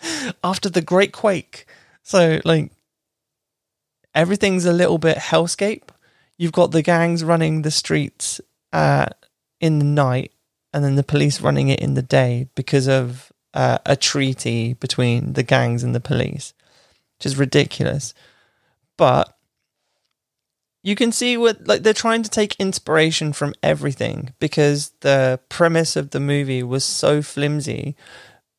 after 0.44 0.68
the 0.68 0.82
Great 0.82 1.12
Quake. 1.12 1.66
So, 2.02 2.40
like, 2.44 2.72
everything's 4.14 4.64
a 4.64 4.72
little 4.72 4.98
bit 4.98 5.18
hellscape. 5.18 5.88
You've 6.38 6.52
got 6.52 6.70
the 6.72 6.82
gangs 6.82 7.22
running 7.22 7.62
the 7.62 7.70
streets 7.70 8.40
uh, 8.72 9.06
in 9.60 9.78
the 9.78 9.84
night 9.84 10.32
and 10.72 10.84
then 10.84 10.96
the 10.96 11.02
police 11.02 11.40
running 11.40 11.68
it 11.68 11.80
in 11.80 11.94
the 11.94 12.02
day 12.02 12.48
because 12.54 12.88
of 12.88 13.32
uh, 13.54 13.78
a 13.84 13.96
treaty 13.96 14.74
between 14.74 15.32
the 15.32 15.42
gangs 15.42 15.82
and 15.82 15.94
the 15.94 16.00
police, 16.00 16.54
which 17.18 17.26
is 17.26 17.36
ridiculous. 17.36 18.14
But 18.96 19.36
you 20.82 20.94
can 20.94 21.12
see 21.12 21.36
what 21.36 21.66
like 21.66 21.82
they're 21.82 21.92
trying 21.92 22.22
to 22.22 22.30
take 22.30 22.56
inspiration 22.58 23.32
from 23.32 23.54
everything 23.62 24.32
because 24.38 24.92
the 25.00 25.40
premise 25.48 25.96
of 25.96 26.10
the 26.10 26.20
movie 26.20 26.62
was 26.62 26.84
so 26.84 27.20
flimsy 27.20 27.96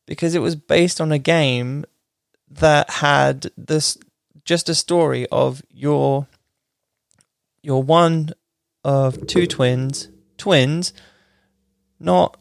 because 0.06 0.34
it 0.34 0.40
was 0.40 0.54
based 0.56 1.00
on 1.00 1.10
a 1.10 1.18
game 1.18 1.84
that 2.50 2.90
had 2.90 3.50
this 3.56 3.96
just 4.44 4.68
a 4.68 4.74
story 4.74 5.26
of 5.32 5.62
your 5.70 6.26
your 7.62 7.82
one 7.82 8.30
of 8.84 9.26
two 9.26 9.46
twins, 9.46 10.08
twins, 10.36 10.92
not 12.02 12.36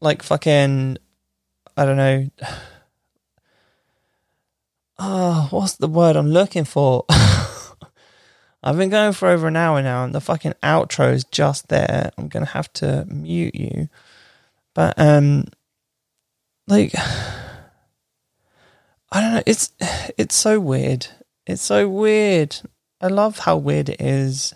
like 0.00 0.22
fucking 0.22 0.98
I 1.76 1.84
don't 1.84 1.96
know. 1.96 2.30
Oh, 4.98 5.48
what's 5.50 5.74
the 5.76 5.88
word 5.88 6.16
I'm 6.16 6.30
looking 6.30 6.64
for? 6.64 7.04
I've 8.62 8.78
been 8.78 8.90
going 8.90 9.12
for 9.12 9.28
over 9.28 9.46
an 9.48 9.56
hour 9.56 9.82
now, 9.82 10.04
and 10.04 10.14
the 10.14 10.20
fucking 10.20 10.54
outro 10.62 11.12
is 11.12 11.24
just 11.24 11.68
there. 11.68 12.10
I'm 12.16 12.28
gonna 12.28 12.46
have 12.46 12.72
to 12.74 13.04
mute 13.08 13.54
you, 13.54 13.88
but 14.72 14.94
um, 14.98 15.44
like, 16.66 16.92
I 19.12 19.20
don't 19.20 19.34
know. 19.34 19.42
It's 19.46 19.72
it's 20.16 20.34
so 20.34 20.60
weird. 20.60 21.08
It's 21.46 21.62
so 21.62 21.88
weird. 21.88 22.56
I 23.00 23.08
love 23.08 23.40
how 23.40 23.56
weird 23.56 23.90
it 23.90 24.00
is, 24.00 24.54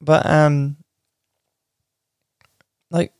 but 0.00 0.26
um, 0.26 0.76
like, 2.92 3.12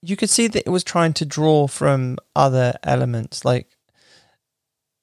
you 0.00 0.16
could 0.16 0.30
see 0.30 0.46
that 0.46 0.66
it 0.66 0.70
was 0.70 0.84
trying 0.84 1.12
to 1.14 1.26
draw 1.26 1.66
from 1.66 2.16
other 2.34 2.78
elements, 2.82 3.44
like 3.44 3.76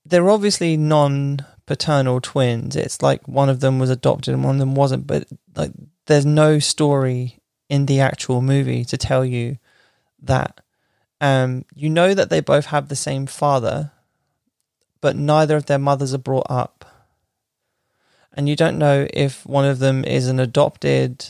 they're 0.05 0.29
obviously 0.29 0.77
non 0.77 1.45
paternal 1.65 2.19
twins. 2.19 2.75
It's 2.75 3.01
like 3.01 3.27
one 3.27 3.49
of 3.49 3.59
them 3.59 3.77
was 3.77 3.89
adopted 3.89 4.33
and 4.33 4.43
one 4.43 4.55
of 4.55 4.59
them 4.59 4.73
wasn't, 4.73 5.05
but 5.05 5.27
like 5.55 5.71
there's 6.07 6.25
no 6.25 6.59
story 6.59 7.39
in 7.69 7.85
the 7.85 7.99
actual 7.99 8.41
movie 8.41 8.83
to 8.85 8.97
tell 8.97 9.23
you 9.23 9.57
that. 10.23 10.61
Um, 11.19 11.65
you 11.75 11.89
know 11.89 12.13
that 12.13 12.29
they 12.29 12.41
both 12.41 12.67
have 12.67 12.87
the 12.87 12.95
same 12.95 13.25
father, 13.25 13.91
but 15.01 15.15
neither 15.15 15.55
of 15.55 15.65
their 15.65 15.79
mothers 15.79 16.13
are 16.13 16.19
brought 16.19 16.45
up. 16.49 16.85
And 18.33 18.47
you 18.47 18.55
don't 18.55 18.77
know 18.77 19.07
if 19.11 19.45
one 19.47 19.65
of 19.65 19.79
them 19.79 20.05
is 20.05 20.27
an 20.27 20.39
adopted, 20.39 21.25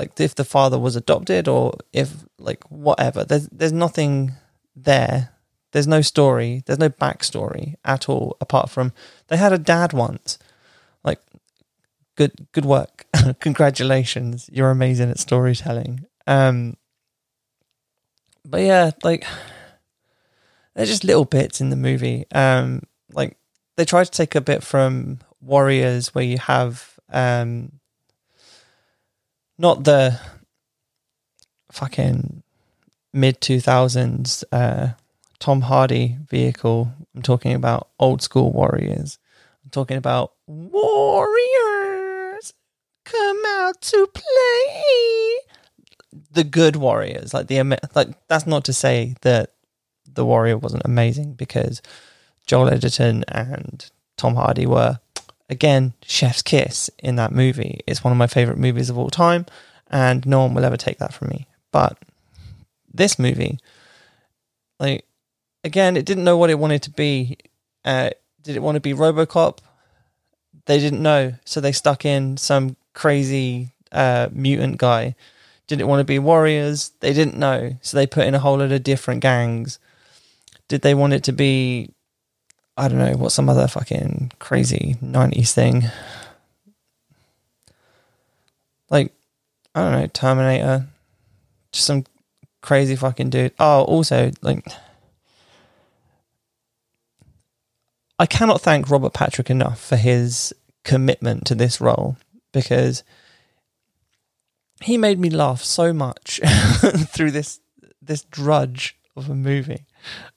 like 0.00 0.18
if 0.20 0.34
the 0.34 0.44
father 0.44 0.78
was 0.78 0.96
adopted 0.96 1.46
or 1.46 1.74
if 1.92 2.24
like 2.38 2.64
whatever. 2.70 3.24
There's 3.24 3.48
there's 3.48 3.72
nothing 3.72 4.32
there 4.74 5.30
there's 5.72 5.86
no 5.86 6.00
story. 6.00 6.62
There's 6.66 6.78
no 6.78 6.88
backstory 6.88 7.74
at 7.84 8.08
all, 8.08 8.36
apart 8.40 8.70
from 8.70 8.92
they 9.28 9.36
had 9.36 9.52
a 9.52 9.58
dad 9.58 9.92
once. 9.92 10.38
Like, 11.04 11.20
good, 12.16 12.48
good 12.52 12.64
work. 12.64 13.06
Congratulations. 13.40 14.50
You're 14.52 14.70
amazing 14.70 15.10
at 15.10 15.18
storytelling. 15.18 16.06
Um, 16.26 16.76
but 18.44 18.62
yeah, 18.62 18.90
like, 19.02 19.24
they're 20.74 20.86
just 20.86 21.04
little 21.04 21.24
bits 21.24 21.60
in 21.60 21.70
the 21.70 21.76
movie. 21.76 22.24
Um, 22.32 22.82
like 23.12 23.36
they 23.76 23.84
try 23.84 24.04
to 24.04 24.10
take 24.10 24.34
a 24.34 24.40
bit 24.40 24.62
from 24.62 25.20
Warriors, 25.40 26.14
where 26.14 26.24
you 26.24 26.38
have 26.38 26.98
um, 27.10 27.79
not 29.60 29.84
the 29.84 30.18
fucking 31.70 32.42
mid 33.12 33.40
two 33.40 33.60
thousands 33.60 34.42
uh, 34.50 34.92
Tom 35.38 35.60
Hardy 35.60 36.16
vehicle. 36.28 36.90
I'm 37.14 37.22
talking 37.22 37.54
about 37.54 37.88
old 37.98 38.22
school 38.22 38.52
warriors. 38.52 39.18
I'm 39.62 39.70
talking 39.70 39.98
about 39.98 40.32
warriors 40.46 40.80
come 43.04 43.42
out 43.46 43.80
to 43.82 44.08
play. 44.14 45.36
The 46.32 46.44
good 46.44 46.76
warriors, 46.76 47.34
like 47.34 47.46
the 47.48 47.62
like. 47.94 48.08
That's 48.28 48.46
not 48.46 48.64
to 48.64 48.72
say 48.72 49.14
that 49.20 49.52
the 50.12 50.24
warrior 50.24 50.56
wasn't 50.56 50.82
amazing 50.86 51.34
because 51.34 51.82
Joel 52.46 52.70
Edgerton 52.70 53.24
and 53.28 53.88
Tom 54.16 54.34
Hardy 54.34 54.66
were 54.66 54.98
again 55.50 55.92
chef's 56.02 56.40
kiss 56.42 56.88
in 57.00 57.16
that 57.16 57.32
movie. 57.32 57.80
It's 57.86 58.02
one 58.02 58.12
of 58.12 58.18
my 58.18 58.28
favorite 58.28 58.56
movies 58.56 58.88
of 58.88 58.96
all 58.96 59.10
time, 59.10 59.44
and 59.90 60.24
no 60.26 60.40
one 60.40 60.54
will 60.54 60.64
ever 60.64 60.76
take 60.76 60.98
that 60.98 61.12
from 61.12 61.28
me. 61.28 61.46
But 61.72 61.98
this 62.92 63.18
movie, 63.18 63.58
like 64.78 65.04
again, 65.64 65.96
it 65.96 66.06
didn't 66.06 66.24
know 66.24 66.38
what 66.38 66.50
it 66.50 66.58
wanted 66.58 66.82
to 66.84 66.90
be. 66.90 67.36
Uh, 67.84 68.10
did 68.42 68.56
it 68.56 68.62
want 68.62 68.76
to 68.76 68.80
be 68.80 68.94
RoboCop? 68.94 69.58
They 70.66 70.78
didn't 70.78 71.02
know, 71.02 71.34
so 71.44 71.60
they 71.60 71.72
stuck 71.72 72.04
in 72.04 72.36
some 72.36 72.76
crazy 72.94 73.72
uh, 73.92 74.28
mutant 74.32 74.78
guy. 74.78 75.16
Did 75.66 75.80
it 75.80 75.86
want 75.86 76.00
to 76.00 76.04
be 76.04 76.18
Warriors? 76.18 76.92
They 77.00 77.12
didn't 77.12 77.36
know, 77.36 77.76
so 77.82 77.96
they 77.96 78.06
put 78.06 78.26
in 78.26 78.34
a 78.34 78.38
whole 78.38 78.58
lot 78.58 78.72
of 78.72 78.82
different 78.82 79.20
gangs. 79.20 79.78
Did 80.68 80.82
they 80.82 80.94
want 80.94 81.12
it 81.12 81.24
to 81.24 81.32
be? 81.32 81.92
I 82.76 82.88
don't 82.88 82.98
know 82.98 83.16
what 83.16 83.32
some 83.32 83.48
other 83.48 83.68
fucking 83.68 84.32
crazy 84.38 84.96
nineties 85.00 85.52
thing. 85.52 85.84
Like, 88.88 89.12
I 89.74 89.82
don't 89.82 89.92
know, 89.92 90.06
Terminator. 90.06 90.86
Just 91.72 91.86
some 91.86 92.04
crazy 92.62 92.96
fucking 92.96 93.30
dude. 93.30 93.52
Oh, 93.58 93.82
also, 93.84 94.32
like, 94.42 94.66
I 98.18 98.26
cannot 98.26 98.60
thank 98.60 98.90
Robert 98.90 99.12
Patrick 99.14 99.50
enough 99.50 99.80
for 99.80 99.96
his 99.96 100.52
commitment 100.84 101.46
to 101.46 101.54
this 101.54 101.80
role 101.80 102.16
because 102.52 103.02
he 104.82 104.98
made 104.98 105.18
me 105.18 105.30
laugh 105.30 105.62
so 105.62 105.92
much 105.92 106.40
through 107.08 107.30
this 107.30 107.60
this 108.02 108.24
drudge 108.24 108.96
of 109.16 109.30
a 109.30 109.34
movie. 109.34 109.84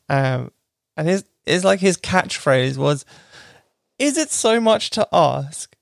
Um, 0.09 0.51
and 0.95 1.07
his 1.07 1.25
is 1.45 1.63
like 1.63 1.79
his 1.79 1.97
catchphrase 1.97 2.77
was, 2.77 3.05
"Is 3.99 4.17
it 4.17 4.31
so 4.31 4.59
much 4.59 4.89
to 4.91 5.07
ask 5.11 5.75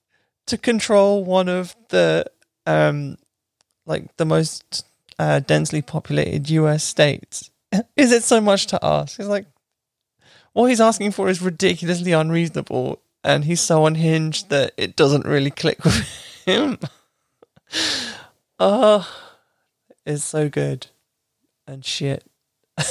to 0.47 0.57
control 0.57 1.23
one 1.23 1.49
of 1.49 1.75
the 1.89 2.25
um, 2.65 3.17
like 3.85 4.15
the 4.17 4.25
most 4.25 4.85
uh, 5.19 5.39
densely 5.39 5.81
populated 5.81 6.49
U.S. 6.49 6.83
states? 6.83 7.49
is 7.95 8.11
it 8.11 8.23
so 8.23 8.41
much 8.41 8.67
to 8.67 8.79
ask?" 8.83 9.19
It's 9.19 9.29
like, 9.29 9.45
what 10.53 10.67
he's 10.67 10.81
asking 10.81 11.11
for 11.11 11.29
is 11.29 11.41
ridiculously 11.41 12.11
unreasonable, 12.11 13.01
and 13.23 13.45
he's 13.45 13.61
so 13.61 13.85
unhinged 13.85 14.49
that 14.49 14.73
it 14.77 14.95
doesn't 14.95 15.25
really 15.25 15.51
click 15.51 15.83
with 15.83 16.07
him. 16.45 16.79
oh, 18.59 19.07
it's 20.05 20.23
so 20.23 20.49
good 20.49 20.87
and 21.67 21.85
shit. 21.85 22.23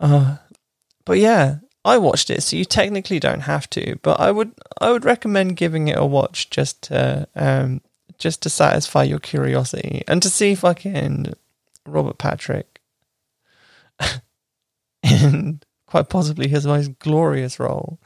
uh, 0.00 0.36
but 1.08 1.18
yeah, 1.18 1.56
I 1.86 1.96
watched 1.96 2.28
it, 2.28 2.42
so 2.42 2.54
you 2.56 2.66
technically 2.66 3.18
don't 3.18 3.40
have 3.40 3.68
to, 3.70 3.98
but 4.02 4.20
I 4.20 4.30
would 4.30 4.52
I 4.78 4.92
would 4.92 5.06
recommend 5.06 5.56
giving 5.56 5.88
it 5.88 5.96
a 5.96 6.04
watch 6.04 6.50
just 6.50 6.82
to 6.82 7.26
um 7.34 7.80
just 8.18 8.42
to 8.42 8.50
satisfy 8.50 9.04
your 9.04 9.18
curiosity 9.18 10.04
and 10.06 10.22
to 10.22 10.28
see 10.28 10.54
fucking 10.54 11.32
Robert 11.86 12.18
Patrick 12.18 12.82
in 15.02 15.60
quite 15.86 16.10
possibly 16.10 16.46
his 16.46 16.66
most 16.66 16.98
glorious 16.98 17.58
role. 17.58 17.98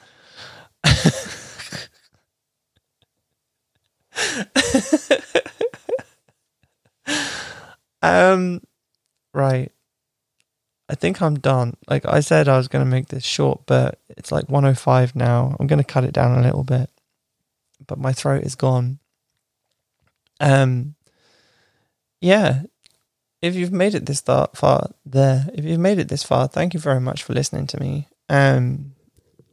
um, 8.03 8.61
right. 9.35 9.73
I 10.93 10.95
think 10.95 11.23
I'm 11.23 11.39
done. 11.39 11.79
Like 11.89 12.05
I 12.05 12.21
said, 12.21 12.49
I 12.49 12.59
was 12.59 12.69
going 12.69 12.85
to 12.85 12.91
make 12.91 13.09
this 13.09 13.25
short, 13.25 13.63
but 13.65 13.99
it's 14.11 14.31
like 14.31 14.51
105 14.51 15.17
now. 15.17 15.57
I'm 15.59 15.67
going 15.67 15.79
to 15.79 15.85
cut 15.85 16.05
it 16.05 16.13
down 16.13 16.39
a 16.39 16.43
little 16.43 16.65
bit, 16.65 16.91
but 17.87 17.99
my 17.99 18.13
throat 18.13 18.45
is 18.45 18.57
gone. 18.57 18.99
Um, 20.39 20.95
yeah, 22.21 22.65
if 23.41 23.55
you've 23.55 23.73
made 23.73 23.95
it 23.95 24.05
this 24.05 24.21
far 24.21 24.91
there, 25.07 25.49
if 25.55 25.65
you've 25.65 25.81
made 25.81 25.99
it 25.99 26.09
this 26.09 26.25
far, 26.25 26.47
thank 26.47 26.75
you 26.75 26.81
very 26.81 27.01
much 27.01 27.23
for 27.23 27.33
listening 27.33 27.67
to 27.69 27.81
me. 27.81 28.07
Um, 28.29 28.93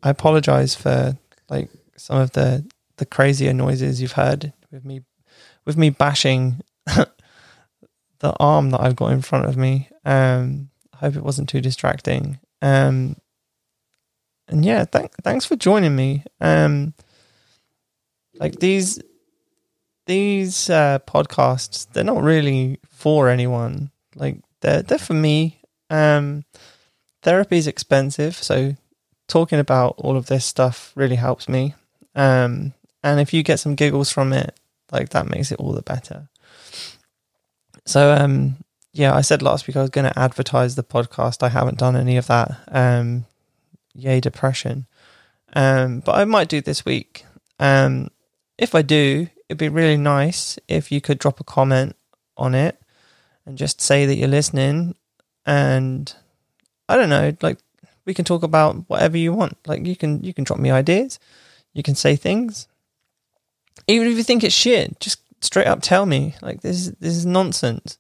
I 0.04 0.10
apologize 0.10 0.76
for 0.76 1.18
like 1.50 1.70
some 1.96 2.18
of 2.18 2.32
the 2.32 2.70
the 2.98 3.06
crazier 3.06 3.54
noises 3.54 4.02
you've 4.02 4.12
heard 4.12 4.52
with 4.72 4.84
me 4.84 5.04
with 5.66 5.78
me 5.78 5.90
bashing 5.90 6.60
the 6.86 8.36
arm 8.42 8.72
that 8.72 8.82
I've 8.82 8.98
got 8.98 9.14
in 9.14 9.22
front 9.22 9.46
of 9.46 9.56
me. 9.56 9.88
Um, 10.04 10.68
hope 11.00 11.16
it 11.16 11.24
wasn't 11.24 11.50
too 11.50 11.62
distracting. 11.62 12.39
Um, 12.62 13.16
and 14.47 14.66
yeah, 14.66 14.86
thank, 14.86 15.14
thanks 15.24 15.45
for 15.45 15.56
joining 15.56 15.95
me. 15.95 16.24
Um, 16.41 16.93
like 18.39 18.60
these 18.60 19.02
these 20.06 20.70
uh, 20.70 21.00
podcasts, 21.08 21.88
they're 21.91 22.04
not 22.04 22.24
really 22.24 22.80
for 22.89 23.30
anyone. 23.30 23.91
Like 24.16 24.38
they're 24.62 24.82
they're 24.82 24.97
for 24.97 25.14
me. 25.14 25.62
Um, 25.89 26.45
therapy 27.22 27.58
is 27.58 27.68
expensive, 27.68 28.36
so 28.36 28.76
talking 29.28 29.60
about 29.60 29.95
all 29.97 30.18
of 30.18 30.26
this 30.26 30.45
stuff 30.45 30.91
really 30.95 31.16
helps 31.16 31.47
me. 31.47 31.76
Um, 32.16 32.74
and 33.04 33.20
if 33.20 33.34
you 33.34 33.43
get 33.43 33.60
some 33.60 33.76
giggles 33.76 34.12
from 34.12 34.34
it, 34.34 34.60
like 34.91 35.10
that 35.10 35.30
makes 35.30 35.52
it 35.52 35.60
all 35.60 35.74
the 35.74 35.82
better. 35.82 36.28
So 37.86 38.12
um, 38.12 38.58
yeah, 38.92 39.16
I 39.16 39.22
said 39.22 39.42
last 39.42 39.68
week 39.68 39.78
I 39.78 39.82
was 39.82 39.90
going 39.90 40.12
to 40.12 40.20
advertise 40.20 40.76
the 40.76 40.84
podcast. 40.84 41.44
I 41.44 41.50
haven't 41.50 41.78
done 41.78 41.96
any 41.96 42.18
of 42.18 42.28
that. 42.28 42.60
Um, 42.70 43.26
yay, 43.94 44.20
depression. 44.20 44.88
Um, 45.54 46.00
but 46.00 46.16
I 46.16 46.26
might 46.26 46.50
do 46.50 46.62
this 46.62 46.86
week. 46.86 47.26
Um, 47.60 48.10
if 48.58 48.74
I 48.74 48.82
do, 48.82 49.28
it'd 49.48 49.60
be 49.60 49.70
really 49.70 49.98
nice 49.98 50.58
if 50.68 50.92
you 50.92 51.02
could 51.02 51.20
drop 51.20 51.40
a 51.40 51.44
comment 51.44 51.96
on 52.36 52.56
it 52.56 52.80
and 53.46 53.58
just 53.58 53.80
say 53.80 54.06
that 54.06 54.16
you're 54.16 54.28
listening. 54.28 54.96
And 55.46 56.14
I 56.88 56.96
don't 56.96 57.10
know, 57.10 57.36
like 57.42 57.60
we 58.06 58.16
can 58.16 58.26
talk 58.26 58.42
about 58.42 58.90
whatever 58.90 59.18
you 59.18 59.34
want. 59.34 59.56
Like 59.68 59.86
you 59.86 59.96
can 59.96 60.24
you 60.24 60.34
can 60.34 60.44
drop 60.44 60.60
me 60.60 60.72
ideas, 60.72 61.20
you 61.74 61.84
can 61.84 61.94
say 61.94 62.16
things. 62.16 62.68
Even 63.88 64.08
if 64.08 64.18
you 64.18 64.24
think 64.24 64.44
it's 64.44 64.56
shit, 64.56 65.00
just 65.00 65.22
straight 65.42 65.68
up 65.68 65.82
tell 65.82 66.08
me. 66.08 66.34
Like 66.42 66.62
this 66.62 66.76
is 66.76 66.92
this 66.94 67.16
is 67.16 67.26
nonsense. 67.26 67.99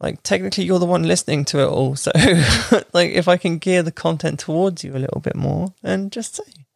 Like 0.00 0.22
technically 0.22 0.64
you're 0.64 0.78
the 0.78 0.86
one 0.86 1.02
listening 1.02 1.44
to 1.46 1.60
it 1.60 1.66
all. 1.66 1.96
So 1.96 2.12
like 2.92 3.10
if 3.10 3.26
I 3.26 3.36
can 3.36 3.58
gear 3.58 3.82
the 3.82 3.92
content 3.92 4.38
towards 4.40 4.84
you 4.84 4.96
a 4.96 4.98
little 4.98 5.20
bit 5.20 5.34
more, 5.34 5.74
then 5.82 6.10
just 6.10 6.36
say. 6.36 6.66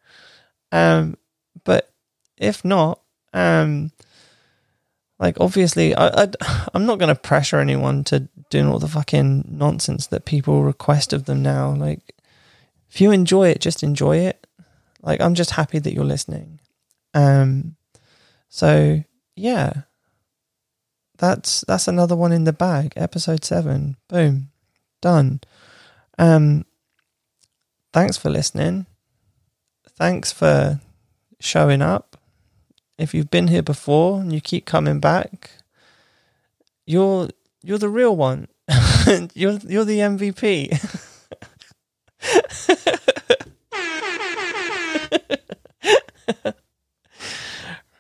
Um 0.73 1.17
but 1.65 1.93
if 2.37 2.65
not, 2.65 3.01
um 3.33 3.93
like 5.21 5.37
obviously 5.41 5.95
I, 5.95 6.25
I 6.25 6.29
I'm 6.75 6.87
not 6.87 6.99
going 6.99 7.15
to 7.15 7.21
pressure 7.21 7.61
anyone 7.61 8.03
to 8.05 8.29
doing 8.51 8.67
all 8.67 8.81
the 8.81 8.89
fucking 8.89 9.45
nonsense 9.49 10.09
that 10.09 10.25
people 10.25 10.65
request 10.65 11.13
of 11.13 11.27
them 11.27 11.43
now. 11.43 11.71
Like 11.71 12.17
if 12.91 13.01
you 13.01 13.13
enjoy 13.13 13.49
it, 13.51 13.61
just 13.61 13.85
enjoy 13.85 14.19
it. 14.19 14.47
Like 15.01 15.21
I'm 15.21 15.35
just 15.35 15.53
happy 15.53 15.79
that 15.79 15.95
you're 15.95 16.05
listening. 16.05 16.59
Um 17.15 17.77
so 18.49 19.05
yeah. 19.37 19.83
That's 21.23 21.65
that's 21.69 21.87
another 21.87 22.17
one 22.17 22.33
in 22.33 22.43
the 22.43 22.53
bag. 22.53 22.95
Episode 22.97 23.45
7. 23.45 23.97
Boom. 24.09 24.51
Done. 25.01 25.41
Um 26.19 26.67
thanks 27.93 28.17
for 28.17 28.29
listening. 28.29 28.87
Thanks 29.89 30.33
for 30.33 30.81
showing 31.39 31.81
up 31.81 32.17
if 32.99 33.15
you've 33.15 33.31
been 33.31 33.47
here 33.47 33.63
before 33.63 34.21
and 34.21 34.33
you 34.33 34.41
keep 34.41 34.67
coming 34.67 34.99
back, 34.99 35.53
you're 36.87 37.29
you're 37.63 37.79
the 37.79 37.89
real 37.89 38.17
one. 38.17 38.49
you're 39.33 39.61
you're 39.63 39.85
the 39.85 40.01
MVP. 40.01 40.77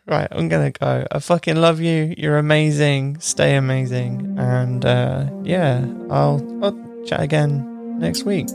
right, 0.06 0.28
I'm 0.30 0.48
gonna 0.48 0.70
go. 0.72 1.06
I 1.10 1.18
fucking 1.18 1.56
love 1.56 1.80
you. 1.80 2.14
You're 2.18 2.38
amazing. 2.38 3.20
Stay 3.20 3.56
amazing. 3.56 4.36
And 4.38 4.84
uh, 4.84 5.30
yeah, 5.42 5.86
I'll 6.10 6.42
I'll 6.64 7.04
chat 7.04 7.20
again 7.20 7.98
next 7.98 8.24
week. 8.24 8.48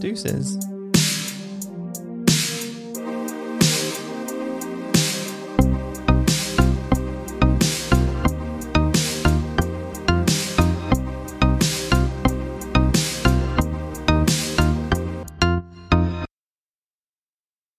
Deuces. 0.00 0.58